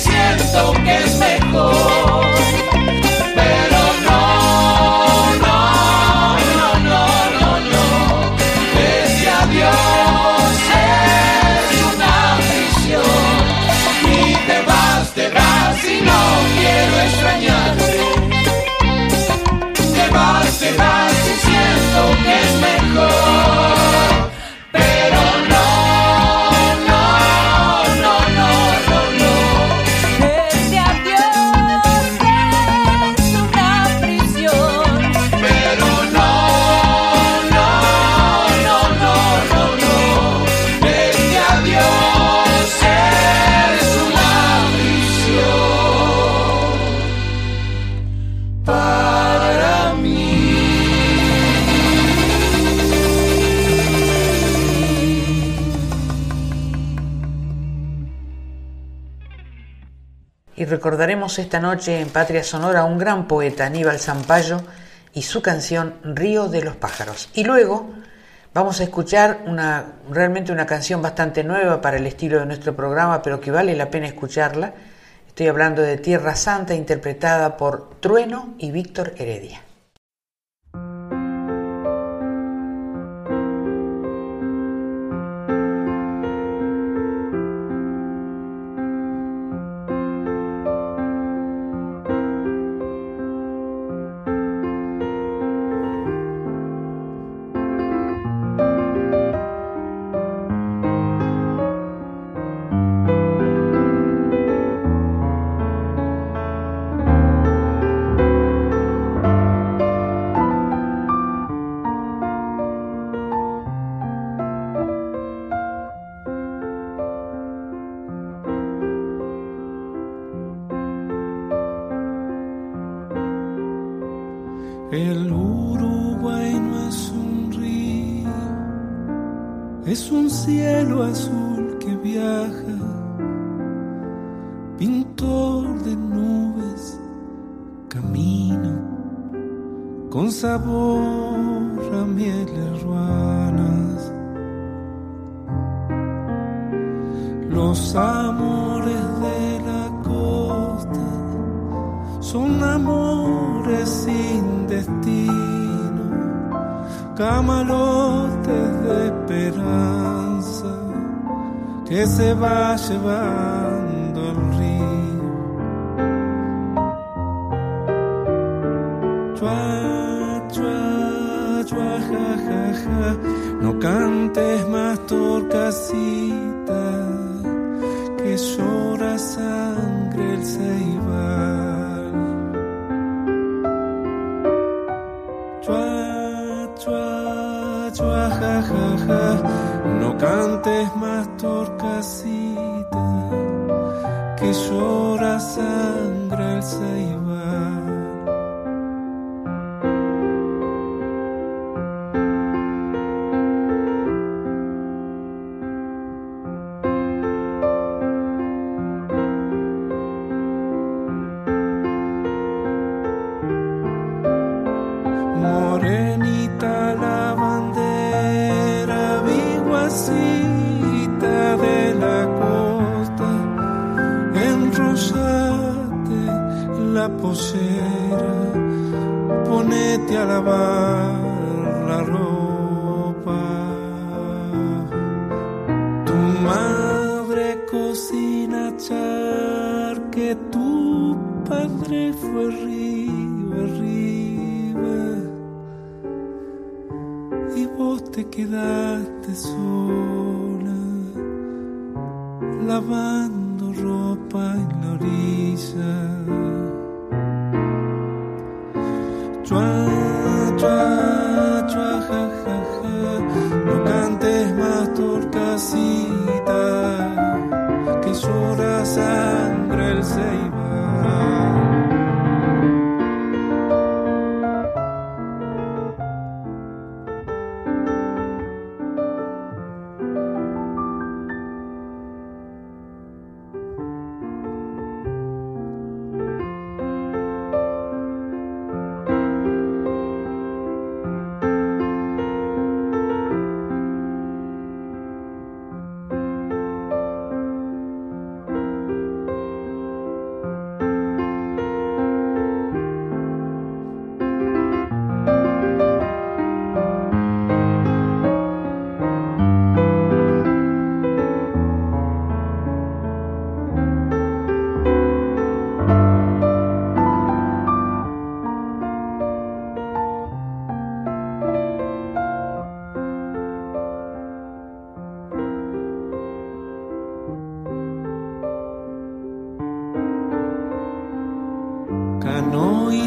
siento 0.00 0.72
que 0.82 0.96
es 0.96 1.18
mejor. 1.18 1.89
Recordaremos 60.70 61.38
esta 61.38 61.60
noche 61.60 62.00
en 62.00 62.08
Patria 62.08 62.44
Sonora 62.44 62.80
a 62.80 62.84
un 62.84 62.96
gran 62.96 63.26
poeta, 63.26 63.66
Aníbal 63.66 63.98
Zampayo, 63.98 64.62
y 65.12 65.22
su 65.22 65.42
canción 65.42 65.96
Río 66.04 66.48
de 66.48 66.62
los 66.62 66.76
Pájaros. 66.76 67.28
Y 67.34 67.44
luego 67.44 67.90
vamos 68.54 68.80
a 68.80 68.84
escuchar 68.84 69.40
una, 69.46 69.94
realmente 70.08 70.52
una 70.52 70.66
canción 70.66 71.02
bastante 71.02 71.42
nueva 71.42 71.80
para 71.80 71.96
el 71.96 72.06
estilo 72.06 72.38
de 72.38 72.46
nuestro 72.46 72.74
programa, 72.74 73.20
pero 73.20 73.40
que 73.40 73.50
vale 73.50 73.74
la 73.74 73.90
pena 73.90 74.06
escucharla. 74.06 74.72
Estoy 75.26 75.48
hablando 75.48 75.82
de 75.82 75.96
Tierra 75.98 76.36
Santa, 76.36 76.74
interpretada 76.74 77.56
por 77.56 77.98
Trueno 78.00 78.54
y 78.58 78.70
Víctor 78.70 79.14
Heredia. 79.16 79.62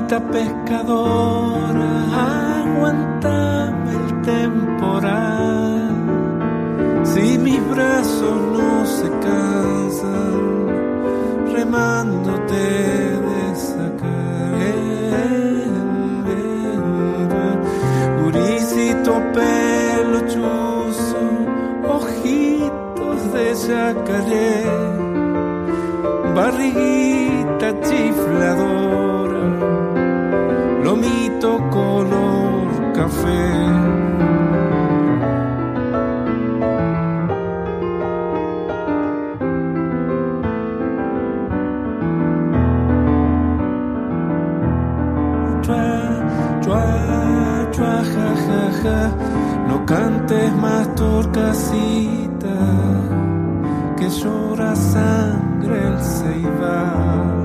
Pescadora, 0.07 1.91
aguantame 2.59 3.91
el 3.93 4.21
temporal. 4.21 5.89
Si 7.03 7.37
mis 7.39 7.59
brazos 7.69 8.37
no 8.51 8.85
se 8.85 9.09
cansan, 9.09 10.67
remándote 11.51 12.53
de 13.27 13.55
sacar 13.55 14.61
el 14.61 15.73
viento. 18.73 19.13
Pelo 19.33 20.19
chuzo, 20.27 21.23
ojitos 21.87 23.19
de 23.33 23.45
yacaré, 23.67 24.63
barriguita 26.35 27.67
chifladora 27.81 28.82
color 31.69 32.93
café. 32.93 33.93
no 49.67 49.85
cantes 49.85 50.53
más 50.55 50.93
torcasita, 50.95 52.57
que 53.97 54.09
llora 54.09 54.75
sangre 54.75 55.87
el 55.87 55.99
ceibal. 56.01 57.42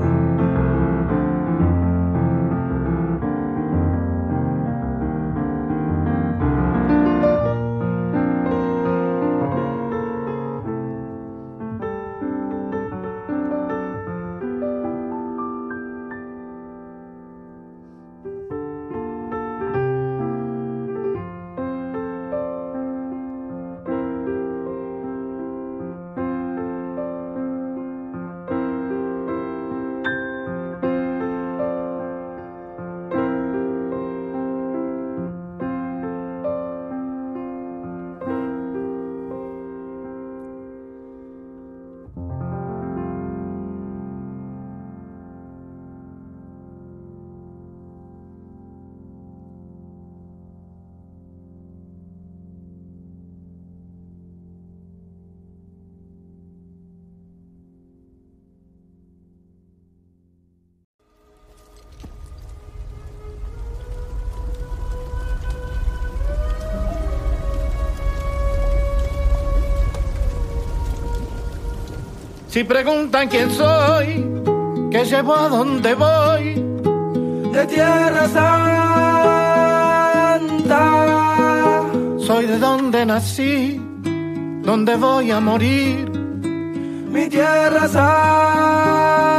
Si 72.59 72.65
preguntan 72.65 73.29
quién 73.29 73.49
soy, 73.51 74.07
que 74.91 75.05
llevo 75.05 75.33
a 75.33 75.47
dónde 75.47 75.95
voy, 75.95 76.55
de 77.53 77.65
Tierra 77.67 78.27
Santa. 78.27 78.75
Soy 82.17 82.47
de 82.47 82.59
donde 82.59 83.05
nací, 83.05 83.81
donde 84.61 84.97
voy 84.97 85.31
a 85.31 85.39
morir, 85.39 86.11
mi 87.09 87.29
Tierra 87.29 87.87
Santa. 87.87 89.38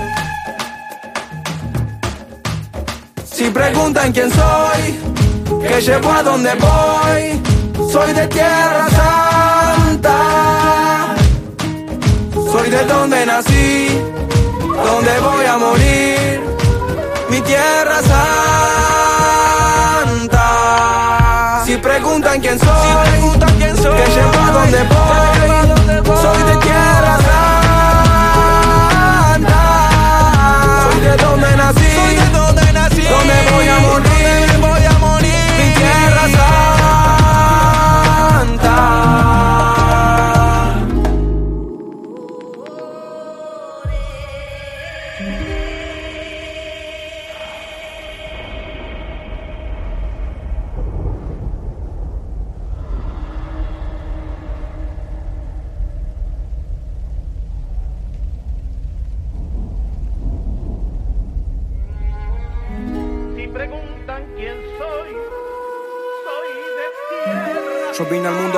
Si 3.41 3.49
preguntan 3.49 4.11
quién 4.13 4.29
soy, 4.29 4.99
que 5.67 5.81
llevo 5.81 6.11
a 6.11 6.21
donde 6.21 6.51
voy, 6.53 7.41
soy 7.91 8.13
de 8.13 8.27
Tierra 8.27 8.87
Santa. 8.87 10.17
Soy 12.51 12.69
de 12.69 12.85
donde 12.85 13.25
nací, 13.25 13.99
donde 14.85 15.19
voy 15.21 15.45
a 15.47 15.57
morir, 15.57 16.39
mi 17.31 17.41
Tierra 17.41 17.99
Santa. 20.03 20.43
Si 21.65 21.77
preguntan 21.77 22.39
quién 22.41 22.59
soy, 22.59 22.67
que 23.57 24.05
llevo 24.11 24.39
a 24.39 24.51
donde 24.51 24.83
voy, 24.83 25.40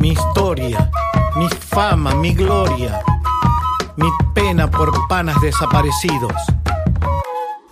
mi 0.00 0.08
historia, 0.10 0.90
mi 1.36 1.48
fama, 1.48 2.14
mi 2.14 2.34
gloria, 2.34 3.00
mi 3.96 4.08
pena 4.34 4.68
por 4.68 4.90
panas 5.08 5.40
desaparecidos. 5.40 6.32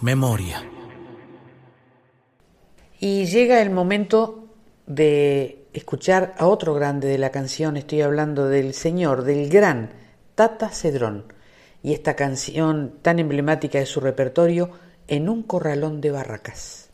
Memoria. 0.01 0.63
Y 3.01 3.27
llega 3.27 3.61
el 3.61 3.71
momento 3.71 4.47
de 4.87 5.67
escuchar 5.73 6.35
a 6.39 6.47
otro 6.47 6.75
grande 6.75 7.09
de 7.09 7.19
la 7.19 7.31
canción. 7.31 7.77
Estoy 7.77 8.03
hablando 8.03 8.49
del 8.49 8.73
señor, 8.75 9.25
del 9.25 9.49
gran 9.49 9.91
Tata 10.37 10.69
Cedrón. 10.69 11.33
Y 11.83 11.93
esta 11.93 12.15
canción 12.15 12.95
tan 13.03 13.19
emblemática 13.19 13.79
de 13.79 13.87
su 13.87 14.01
repertorio, 14.01 14.71
En 15.09 15.29
un 15.29 15.43
corralón 15.43 16.01
de 16.01 16.13
barracas. 16.13 16.90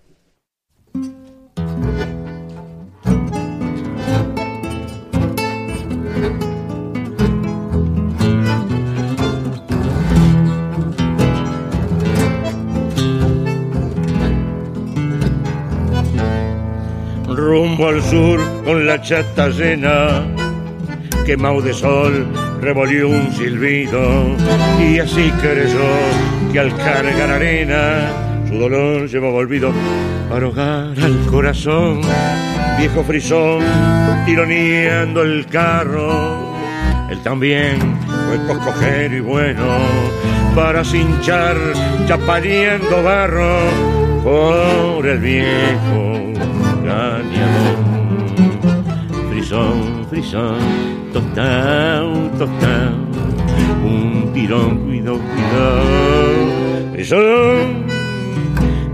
Al 17.84 18.02
sur 18.02 18.40
con 18.64 18.86
la 18.86 19.00
chata 19.02 19.48
llena, 19.48 20.24
quemado 21.26 21.60
de 21.60 21.74
sol, 21.74 22.26
revolvió 22.60 23.08
un 23.08 23.30
silbido, 23.32 24.34
y 24.80 24.98
así 24.98 25.30
creyó 25.42 26.52
que 26.52 26.58
al 26.58 26.74
cargar 26.76 27.30
arena, 27.30 28.10
su 28.48 28.58
dolor 28.58 29.08
llevaba 29.08 29.34
olvido 29.34 29.72
para 30.30 30.46
ahogar 30.46 30.94
al 31.02 31.26
corazón. 31.30 32.00
viejo 32.78 33.04
frisón, 33.04 33.62
tironeando 34.24 35.22
el 35.22 35.46
carro. 35.46 36.54
Él 37.10 37.22
también 37.22 37.76
fue 38.26 38.46
coscojero 38.46 39.16
y 39.16 39.20
bueno, 39.20 39.64
para 40.54 40.82
cinchar, 40.82 41.56
chapareando 42.08 43.02
barro 43.02 43.58
por 44.24 45.06
el 45.06 45.18
viejo 45.18 46.26
cañador. 46.86 47.76
Frisón, 49.30 50.06
frisón, 50.08 50.58
tostado, 51.12 52.12
tostado, 52.38 52.96
un 53.84 54.30
tirón, 54.32 54.78
cuidado, 54.84 55.18
cuidado. 55.18 56.92
Frisón, 56.92 57.86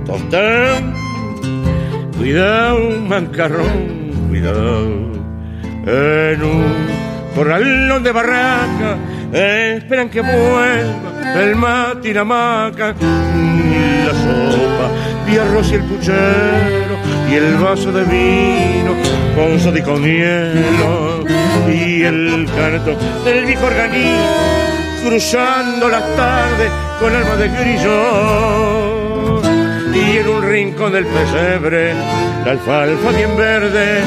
tostado 0.04 1.02
Cuidado, 2.22 2.78
mancarrón, 3.08 4.28
cuidado. 4.28 5.12
En 5.84 6.44
un 6.44 6.86
corralón 7.34 8.02
de 8.04 8.12
barraca 8.12 8.96
esperan 9.32 10.08
que 10.08 10.20
vuelva 10.20 11.42
el 11.42 11.56
mate 11.56 12.10
y 12.10 12.14
la 12.14 12.24
maca, 12.24 12.94
y 13.00 14.06
la 14.06 14.14
sopa, 14.14 14.81
y 15.32 15.38
arroz 15.38 15.70
y 15.70 15.74
el 15.74 15.82
puchero, 15.82 16.96
y 17.30 17.34
el 17.34 17.56
vaso 17.56 17.92
de 17.92 18.04
vino 18.04 18.94
con 19.34 19.58
soda 19.58 19.78
y 19.78 19.82
con 19.82 20.06
y 20.06 22.02
el 22.02 22.46
canto 22.56 22.96
del 23.24 23.44
viejo 23.46 23.66
organismo 23.66 24.62
cruzando 25.02 25.88
las 25.88 26.04
tardes 26.16 26.70
con 27.00 27.14
alma 27.14 27.36
de 27.36 27.48
grillo. 27.48 28.42
Y 29.94 30.18
en 30.18 30.28
un 30.28 30.42
rincón 30.42 30.92
del 30.92 31.06
pesebre 31.06 31.94
la 32.44 32.52
alfalfa 32.52 33.10
bien 33.10 33.36
verde, 33.36 34.02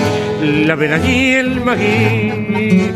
la 0.66 0.74
avena 0.74 0.98
y 1.06 1.34
el 1.34 1.62
magí, 1.64 2.92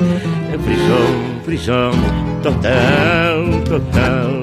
el 0.52 0.60
frisón, 0.66 1.42
frisón, 1.46 1.94
tostado, 2.42 3.64
tostado, 3.64 4.42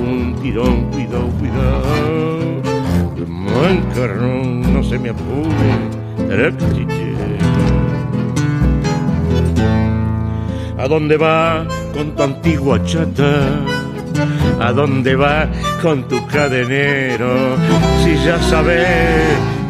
un 0.00 0.38
tirón, 0.42 0.90
cuidado, 0.90 1.28
cuidado, 1.38 2.01
mancarrón 3.54 4.72
no 4.72 4.82
se 4.82 4.98
me 4.98 5.10
apure, 5.10 5.92
¿A 10.78 10.88
dónde 10.88 11.16
va 11.16 11.64
con 11.94 12.16
tu 12.16 12.22
antigua 12.22 12.82
chata? 12.84 13.60
¿A 14.60 14.72
dónde 14.72 15.14
va 15.14 15.48
con 15.80 16.08
tu 16.08 16.26
cadenero? 16.26 17.56
Si 18.02 18.16
ya 18.24 18.38
sabes 18.42 18.86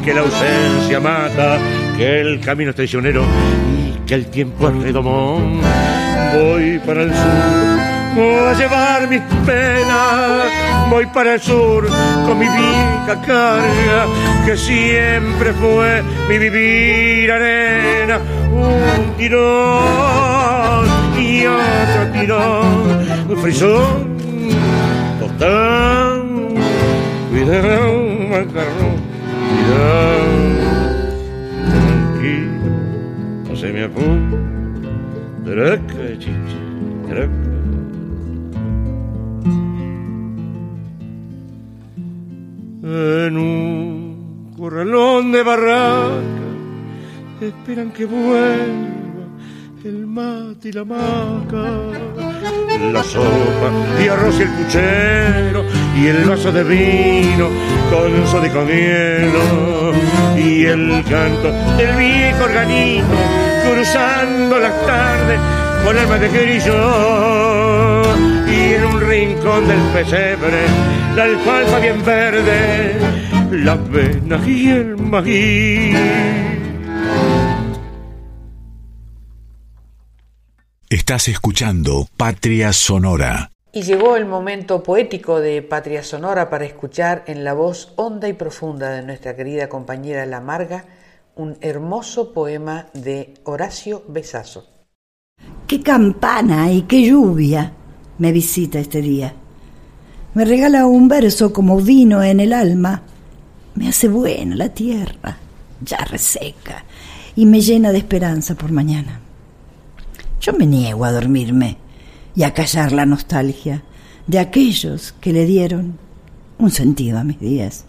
que 0.05 0.15
la 0.15 0.21
ausencia 0.21 1.01
mata, 1.01 1.59
que 1.97 2.21
el 2.21 2.41
camino 2.41 2.71
es 2.71 2.77
traicionero 2.77 3.25
y 3.25 4.07
que 4.07 4.15
el 4.15 4.27
tiempo 4.27 4.69
es 4.69 4.83
redomón. 4.83 5.61
Voy 6.35 6.79
para 6.85 7.03
el 7.03 7.11
sur, 7.13 8.17
voy 8.17 8.47
a 8.47 8.55
llevar 8.55 9.09
mis 9.09 9.21
penas. 9.47 10.52
Voy 10.93 11.07
para 11.07 11.35
el 11.35 11.41
sur 11.41 11.89
con 12.27 12.39
mi 12.39 12.47
vieja 12.47 13.19
carga, 13.27 14.07
que 14.45 14.59
siempre 14.59 15.55
fue 15.55 16.03
mi 16.29 16.37
vivir 16.37 17.33
arena. 17.33 18.21
Un 18.53 19.17
tirón 19.17 20.87
y 21.19 21.47
otro 21.47 22.13
tirón, 22.13 23.39
frisón 23.41 24.13
cuidado, 27.31 28.03
macarrón, 28.31 28.97
cuidado, 29.49 30.35
tranquilo, 31.71 32.69
no 33.49 33.57
se 33.57 33.73
me 33.73 33.85
apunte, 33.85 34.37
traca, 35.45 36.19
chicha, 36.19 36.61
traca. 37.09 37.42
En 42.83 43.37
un 43.37 44.55
corralón 44.57 45.31
de 45.31 45.43
barraca. 45.45 46.21
Esperan 47.41 47.93
que 47.93 48.05
vuelva 48.05 49.03
el 49.85 50.07
mate 50.07 50.69
y 50.69 50.73
la 50.73 50.85
maca, 50.85 51.65
la 52.93 53.03
sopa 53.03 53.71
y 54.01 54.09
arroz 54.09 54.39
y 54.39 54.43
el 54.43 54.49
puchero 54.49 55.65
y 55.97 56.07
el 56.07 56.25
vaso 56.25 56.53
de 56.53 56.63
vino 56.63 57.49
con 57.91 58.27
soda 58.29 58.47
y 58.47 58.51
hielo 58.51 59.93
y 60.37 60.65
el 60.65 61.05
canto 61.09 61.51
del 61.77 61.97
viejo 61.97 62.45
organismo 62.45 63.17
cruzando 63.65 64.59
las 64.59 64.87
tardes 64.87 65.41
con 65.85 65.99
alma 65.99 66.19
de 66.19 66.29
grillo 66.29 67.72
rincón 69.13 69.69
del 69.69 69.81
pesebre 69.93 70.63
la 71.15 71.25
alfalfa 71.25 71.79
bien 71.81 72.03
verde, 72.03 72.97
la 73.51 73.73
avena 73.73 74.41
y 74.47 74.71
el 74.71 74.97
maíz 74.97 75.97
Estás 80.89 81.29
escuchando 81.29 82.07
Patria 82.17 82.73
Sonora. 82.73 83.51
Y 83.73 83.83
llegó 83.83 84.17
el 84.17 84.25
momento 84.25 84.83
poético 84.83 85.41
de 85.41 85.61
Patria 85.61 86.03
Sonora 86.03 86.49
para 86.49 86.65
escuchar 86.65 87.25
en 87.27 87.45
la 87.45 87.53
voz 87.53 87.93
honda 87.97 88.29
y 88.29 88.33
profunda 88.33 88.93
de 88.93 89.03
nuestra 89.03 89.37
querida 89.37 89.69
compañera 89.69 90.25
La 90.25 90.41
Marga 90.41 90.87
un 91.35 91.59
hermoso 91.61 92.33
poema 92.33 92.87
de 92.95 93.35
Horacio 93.45 94.05
Besazo. 94.09 94.69
Qué 95.67 95.83
campana 95.83 96.71
y 96.73 96.83
qué 96.83 97.03
lluvia 97.03 97.73
me 98.23 98.31
visita 98.31 98.79
este 98.79 99.03
día. 99.03 99.35
Me 100.35 100.45
regala 100.45 100.87
un 100.87 101.09
verso 101.09 101.53
como 101.53 101.81
vino 101.81 102.23
en 102.23 102.39
el 102.39 102.53
alma. 102.53 103.03
Me 103.75 103.89
hace 103.89 104.07
buena 104.07 104.55
la 104.55 104.69
tierra, 104.69 105.39
ya 105.85 105.97
reseca, 106.05 106.85
y 107.35 107.47
me 107.47 107.61
llena 107.61 107.91
de 107.91 107.99
esperanza 107.99 108.55
por 108.55 108.71
mañana. 108.71 109.19
Yo 110.41 110.53
me 110.53 110.67
niego 110.67 111.05
a 111.05 111.11
dormirme 111.11 111.79
y 112.37 112.45
a 112.45 112.55
callar 112.55 112.93
la 112.93 113.07
nostalgia 113.07 113.83
de 114.29 114.39
aquellos 114.39 115.17
que 115.21 115.33
le 115.33 115.45
dieron 115.45 115.99
un 116.59 116.71
sentido 116.71 117.19
a 117.19 117.25
mis 117.25 117.41
días. 117.41 117.87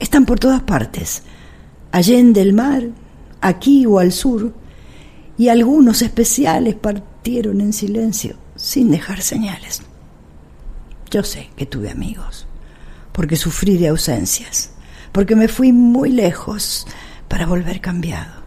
Están 0.00 0.26
por 0.26 0.40
todas 0.40 0.62
partes, 0.62 1.22
allende 1.92 2.40
el 2.40 2.54
mar, 2.54 2.88
aquí 3.40 3.86
o 3.86 4.00
al 4.00 4.10
sur, 4.10 4.52
y 5.38 5.46
algunos 5.46 6.02
especiales 6.02 6.74
partieron 6.74 7.60
en 7.60 7.72
silencio, 7.72 8.34
sin 8.58 8.90
dejar 8.90 9.22
señales. 9.22 9.80
Yo 11.10 11.22
sé 11.22 11.48
que 11.56 11.64
tuve 11.64 11.90
amigos, 11.90 12.46
porque 13.12 13.36
sufrí 13.36 13.78
de 13.78 13.88
ausencias, 13.88 14.72
porque 15.12 15.34
me 15.34 15.48
fui 15.48 15.72
muy 15.72 16.10
lejos 16.10 16.86
para 17.28 17.46
volver 17.46 17.80
cambiado 17.80 18.38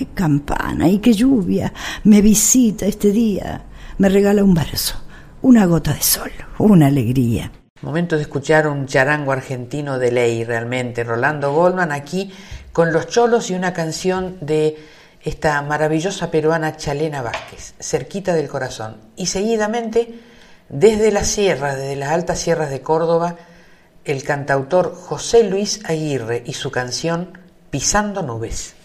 qué 0.00 0.06
campana 0.14 0.88
y 0.88 0.98
qué 0.98 1.12
lluvia 1.12 1.74
me 2.04 2.22
visita 2.22 2.86
este 2.86 3.10
día. 3.10 3.64
Me 3.98 4.08
regala 4.08 4.42
un 4.42 4.54
verso, 4.54 4.94
una 5.42 5.66
gota 5.66 5.92
de 5.92 6.00
sol, 6.00 6.30
una 6.58 6.86
alegría. 6.86 7.52
Momento 7.82 8.16
de 8.16 8.22
escuchar 8.22 8.66
un 8.66 8.86
charango 8.86 9.32
argentino 9.32 9.98
de 9.98 10.10
ley, 10.10 10.44
realmente. 10.44 11.04
Rolando 11.04 11.52
Goldman 11.52 11.92
aquí 11.92 12.32
con 12.72 12.94
los 12.94 13.08
cholos 13.08 13.50
y 13.50 13.54
una 13.54 13.74
canción 13.74 14.38
de 14.40 14.78
esta 15.22 15.60
maravillosa 15.62 16.30
peruana 16.30 16.76
Chalena 16.76 17.22
Vázquez, 17.22 17.74
cerquita 17.78 18.34
del 18.34 18.48
corazón. 18.48 18.96
Y 19.16 19.26
seguidamente, 19.26 20.18
desde 20.68 21.12
las 21.12 21.26
sierras, 21.26 21.76
desde 21.76 21.96
las 21.96 22.10
altas 22.10 22.38
sierras 22.38 22.70
de 22.70 22.80
Córdoba, 22.80 23.36
el 24.04 24.22
cantautor 24.24 24.94
José 24.94 25.44
Luis 25.44 25.80
Aguirre 25.84 26.42
y 26.46 26.54
su 26.54 26.70
canción 26.70 27.38
Pisando 27.70 28.22
Nubes. 28.22 28.79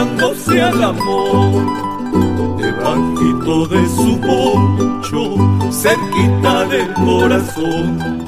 dándose 0.00 0.62
al 0.62 0.82
amor. 0.82 2.56
Debajito 2.58 3.66
de 3.66 3.86
su 3.88 4.20
poncho, 4.20 5.70
cerquita 5.70 6.64
del 6.66 6.92
corazón 6.94 8.24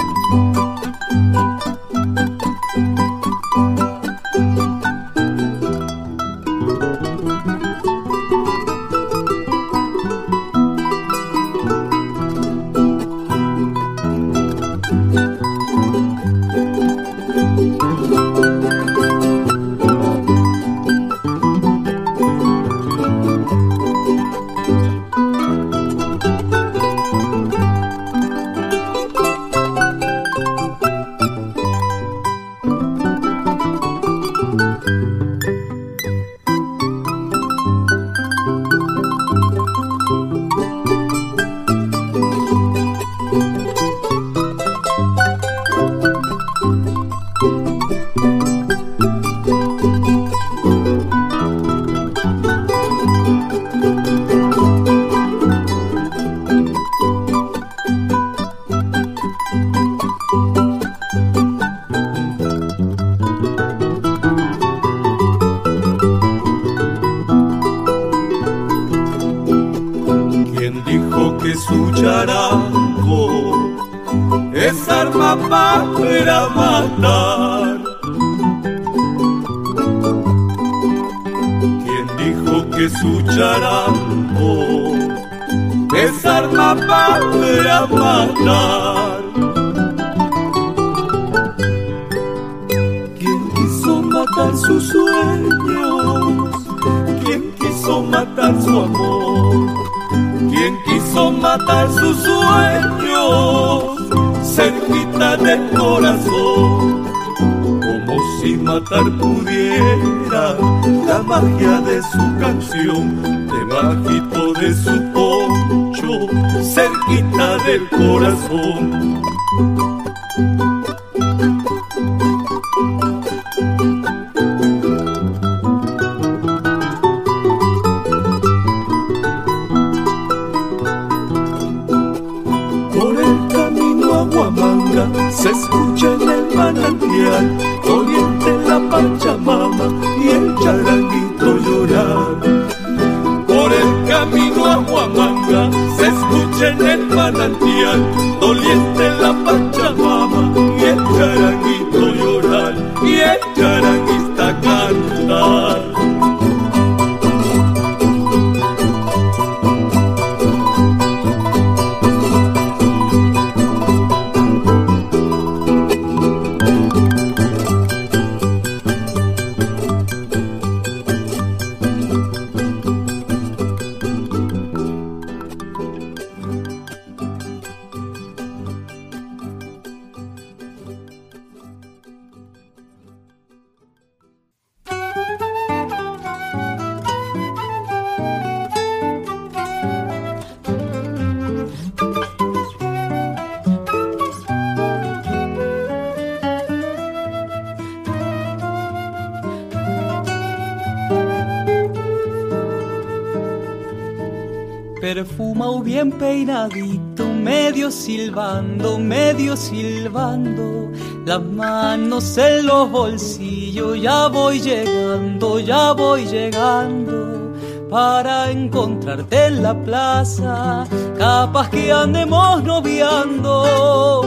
silbando, 209.93 210.91
las 211.27 211.43
manos 211.43 212.39
en 212.39 212.67
los 212.67 212.91
bolsillos, 212.91 214.01
ya 214.01 214.29
voy 214.29 214.59
llegando, 214.61 215.59
ya 215.61 215.93
voy 215.93 216.25
llegando 216.27 217.53
para 217.91 218.51
encontrarte 218.51 219.47
en 219.47 219.63
la 219.63 219.75
plaza, 219.85 220.87
capaz 221.19 221.69
que 221.71 221.93
andemos 221.93 222.65
noviando. 222.65 224.23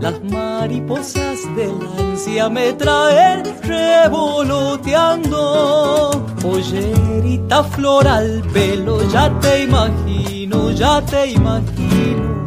Las 0.00 0.22
mariposas 0.24 1.38
de 1.56 1.66
la 1.66 1.90
ansia 1.98 2.48
me 2.48 2.72
traen 2.72 3.42
revoloteando. 3.62 6.10
Pollerita 6.40 7.62
floral, 7.64 8.42
pelo, 8.54 9.06
ya 9.10 9.28
te 9.40 9.64
imagino, 9.64 10.70
ya 10.70 11.02
te 11.02 11.32
imagino. 11.32 12.42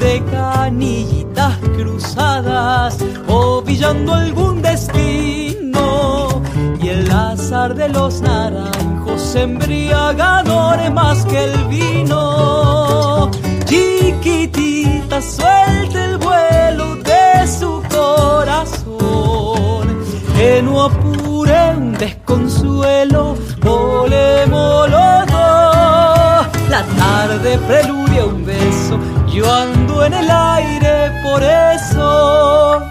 De 0.00 0.24
cruzadas, 1.76 2.98
ovillando 3.28 4.14
algún 4.14 4.62
destino. 4.62 6.42
Y 6.82 6.88
el 6.88 7.10
azar 7.10 7.74
de 7.74 7.88
los 7.88 8.20
naranjos 8.20 9.34
embriagadores 9.34 10.92
más 10.92 11.24
que 11.26 11.44
el 11.44 11.64
vino. 11.66 13.30
Chiquitita, 13.64 15.20
suelta 15.22 16.04
el 16.04 16.18
vuelo 16.18 16.96
de 16.96 17.46
su 17.46 17.82
corazón. 17.90 19.88
Que 20.36 20.62
no 20.62 20.84
apure 20.84 21.74
un 21.76 21.92
desconsuelo, 21.94 23.36
volemos. 23.60 24.78
La 26.68 26.84
tarde 26.84 27.58
preludia 27.66 28.26
un 28.26 28.44
yo 29.38 29.52
ando 29.52 30.04
en 30.04 30.14
el 30.14 30.28
aire 30.28 31.12
por 31.22 31.40
eso. 31.44 32.82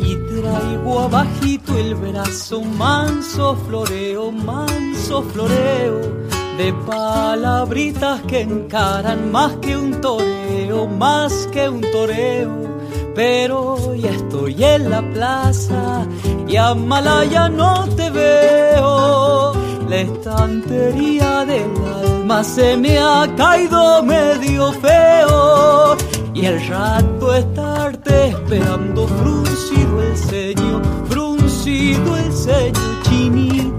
y 0.00 0.16
traigo 0.16 1.00
abajito 1.00 1.76
el 1.76 1.94
brazo 1.96 2.62
manso 2.62 3.56
floreo, 3.56 4.32
manso 4.32 5.22
floreo 5.22 6.25
de 6.56 6.72
palabritas 6.86 8.22
que 8.22 8.40
encaran 8.40 9.30
más 9.30 9.56
que 9.56 9.76
un 9.76 10.00
toreo, 10.00 10.86
más 10.86 11.48
que 11.52 11.68
un 11.68 11.80
toreo. 11.80 12.78
Pero 13.14 13.94
ya 13.94 14.10
estoy 14.10 14.62
en 14.62 14.90
la 14.90 15.02
plaza 15.12 16.06
y 16.48 16.56
a 16.56 16.74
Malaya 16.74 17.48
no 17.48 17.86
te 17.96 18.10
veo. 18.10 19.52
La 19.88 19.96
estantería 19.96 21.44
del 21.44 21.70
alma 22.04 22.42
se 22.42 22.76
me 22.76 22.98
ha 22.98 23.26
caído 23.36 24.02
medio 24.02 24.72
feo 24.72 25.96
y 26.34 26.44
el 26.44 26.66
rato 26.68 27.34
estarte 27.34 28.28
esperando 28.28 29.06
fruncido 29.06 30.02
el 30.02 30.16
ceño, 30.16 30.82
fruncido 31.08 32.16
el 32.16 32.32
ceño, 32.32 32.96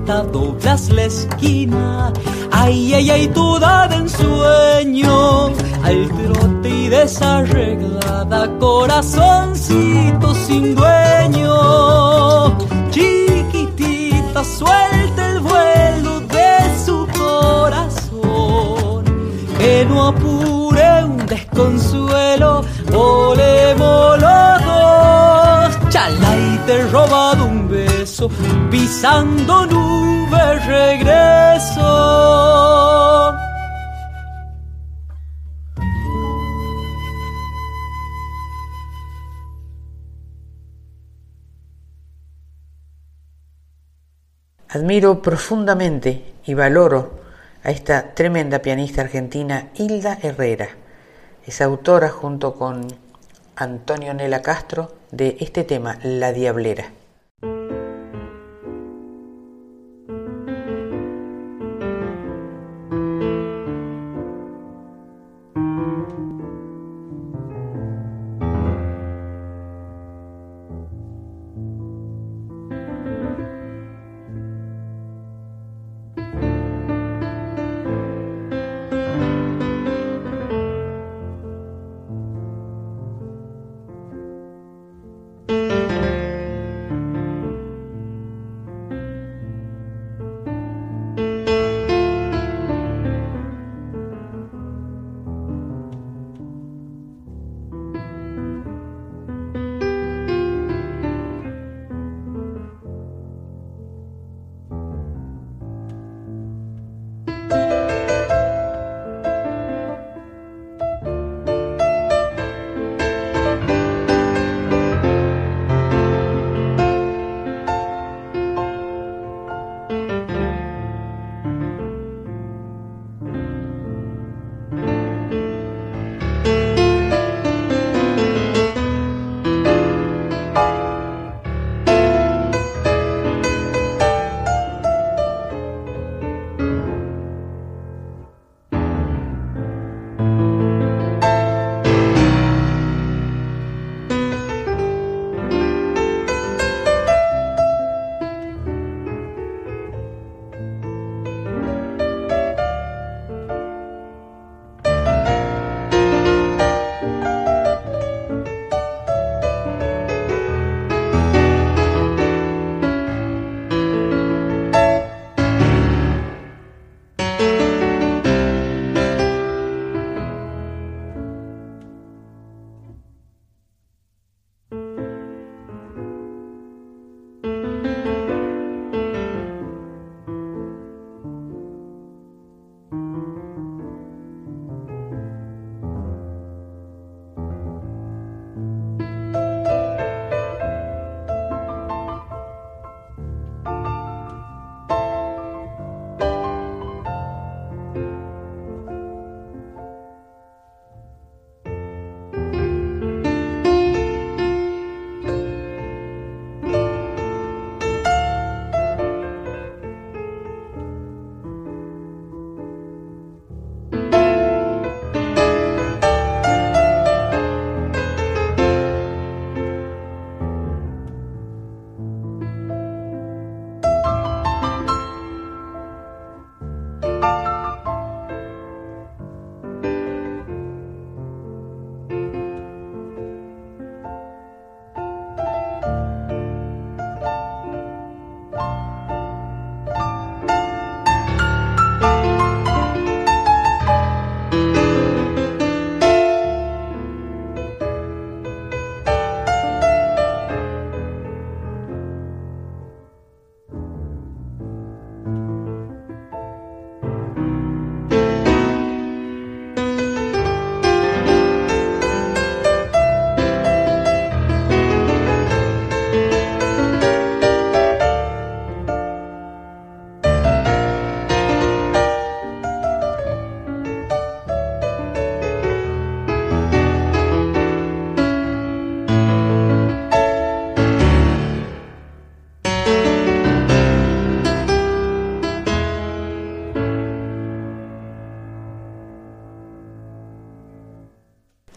chinita, 0.07 0.23
doblas 0.31 0.89
la 0.89 1.03
esquina, 1.03 2.13
ay, 2.51 2.93
ay, 2.93 3.09
ay, 3.09 3.27
toda 3.29 3.87
de 3.87 3.95
ensueño, 3.95 5.47
al 5.83 6.07
trote 6.09 6.69
y 6.69 6.87
desarreglada, 6.89 8.57
corazoncito 8.59 10.33
sin 10.35 10.75
dueño, 10.75 12.57
chiquitita, 12.89 14.43
suelta 14.43 15.29
el 15.31 15.39
vuelo 15.39 16.21
de 16.21 16.57
su 16.85 17.07
corazón, 17.17 19.03
que 19.59 19.85
no 19.89 20.07
apure 20.07 21.03
un 21.03 21.25
desconsuelo, 21.25 22.63
volemos 22.91 24.21
los 24.21 24.65
dos, 24.65 25.77
y 26.39 26.57
te 26.65 26.87
robado 26.87 27.45
un 27.45 27.66
pisando 28.71 29.65
nubes 29.67 30.65
regreso. 30.65 32.17
Admiro 44.69 45.21
profundamente 45.21 46.33
y 46.45 46.53
valoro 46.53 47.19
a 47.63 47.71
esta 47.71 48.13
tremenda 48.13 48.59
pianista 48.59 49.01
argentina 49.01 49.69
Hilda 49.75 50.17
Herrera. 50.21 50.69
Es 51.45 51.61
autora 51.61 52.09
junto 52.09 52.55
con 52.55 52.87
Antonio 53.55 54.13
Nela 54.13 54.41
Castro 54.41 54.91
de 55.11 55.37
este 55.39 55.63
tema, 55.63 55.97
La 56.03 56.33
Diablera. 56.33 56.91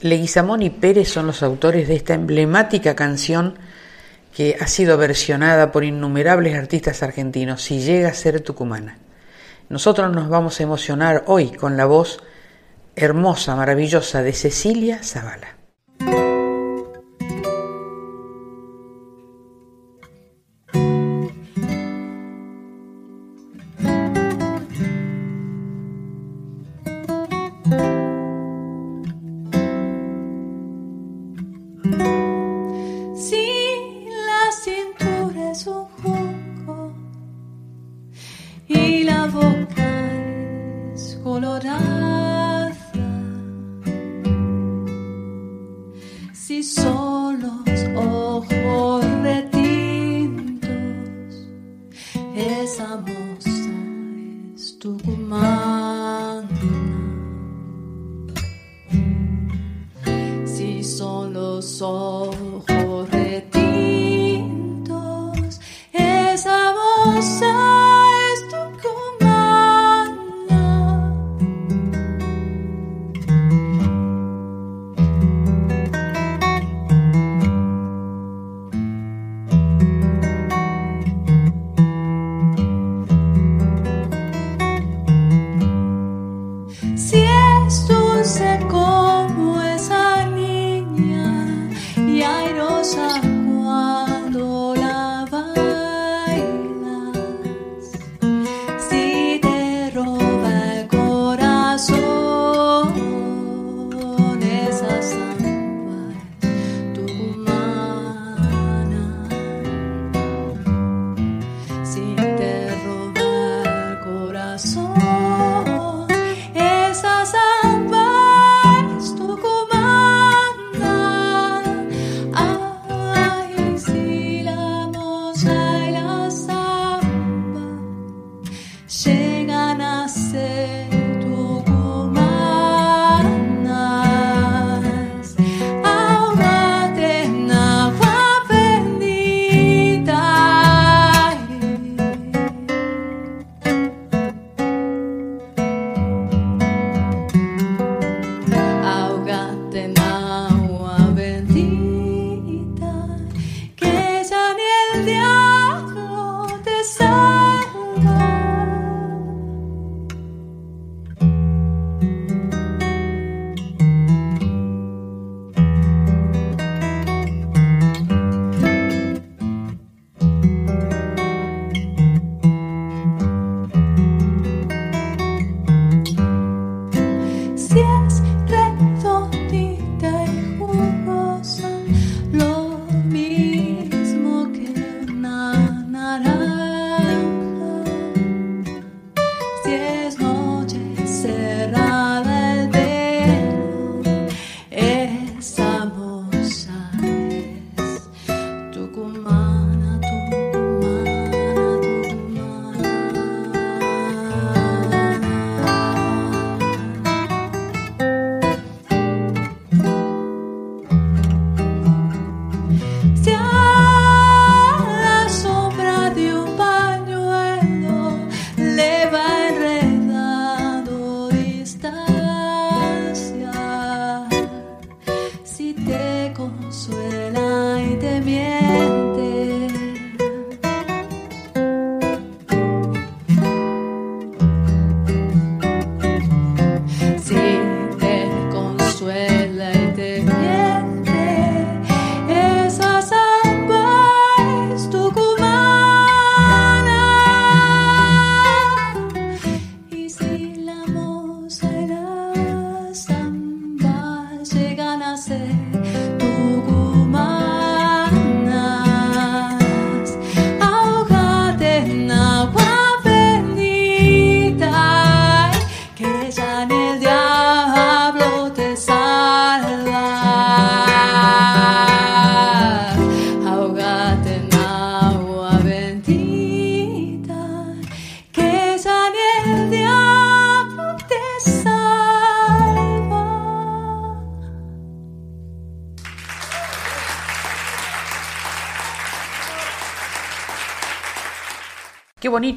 Leguizamón 0.01 0.63
y 0.63 0.71
Pérez 0.71 1.09
son 1.09 1.27
los 1.27 1.43
autores 1.43 1.87
de 1.87 1.95
esta 1.95 2.15
emblemática 2.15 2.95
canción 2.95 3.59
que 4.35 4.57
ha 4.59 4.67
sido 4.67 4.97
versionada 4.97 5.73
por 5.73 5.85
innumerables 5.85 6.57
artistas 6.57 7.03
argentinos, 7.03 7.63
Si 7.63 7.81
llega 7.81 8.09
a 8.09 8.15
ser 8.15 8.41
tucumana. 8.41 8.99
Nosotros 9.69 10.13
nos 10.13 10.29
vamos 10.29 10.59
a 10.59 10.63
emocionar 10.63 11.25
hoy 11.27 11.51
con 11.51 11.77
la 11.77 11.85
voz 11.85 12.19
hermosa, 12.97 13.55
maravillosa 13.57 14.23
de 14.23 14.33
Cecilia 14.33 15.03
Zavala. 15.03 15.60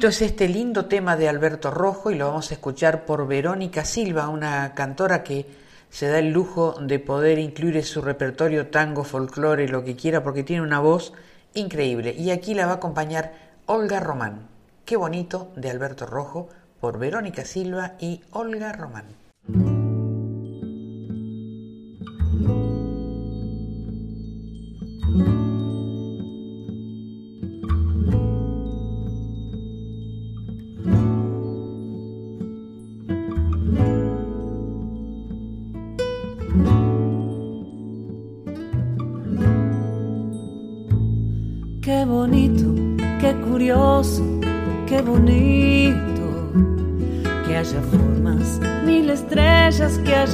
Bonito 0.04 0.22
es 0.22 0.30
este 0.32 0.48
lindo 0.48 0.84
tema 0.84 1.16
de 1.16 1.30
Alberto 1.30 1.70
Rojo 1.70 2.10
y 2.10 2.16
lo 2.16 2.26
vamos 2.26 2.50
a 2.50 2.54
escuchar 2.54 3.06
por 3.06 3.26
Verónica 3.26 3.86
Silva, 3.86 4.28
una 4.28 4.74
cantora 4.74 5.24
que 5.24 5.46
se 5.88 6.08
da 6.08 6.18
el 6.18 6.30
lujo 6.30 6.74
de 6.78 6.98
poder 6.98 7.38
incluir 7.38 7.78
en 7.78 7.84
su 7.84 8.02
repertorio 8.02 8.66
tango, 8.66 9.02
folclore, 9.02 9.66
lo 9.66 9.82
que 9.82 9.96
quiera, 9.96 10.22
porque 10.22 10.42
tiene 10.42 10.60
una 10.60 10.78
voz 10.78 11.14
increíble. 11.54 12.14
Y 12.18 12.32
aquí 12.32 12.52
la 12.52 12.66
va 12.66 12.72
a 12.72 12.76
acompañar 12.76 13.32
Olga 13.64 13.98
Román. 13.98 14.46
Qué 14.84 14.98
bonito 14.98 15.50
de 15.56 15.70
Alberto 15.70 16.04
Rojo 16.04 16.50
por 16.82 16.98
Verónica 16.98 17.46
Silva 17.46 17.94
y 17.98 18.20
Olga 18.30 18.74
Román. 18.74 19.06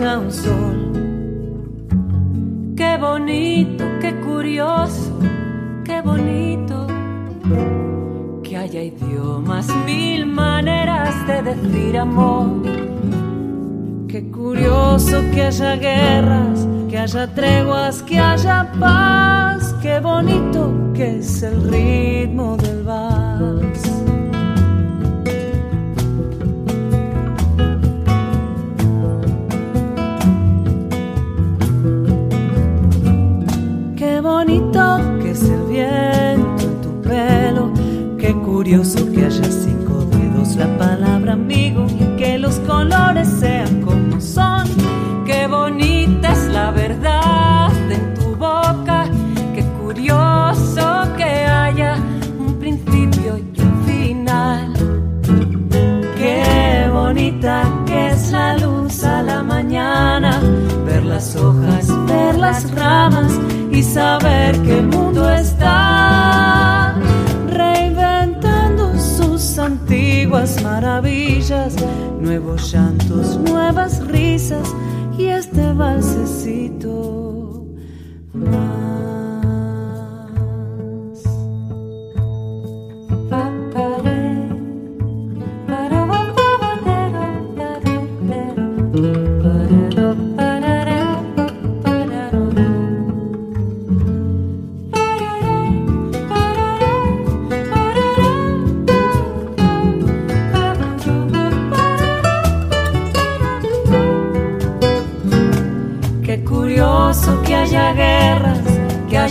Haya 0.01 0.19
un 0.19 0.33
sol. 0.33 0.93
Qué 2.77 2.97
bonito, 2.97 3.85
qué 4.01 4.15
curioso, 4.21 5.13
qué 5.85 6.01
bonito 6.01 6.87
que 8.43 8.57
haya 8.57 8.83
idiomas, 8.83 9.69
mil 9.85 10.25
maneras 10.27 11.15
de 11.27 11.43
decir 11.43 11.99
amor. 11.99 12.63
Qué 14.09 14.31
curioso 14.31 15.23
que 15.33 15.43
haya 15.43 15.77
guerras, 15.77 16.67
que 16.89 16.99
haya 16.99 17.27
treguas, 17.35 18.03
que 18.03 18.19
haya 18.19 18.73
paz. 18.81 19.75
Qué 19.83 20.01
bonito 20.01 20.93
que 20.95 21.19
es 21.19 21.43
el 21.43 21.71
ritmo 21.71 22.57
del 22.57 22.83
vals. 22.85 23.10
Curioso 38.71 39.05
que 39.11 39.25
haya 39.25 39.51
cinco 39.51 40.05
dedos 40.13 40.55
la 40.55 40.79
palabra 40.79 41.33
amigo 41.33 41.87
y 41.89 42.17
que 42.17 42.39
los 42.39 42.55
colores 42.61 43.27
sean 43.41 43.81
como 43.83 44.21
son. 44.21 44.65
Qué 45.27 45.49
bonita 45.49 46.31
es 46.31 46.47
la 46.47 46.71
verdad 46.71 47.73
en 47.91 48.15
tu 48.15 48.37
boca. 48.37 49.07
Qué 49.57 49.65
curioso 49.83 51.03
que 51.17 51.25
haya 51.25 51.97
un 52.39 52.61
principio 52.61 53.39
y 53.39 53.61
un 53.61 53.85
final. 53.87 54.73
Qué 56.17 56.89
bonita 56.93 57.65
que 57.87 58.11
es 58.11 58.31
la 58.31 58.57
luz 58.57 59.03
a 59.03 59.21
la 59.25 59.43
mañana. 59.43 60.41
Ver 60.87 61.05
las 61.05 61.35
hojas, 61.35 61.89
ver 62.07 62.37
las 62.37 62.71
ramas 62.71 63.33
y 63.73 63.83
saber 63.83 64.63
que 64.63 64.79
el 64.79 64.87
mundo 64.87 65.10
antiguas 70.41 70.63
maravillas, 70.63 71.75
nuevos 72.19 72.73
llantos, 72.73 73.37
nuevas 73.37 74.07
risas 74.07 74.75
y 75.19 75.27
este 75.27 75.73
balsecito 75.75 77.20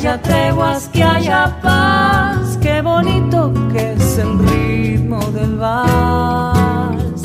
haya 0.09 0.21
treguas, 0.21 0.89
que 0.91 1.03
haya 1.03 1.59
paz. 1.61 2.57
Qué 2.61 2.81
bonito 2.81 3.53
que 3.71 3.93
es 3.93 4.17
el 4.17 4.39
ritmo 4.39 5.19
del 5.31 5.57
vals. 5.57 7.21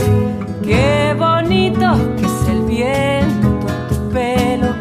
Qué 0.63 1.17
bonito 1.19 1.97
que 2.17 2.27
es 2.27 2.49
el 2.49 2.63
viento 2.65 3.49
en 3.49 3.89
tu 3.89 4.11
pelo. 4.11 4.75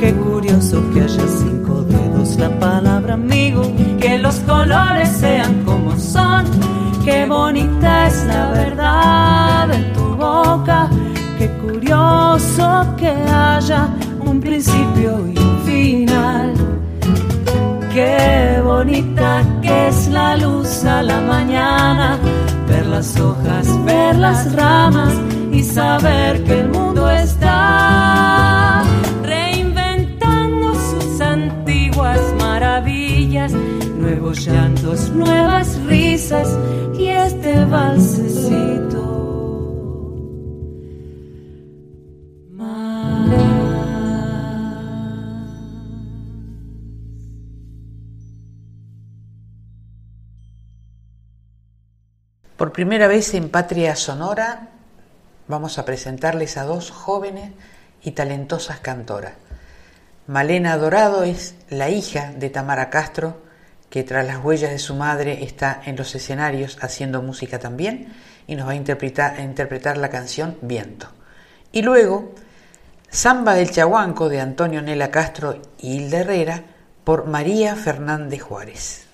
Qué 0.00 0.14
curioso 0.14 0.82
que 0.92 1.02
haya 1.02 1.26
cinco 1.26 1.82
dedos 1.82 2.36
la 2.36 2.50
palabra 2.60 3.14
amigo. 3.14 3.62
Que 4.00 4.18
los 4.18 4.36
colores 4.40 5.08
sean 5.08 5.64
como 5.64 5.98
son. 5.98 6.44
Qué 7.04 7.24
bonita 7.24 8.08
es 8.08 8.24
la 8.26 8.50
verdad 8.50 9.72
en 9.72 9.92
tu 9.94 10.14
boca. 10.16 10.90
Qué 11.38 11.48
curioso 11.62 12.94
que 12.98 13.08
haya 13.08 13.88
un 14.20 14.40
principio 14.40 15.26
y 15.28 15.45
que 18.86 19.88
es 19.88 20.08
la 20.08 20.36
luz 20.36 20.84
a 20.84 21.02
la 21.02 21.20
mañana, 21.20 22.18
ver 22.68 22.86
las 22.86 23.18
hojas, 23.18 23.66
ver 23.84 24.16
las 24.16 24.52
ramas 24.54 25.12
y 25.52 25.62
saber 25.62 26.44
que 26.44 26.60
el 26.60 26.68
mundo 26.68 27.10
está 27.10 28.84
reinventando 29.24 30.74
sus 30.74 31.20
antiguas 31.20 32.20
maravillas, 32.38 33.52
nuevos 33.98 34.46
llantos, 34.46 35.10
nuevas 35.10 35.78
risas 35.86 36.56
y 36.96 37.08
este 37.08 37.64
balsecito. 37.64 38.85
Por 52.56 52.72
primera 52.72 53.06
vez 53.06 53.34
en 53.34 53.50
Patria 53.50 53.94
Sonora 53.96 54.70
vamos 55.46 55.78
a 55.78 55.84
presentarles 55.84 56.56
a 56.56 56.64
dos 56.64 56.90
jóvenes 56.90 57.52
y 58.02 58.12
talentosas 58.12 58.80
cantoras. 58.80 59.34
Malena 60.26 60.78
Dorado 60.78 61.22
es 61.22 61.54
la 61.68 61.90
hija 61.90 62.32
de 62.32 62.48
Tamara 62.48 62.88
Castro, 62.88 63.42
que 63.90 64.04
tras 64.04 64.26
las 64.26 64.42
huellas 64.42 64.70
de 64.70 64.78
su 64.78 64.94
madre 64.94 65.44
está 65.44 65.82
en 65.84 65.96
los 65.96 66.14
escenarios 66.14 66.78
haciendo 66.80 67.20
música 67.20 67.58
también 67.58 68.14
y 68.46 68.56
nos 68.56 68.66
va 68.66 68.72
a 68.72 68.74
interpretar, 68.76 69.98
la 69.98 70.08
canción 70.08 70.56
Viento. 70.62 71.08
Y 71.72 71.82
luego, 71.82 72.32
Samba 73.10 73.52
del 73.52 73.70
Chahuanco 73.70 74.30
de 74.30 74.40
Antonio 74.40 74.80
Nela 74.80 75.10
Castro 75.10 75.60
y 75.78 75.96
Hilda 75.96 76.20
Herrera 76.20 76.64
por 77.04 77.26
María 77.26 77.76
Fernández 77.76 78.40
Juárez. 78.40 79.05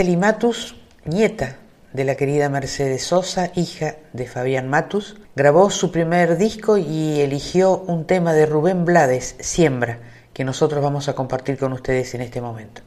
Araceli 0.00 0.16
Matus, 0.16 0.76
nieta 1.04 1.58
de 1.92 2.04
la 2.04 2.14
querida 2.14 2.48
Mercedes 2.48 3.02
Sosa, 3.02 3.52
hija 3.54 3.96
de 4.14 4.26
Fabián 4.26 4.66
Matus, 4.66 5.18
grabó 5.36 5.68
su 5.68 5.92
primer 5.92 6.38
disco 6.38 6.78
y 6.78 7.20
eligió 7.20 7.76
un 7.76 8.06
tema 8.06 8.32
de 8.32 8.46
Rubén 8.46 8.86
Blades, 8.86 9.36
Siembra, 9.40 9.98
que 10.32 10.42
nosotros 10.42 10.82
vamos 10.82 11.10
a 11.10 11.14
compartir 11.14 11.58
con 11.58 11.74
ustedes 11.74 12.14
en 12.14 12.22
este 12.22 12.40
momento. 12.40 12.80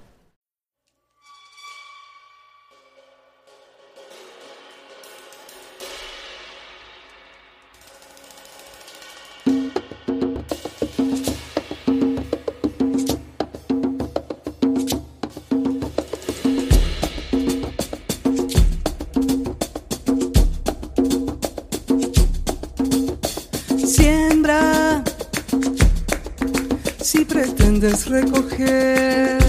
Recoger. 27.91 29.39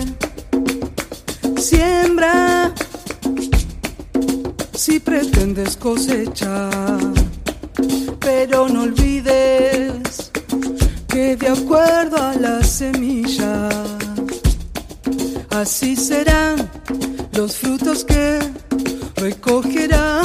Siembra 1.57 2.73
si 4.75 4.99
pretendes 4.99 5.77
cosechar, 5.77 6.99
pero 8.19 8.69
no 8.69 8.83
olvides 8.83 10.33
que 11.07 11.37
de 11.37 11.49
acuerdo 11.49 12.17
a 12.17 12.35
la 12.35 12.63
semilla, 12.65 13.69
así 15.51 15.95
serán 15.95 16.69
los 17.33 17.57
frutos 17.57 18.05
que 18.05 18.41
recogerás. 19.17 20.24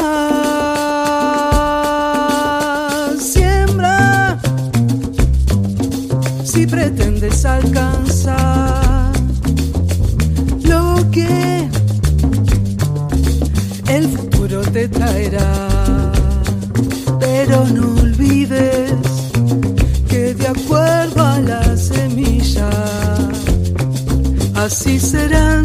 Serán 25.10 25.64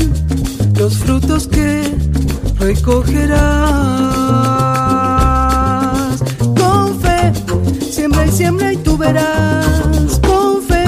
los 0.78 0.96
frutos 0.96 1.46
que 1.46 1.94
recogerás. 2.58 3.42
Con 6.58 7.00
fe, 7.00 7.32
siembra 7.90 8.26
y 8.26 8.32
siembra 8.32 8.72
y 8.72 8.76
tú 8.78 8.96
verás. 8.96 10.20
Con 10.26 10.62
fe, 10.62 10.84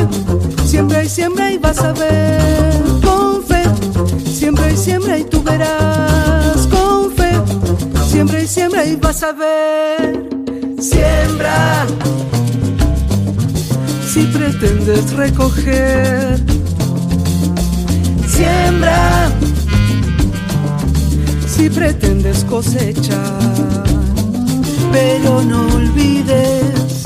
siembra 0.65 1.05
y 1.05 1.09
siembra 1.09 1.53
y 1.53 1.59
vas 1.59 1.79
a 1.81 1.93
ver. 1.93 2.83
Con 3.05 3.43
fe, 3.45 3.63
siembra 4.25 4.73
y 4.73 4.77
siembra 4.77 5.19
y 5.19 5.25
tú 5.25 5.43
verás 5.43 6.67
Siembra 8.17 8.41
y 8.41 8.47
siembra 8.49 8.87
y 8.87 8.97
vas 8.97 9.23
a 9.23 9.33
ver. 9.33 10.27
Siembra. 10.81 11.87
Si 14.11 14.23
pretendes 14.23 15.13
recoger. 15.13 16.56
Siembra. 18.37 19.31
Si 21.49 21.71
pretendes 21.71 22.45
cosechar. 22.45 23.85
Pero 24.93 25.43
no 25.43 25.67
olvides 25.75 27.03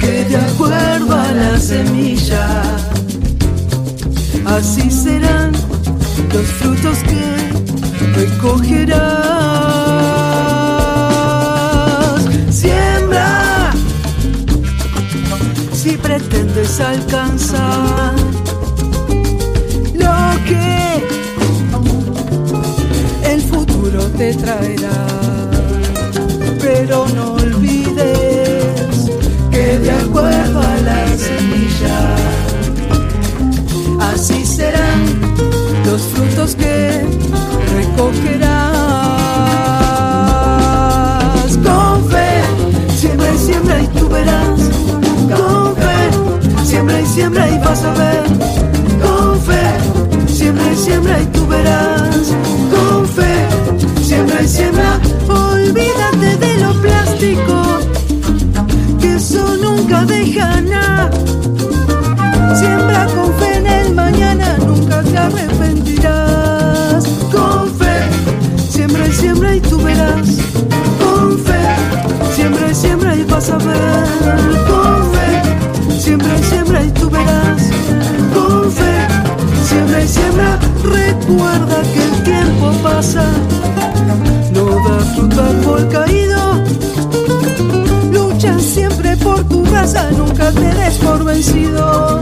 que 0.00 0.24
de 0.24 0.36
acuerdo 0.36 1.14
a 1.14 1.32
la 1.32 1.58
semilla, 1.58 2.62
así 4.44 4.90
serán 4.90 5.52
los 6.32 6.46
frutos 6.58 6.98
que 7.08 7.24
recogerás. 8.20 9.36
si 15.86 15.96
pretendes 15.96 16.80
alcanzar 16.80 18.15
te 24.16 24.34
traerá. 24.34 25.06
Pero 26.60 27.06
no 27.14 27.34
olvides 27.34 29.10
que 29.50 29.78
de 29.78 29.90
acuerdo 29.90 30.60
a 30.60 30.76
la 30.88 31.06
semilla, 31.16 32.16
así 34.12 34.44
serán 34.46 35.04
los 35.84 36.02
frutos 36.02 36.54
que 36.56 37.02
recogerás. 37.76 38.56
Con 41.64 42.08
fe, 42.10 42.42
siembra 42.96 43.34
y 43.34 43.38
siembra 43.38 43.82
y 43.82 43.86
tú 43.88 44.08
verás 44.08 44.60
Siembra 46.64 47.00
y 47.00 47.06
siembra 47.06 47.48
y 47.48 47.58
vas 47.58 47.82
a 47.84 47.92
ver. 47.94 48.45
Siembra 54.46 54.46
y 54.46 54.48
siembra. 54.48 55.00
Olvídate 55.28 56.36
de 56.36 56.58
lo 56.58 56.72
plástico, 56.80 57.78
que 59.00 59.14
eso 59.14 59.56
nunca 59.56 60.04
deja 60.04 60.60
nada. 60.60 61.10
Siembra 62.54 63.06
con 63.14 63.32
fe 63.38 63.56
en 63.56 63.66
el 63.66 63.94
mañana, 63.94 64.58
nunca 64.58 65.02
te 65.02 65.18
arrepentirás. 65.18 67.04
Con 67.32 67.70
fe, 67.74 68.08
siembra 68.68 69.06
y 69.06 69.12
siembra 69.12 69.54
y 69.54 69.60
tú 69.60 69.78
verás. 69.82 70.28
Con 70.98 71.38
fe, 71.38 72.34
siembra 72.34 72.70
y 72.70 72.74
siembra 72.74 73.16
y 73.16 73.24
vas 73.24 73.50
a 73.50 73.58
ver. 73.58 74.06
Con 74.68 75.06
Siembra 75.98 76.38
y 76.38 76.42
siembra 76.44 76.84
y 76.84 76.90
tú 76.92 77.10
verás 77.10 77.62
con 78.32 78.70
fe. 78.70 79.08
Siembra 79.68 80.04
y 80.04 80.08
siembra, 80.08 80.58
recuerda 80.84 81.82
que 81.92 82.04
el 82.04 82.22
tiempo 82.22 82.70
pasa. 82.82 83.24
No 84.86 84.98
da 84.98 85.04
fruto 85.14 85.42
por 85.64 85.88
caído. 85.88 86.38
Lucha 88.12 88.58
siempre 88.58 89.16
por 89.16 89.42
tu 89.44 89.64
raza, 89.64 90.10
nunca 90.12 90.52
te 90.52 90.74
des 90.74 90.94
por 90.98 91.24
vencido. 91.24 92.20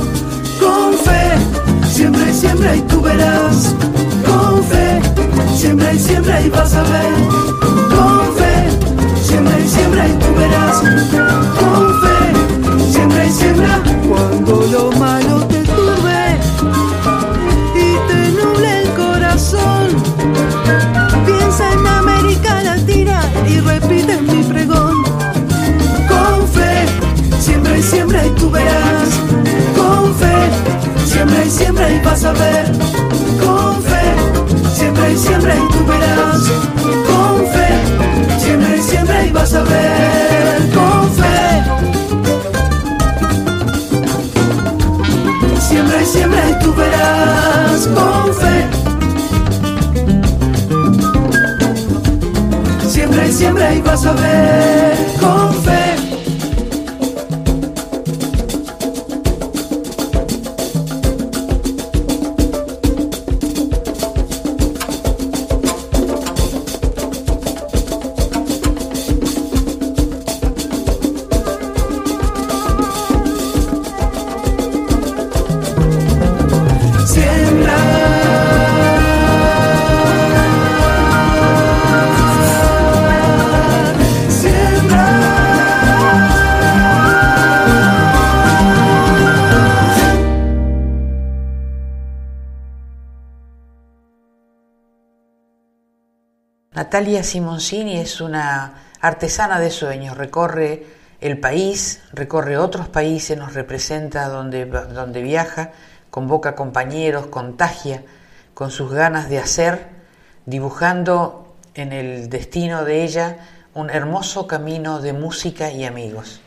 Con 0.60 0.94
fe, 1.04 1.86
siembra 1.92 2.30
y 2.30 2.34
siembra 2.34 2.76
y 2.76 2.80
tú 2.82 3.00
verás. 3.00 3.74
Con 4.26 4.62
fe, 4.64 5.00
siembra 5.56 5.92
y 5.92 5.98
siembra 5.98 6.40
y 6.40 6.48
vas 6.48 6.74
a 6.74 6.82
ver. 6.82 7.14
Con 7.94 8.34
fe, 8.36 8.68
siembra 9.22 9.60
y 9.60 9.68
siembra 9.68 10.08
y 10.08 10.12
tú 10.12 10.34
verás. 10.36 10.80
Con 11.60 12.00
fe 12.00 12.14
siembra 12.90 13.26
y 13.26 13.30
siembra 13.32 13.82
cuando 14.08 14.66
lo 14.72 14.92
malo 14.92 15.23
siembra 28.24 28.30
y 28.30 28.30
siembra 28.30 28.30
y 28.30 28.30
tú 28.30 28.50
verás. 28.50 29.08
Con 29.76 30.14
fe, 30.14 30.34
siembra 31.04 31.44
y 31.44 31.50
siembra 31.50 31.90
y 31.90 32.00
vas 32.00 32.24
a 32.24 32.32
ver. 32.32 32.72
Con 33.40 33.82
fe, 33.82 34.04
siembra 34.74 35.10
y 35.10 35.16
siembra 35.16 35.54
y 35.54 35.72
tú 35.72 35.86
verás. 35.86 36.42
Con 37.08 37.46
fe, 37.52 37.68
siembra 38.38 38.76
y 38.76 38.82
siembra 38.82 39.24
y 39.24 39.30
vas 39.30 39.54
a 39.54 39.62
ver. 39.62 40.70
Con 40.72 41.12
fe. 41.12 41.24
siembra 46.04 46.50
y 46.50 46.58
tú 46.62 46.74
verás 46.74 47.88
con 47.94 48.34
fe. 48.34 48.66
Siembra 52.88 53.26
y 53.26 53.32
siembra 53.32 53.74
y 53.74 53.80
vas 53.80 54.04
a 54.04 54.12
ver 54.12 54.96
con 55.18 55.54
fe. 55.62 55.83
Natalia 96.94 97.24
Simoncini 97.24 97.98
es 97.98 98.20
una 98.20 98.74
artesana 99.00 99.58
de 99.58 99.72
sueños, 99.72 100.16
recorre 100.16 100.86
el 101.20 101.40
país, 101.40 102.00
recorre 102.12 102.56
otros 102.56 102.86
países, 102.86 103.36
nos 103.36 103.52
representa 103.52 104.28
donde, 104.28 104.66
donde 104.66 105.20
viaja, 105.20 105.72
convoca 106.10 106.54
compañeros, 106.54 107.26
contagia 107.26 108.04
con 108.54 108.70
sus 108.70 108.92
ganas 108.92 109.28
de 109.28 109.40
hacer, 109.40 109.88
dibujando 110.46 111.56
en 111.74 111.92
el 111.92 112.30
destino 112.30 112.84
de 112.84 113.02
ella 113.02 113.38
un 113.74 113.90
hermoso 113.90 114.46
camino 114.46 115.00
de 115.00 115.14
música 115.14 115.72
y 115.72 115.84
amigos. 115.84 116.42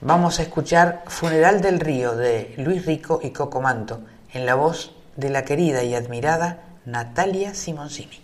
Vamos 0.00 0.38
a 0.38 0.42
escuchar 0.42 1.02
Funeral 1.08 1.60
del 1.60 1.80
Río 1.80 2.14
de 2.14 2.54
Luis 2.58 2.86
Rico 2.86 3.18
y 3.24 3.30
Cocomanto 3.30 4.02
en 4.32 4.46
la 4.46 4.54
voz 4.54 4.94
de 5.16 5.30
la 5.30 5.44
querida 5.44 5.82
y 5.82 5.96
admirada 5.96 6.62
Natalia 6.84 7.54
Simoncini. 7.54 8.22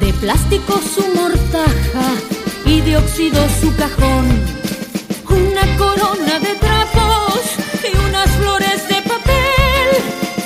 De 0.00 0.12
plástico 0.14 0.80
su 0.94 1.02
mortaja 1.14 2.14
y 2.64 2.80
de 2.80 2.96
óxido 2.96 3.38
su 3.60 3.74
cajón. 3.76 4.55
Corona 5.78 6.38
de 6.38 6.54
trapos 6.56 7.40
y 7.82 7.96
unas 8.08 8.30
flores 8.32 8.88
de 8.88 9.02
papel 9.02 9.88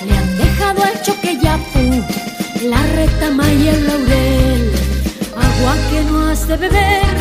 le 0.06 0.16
han 0.16 0.38
dejado 0.38 0.82
al 0.82 1.02
choqueyapu 1.02 2.04
la 2.62 2.82
retama 2.94 3.52
y 3.52 3.68
el 3.68 3.86
laurel. 3.86 4.72
Agua 5.36 5.74
que 5.90 6.02
no 6.10 6.26
has 6.28 6.46
de 6.46 6.56
beber, 6.56 7.16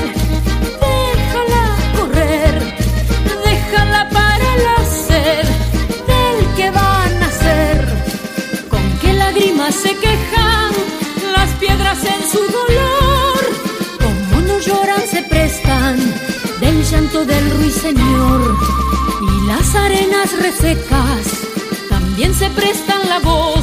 las 19.72 19.76
arenas 19.76 20.32
resecas 20.42 21.48
también 21.90 22.34
se 22.34 22.50
prestan 22.50 23.08
la 23.08 23.20
voz 23.20 23.59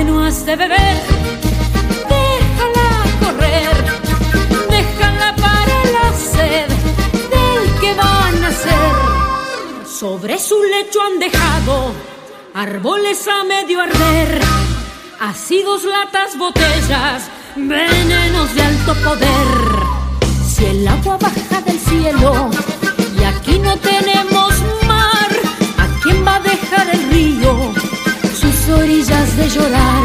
que 0.00 0.04
no 0.04 0.24
has 0.24 0.46
de 0.46 0.56
beber, 0.56 0.96
déjala 2.08 2.90
correr, 3.22 3.76
déjala 4.70 5.36
para 5.36 5.76
la 5.96 6.08
sed 6.32 6.68
del 7.34 7.62
que 7.80 7.92
va 8.00 8.28
a 8.28 8.32
nacer. 8.32 8.94
Sobre 9.86 10.38
su 10.38 10.56
lecho 10.62 10.98
han 11.02 11.18
dejado 11.18 11.92
árboles 12.54 13.28
a 13.28 13.44
medio 13.44 13.82
arder, 13.82 14.40
ácidos, 15.20 15.84
latas, 15.84 16.38
botellas, 16.38 17.30
venenos 17.56 18.54
de 18.54 18.62
alto 18.62 18.94
poder. 19.06 19.50
Si 20.50 20.64
el 20.64 20.88
agua 20.88 21.18
baja 21.18 21.60
del 21.60 21.78
cielo 21.78 22.50
y 23.20 23.24
aquí 23.24 23.58
no 23.58 23.76
tenemos 23.76 24.52
mar, 24.88 25.30
¿a 25.76 25.86
quién 26.02 26.26
va 26.26 26.36
a 26.36 26.40
dejar 26.40 26.88
el 26.88 27.02
río 27.10 27.79
orillas 28.72 29.36
de 29.36 29.48
llorar? 29.48 30.02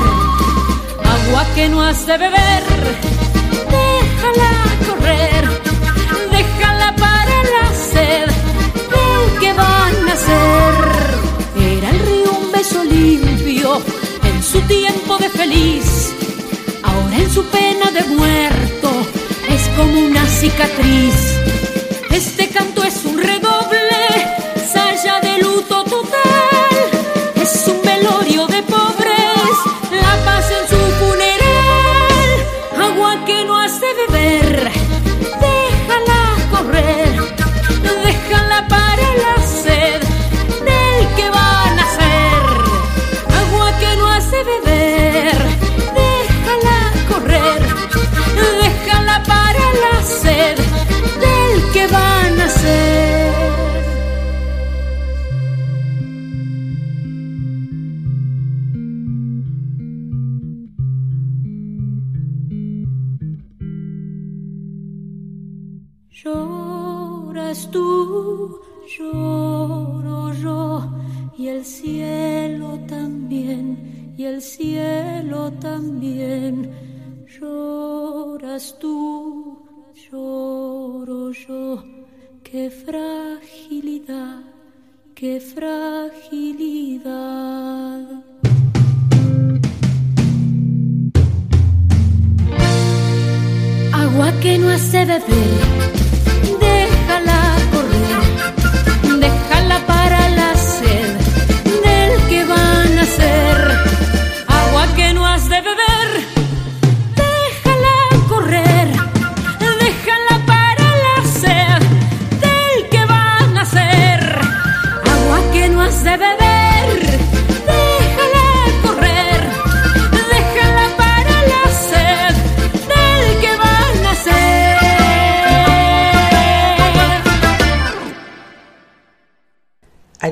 Agua 1.03 1.45
que 1.55 1.69
no 1.69 1.81
has 1.81 2.05
de 2.05 2.17
beber, 2.17 2.63
déjala 3.75 4.51
correr, 4.87 5.43
déjala 6.31 6.95
para 6.95 7.37
la 7.53 7.73
sed 7.91 8.27
del 8.93 9.39
que 9.39 9.53
va 9.53 9.87
a 9.87 9.91
nacer. 10.07 10.75
Era 11.77 11.89
el 11.89 11.99
río 11.99 12.31
un 12.41 12.51
beso 12.51 12.83
limpio 12.83 13.81
en 14.23 14.43
su 14.43 14.59
tiempo 14.61 15.17
de 15.17 15.29
feliz, 15.29 16.13
ahora 16.83 17.17
en 17.17 17.29
su 17.29 17.43
pena 17.45 17.91
de 17.91 18.03
muerto 18.15 18.89
es 19.49 19.67
como 19.77 19.99
una 19.99 20.25
cicatriz. 20.27 21.34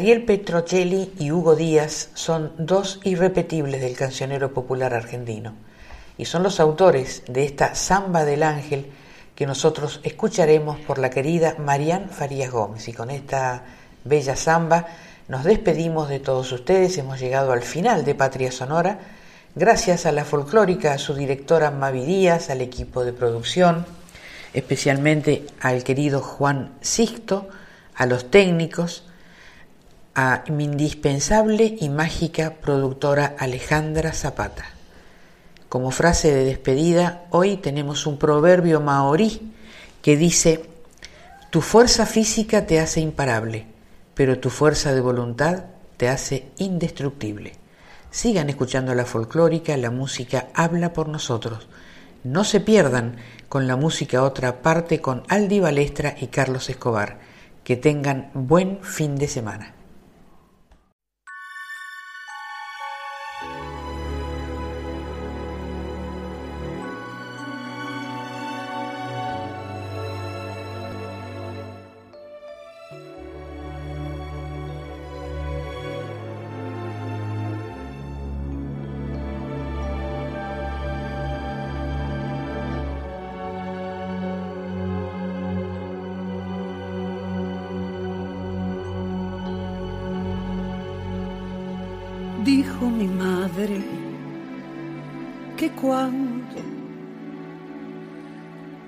Ariel 0.03 0.25
Petrocelli 0.25 1.13
y 1.17 1.31
Hugo 1.31 1.55
Díaz 1.55 2.09
son 2.13 2.51
dos 2.57 2.99
irrepetibles 3.05 3.79
del 3.79 3.95
cancionero 3.95 4.53
popular 4.53 4.93
argentino. 4.93 5.53
Y 6.17 6.25
son 6.25 6.43
los 6.43 6.59
autores 6.59 7.23
de 7.29 7.45
esta 7.45 7.73
Samba 7.73 8.25
del 8.25 8.43
Ángel 8.43 8.91
que 9.33 9.45
nosotros 9.45 10.01
escucharemos 10.03 10.77
por 10.81 10.97
la 10.97 11.09
querida 11.09 11.55
Marián 11.57 12.09
Farías 12.09 12.51
Gómez. 12.51 12.89
Y 12.89 12.91
con 12.91 13.11
esta 13.11 13.63
bella 14.03 14.35
samba 14.35 14.87
nos 15.29 15.45
despedimos 15.45 16.09
de 16.09 16.19
todos 16.19 16.51
ustedes, 16.51 16.97
hemos 16.97 17.21
llegado 17.21 17.53
al 17.53 17.61
final 17.61 18.03
de 18.03 18.13
Patria 18.13 18.51
Sonora, 18.51 18.99
gracias 19.55 20.05
a 20.05 20.11
la 20.11 20.25
folclórica, 20.25 20.91
a 20.91 20.97
su 20.97 21.13
directora 21.13 21.71
Mavi 21.71 22.03
Díaz, 22.03 22.49
al 22.49 22.59
equipo 22.59 23.05
de 23.05 23.13
producción, 23.13 23.85
especialmente 24.53 25.47
al 25.61 25.85
querido 25.85 26.19
Juan 26.19 26.73
Sixto, 26.81 27.47
a 27.95 28.05
los 28.05 28.29
técnicos, 28.29 29.05
a 30.15 30.43
mi 30.49 30.65
indispensable 30.65 31.75
y 31.79 31.89
mágica 31.89 32.55
productora 32.61 33.35
Alejandra 33.39 34.13
Zapata. 34.13 34.65
Como 35.69 35.89
frase 35.89 36.31
de 36.31 36.45
despedida, 36.45 37.25
hoy 37.31 37.57
tenemos 37.57 38.05
un 38.05 38.19
proverbio 38.19 38.79
maorí 38.79 39.53
que 40.03 40.15
dice, 40.15 40.69
tu 41.49 41.61
fuerza 41.61 42.05
física 42.05 42.67
te 42.67 42.79
hace 42.79 43.01
imparable, 43.01 43.65
pero 44.13 44.39
tu 44.39 44.51
fuerza 44.51 44.93
de 44.93 45.01
voluntad 45.01 45.63
te 45.97 46.09
hace 46.09 46.51
indestructible. 46.57 47.53
Sigan 48.11 48.49
escuchando 48.49 48.93
la 48.93 49.05
folclórica, 49.05 49.75
la 49.77 49.89
música 49.89 50.49
habla 50.53 50.93
por 50.93 51.09
nosotros. 51.09 51.67
No 52.23 52.43
se 52.43 52.59
pierdan 52.59 53.15
con 53.49 53.65
la 53.65 53.75
música 53.75 54.21
otra 54.21 54.61
parte 54.61 55.01
con 55.01 55.23
Aldi 55.27 55.59
Balestra 55.59 56.15
y 56.19 56.27
Carlos 56.27 56.69
Escobar. 56.69 57.17
Que 57.63 57.77
tengan 57.77 58.29
buen 58.33 58.83
fin 58.83 59.15
de 59.15 59.27
semana. 59.27 59.73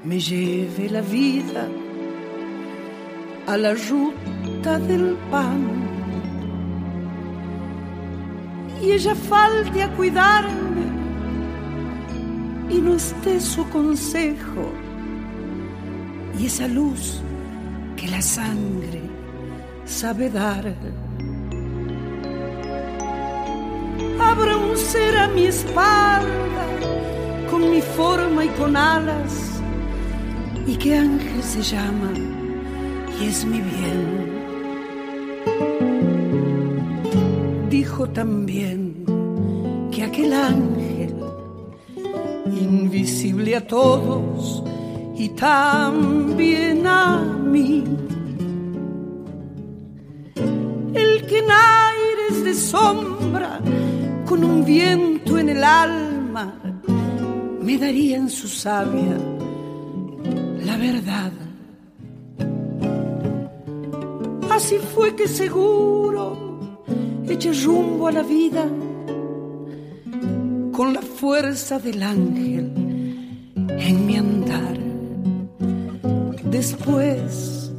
Me 0.05 0.17
lleve 0.17 0.89
la 0.89 1.01
vida 1.01 1.67
a 3.47 3.57
la 3.57 3.73
ruta 3.73 4.79
del 4.79 5.17
pan 5.29 5.61
y 8.81 8.91
ella 8.91 9.13
falte 9.13 9.83
a 9.83 9.91
cuidarme 9.97 10.85
y 12.69 12.77
no 12.79 12.93
esté 12.93 13.41
su 13.41 13.67
consejo 13.69 14.71
y 16.39 16.45
esa 16.45 16.67
luz 16.69 17.21
que 17.97 18.07
la 18.07 18.21
sangre 18.21 19.01
sabe 19.85 20.29
dar. 20.29 20.73
Habrá 24.19 24.57
un 24.57 24.77
ser 24.77 25.17
a 25.17 25.27
mi 25.27 25.45
espalda 25.45 26.65
con 27.49 27.69
mi 27.69 27.81
forma 27.81 28.45
y 28.45 28.49
con 28.49 28.75
alas 28.75 29.61
y 30.67 30.75
qué 30.75 30.97
ángel 30.97 31.43
se 31.43 31.61
llama 31.61 32.11
y 33.19 33.25
es 33.25 33.45
mi 33.45 33.61
bien. 33.61 34.35
Dijo 37.69 38.07
también 38.09 39.05
que 39.91 40.03
aquel 40.03 40.33
ángel, 40.33 41.15
invisible 42.45 43.55
a 43.55 43.67
todos 43.67 44.63
y 45.17 45.29
también 45.29 46.85
a 46.87 47.21
mí, 47.21 47.83
el 50.93 51.25
que 51.27 51.39
en 51.39 51.51
aires 51.51 52.43
de 52.43 52.53
sombra, 52.53 53.61
con 54.25 54.43
un 54.43 54.65
viento 54.65 55.37
en 55.37 55.49
el 55.49 55.63
alma, 55.63 56.55
me 57.61 57.77
daría 57.77 58.17
en 58.17 58.29
su 58.29 58.47
sabia 58.47 59.17
la 60.65 60.77
verdad. 60.77 61.31
Así 64.49 64.77
fue 64.77 65.15
que 65.15 65.27
seguro 65.27 66.79
eché 67.27 67.51
rumbo 67.63 68.07
a 68.07 68.11
la 68.11 68.23
vida 68.23 68.67
con 70.71 70.93
la 70.93 71.01
fuerza 71.01 71.79
del 71.79 72.01
ángel 72.03 72.71
en 73.55 74.05
mi 74.05 74.17
andar. 74.17 74.77
Después, 76.45 77.71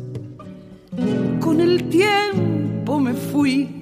con 1.40 1.60
el 1.60 1.88
tiempo 1.88 3.00
me 3.00 3.14
fui 3.14 3.75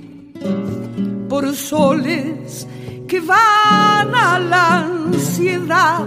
por 1.29 1.55
soles 1.55 2.67
que 3.09 3.21
van 3.21 4.15
a 4.15 4.39
la 4.39 4.79
ansiedad. 4.81 6.07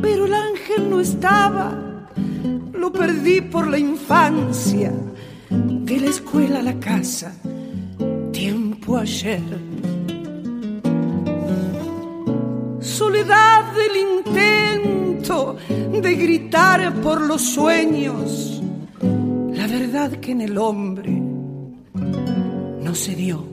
Pero 0.00 0.26
el 0.26 0.34
ángel 0.34 0.90
no 0.90 1.00
estaba, 1.00 2.08
lo 2.72 2.92
perdí 2.92 3.40
por 3.40 3.66
la 3.68 3.78
infancia, 3.78 4.92
de 5.50 6.00
la 6.00 6.06
escuela 6.06 6.60
a 6.60 6.62
la 6.62 6.78
casa, 6.80 7.32
tiempo 8.32 8.96
ayer. 8.96 9.42
Soledad 12.80 13.72
del 13.72 13.96
intento 14.18 15.56
de 15.68 16.14
gritar 16.14 16.92
por 17.00 17.20
los 17.20 17.42
sueños, 17.42 18.51
verdad 19.72 20.10
que 20.20 20.32
en 20.32 20.42
el 20.42 20.58
hombre 20.58 21.10
no 21.10 22.94
se 22.94 23.14
dio. 23.14 23.51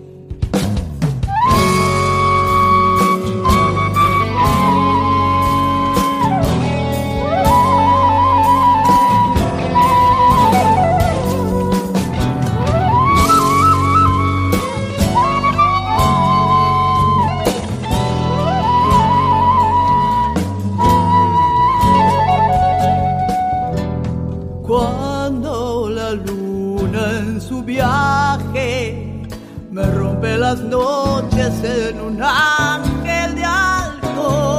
Las 30.49 30.61
noches 30.61 31.53
en 31.63 32.01
un 32.01 32.19
ángel 32.23 33.35
de 33.35 33.45
alcohol. 33.45 34.49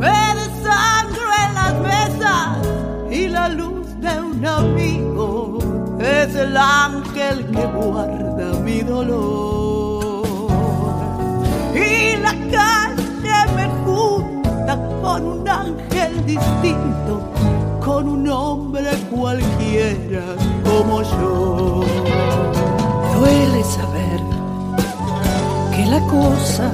Me 0.00 0.18
desangro 0.40 1.26
en 1.44 1.50
las 1.60 1.74
mesas 1.90 2.56
y 3.10 3.28
la 3.28 3.50
luz 3.50 3.88
de 4.00 4.20
un 4.22 4.46
amigo 4.46 5.58
es 6.00 6.34
el 6.34 6.56
ángel 6.56 7.44
que 7.50 7.66
guarda 7.78 8.58
mi 8.60 8.80
dolor. 8.80 10.48
Y 11.74 12.16
la 12.16 12.34
calle 12.56 13.38
me 13.54 13.66
junta 13.84 14.74
con 15.02 15.20
un 15.26 15.46
ángel 15.46 16.24
distinto, 16.24 17.20
con 17.84 18.08
un 18.08 18.26
hombre 18.30 18.92
cualquiera 19.10 20.24
como 20.64 21.02
yo 21.02 21.84
duele 23.18 23.64
saber 23.64 24.20
que 25.74 25.86
la 25.86 26.00
cosa 26.06 26.70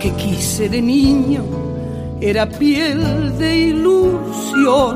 que 0.00 0.10
quise 0.12 0.68
de 0.68 0.80
niño 0.80 1.44
era 2.20 2.46
piel 2.46 3.36
de 3.38 3.56
ilusión 3.72 4.94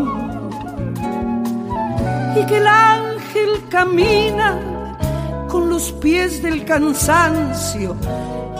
y 2.36 2.46
que 2.46 2.56
el 2.56 2.66
ángel 2.66 3.50
camina 3.68 4.48
con 5.48 5.68
los 5.68 5.92
pies 5.92 6.42
del 6.42 6.64
cansancio 6.64 7.96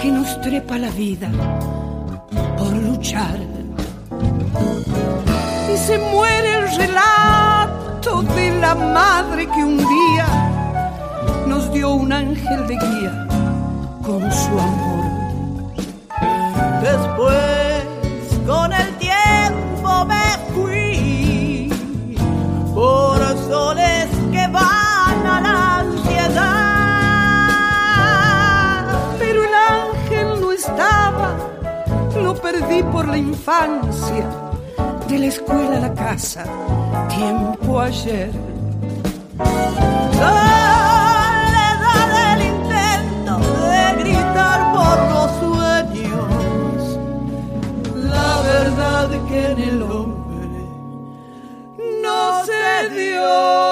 que 0.00 0.10
nos 0.10 0.40
trepa 0.40 0.76
la 0.78 0.90
vida 0.90 1.30
por 2.58 2.72
luchar. 2.72 3.38
Y 5.72 5.76
se 5.76 5.98
muere 5.98 6.52
el 6.58 6.76
relato 6.76 8.22
de 8.34 8.60
la 8.60 8.74
madre 8.74 9.46
que 9.46 9.64
un 9.64 9.78
día 9.78 10.49
dio 11.72 11.94
un 11.94 12.12
ángel 12.12 12.66
de 12.66 12.76
guía 12.76 13.26
con 14.02 14.30
su 14.32 14.58
amor. 14.58 15.00
Después, 16.82 17.84
con 18.46 18.72
el 18.72 18.96
tiempo 18.96 20.04
me 20.06 20.38
fui 20.52 21.72
por 22.74 23.18
soles 23.48 24.08
que 24.32 24.46
van 24.48 25.26
a 25.26 25.40
la 25.42 25.78
ansiedad. 25.80 26.46
Pero 29.18 29.44
el 29.44 29.54
ángel 29.54 30.40
no 30.40 30.52
estaba, 30.52 31.36
lo 32.20 32.34
perdí 32.34 32.82
por 32.84 33.06
la 33.06 33.18
infancia, 33.18 34.26
de 35.08 35.18
la 35.18 35.26
escuela 35.26 35.76
a 35.76 35.80
la 35.80 35.94
casa, 35.94 36.44
tiempo 37.08 37.80
ayer. 37.80 38.49
Verdad 49.08 49.28
que 49.28 49.46
en 49.52 49.58
el 49.58 49.82
hombre 49.82 50.66
no 52.02 52.44
se 52.44 52.88
dio. 52.90 53.69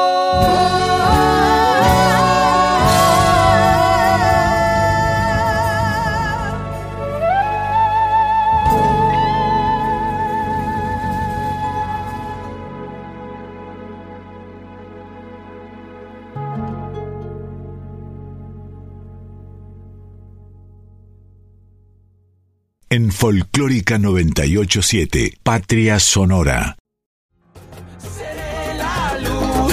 Folclórica 23.19 23.99
987, 23.99 25.39
Patria 25.43 25.99
Sonora. 25.99 26.77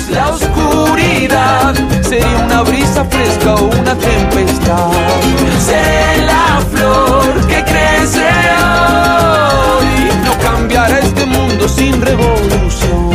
la 0.10 0.30
oscuridad 0.30 1.76
sería 2.02 2.44
una 2.44 2.64
brisa 2.64 3.06
fresca 3.06 3.54
o 3.54 3.66
una 3.66 3.96
tempestad. 3.96 4.92
Seré 5.64 6.26
la 6.26 6.66
flor 6.72 7.48
que 7.48 7.64
crece 7.66 8.28
hoy. 9.78 10.10
No 10.26 10.40
cambiará 10.40 11.00
este 11.02 11.26
mundo 11.28 11.70
sin 11.70 12.02
revolución. 12.02 13.15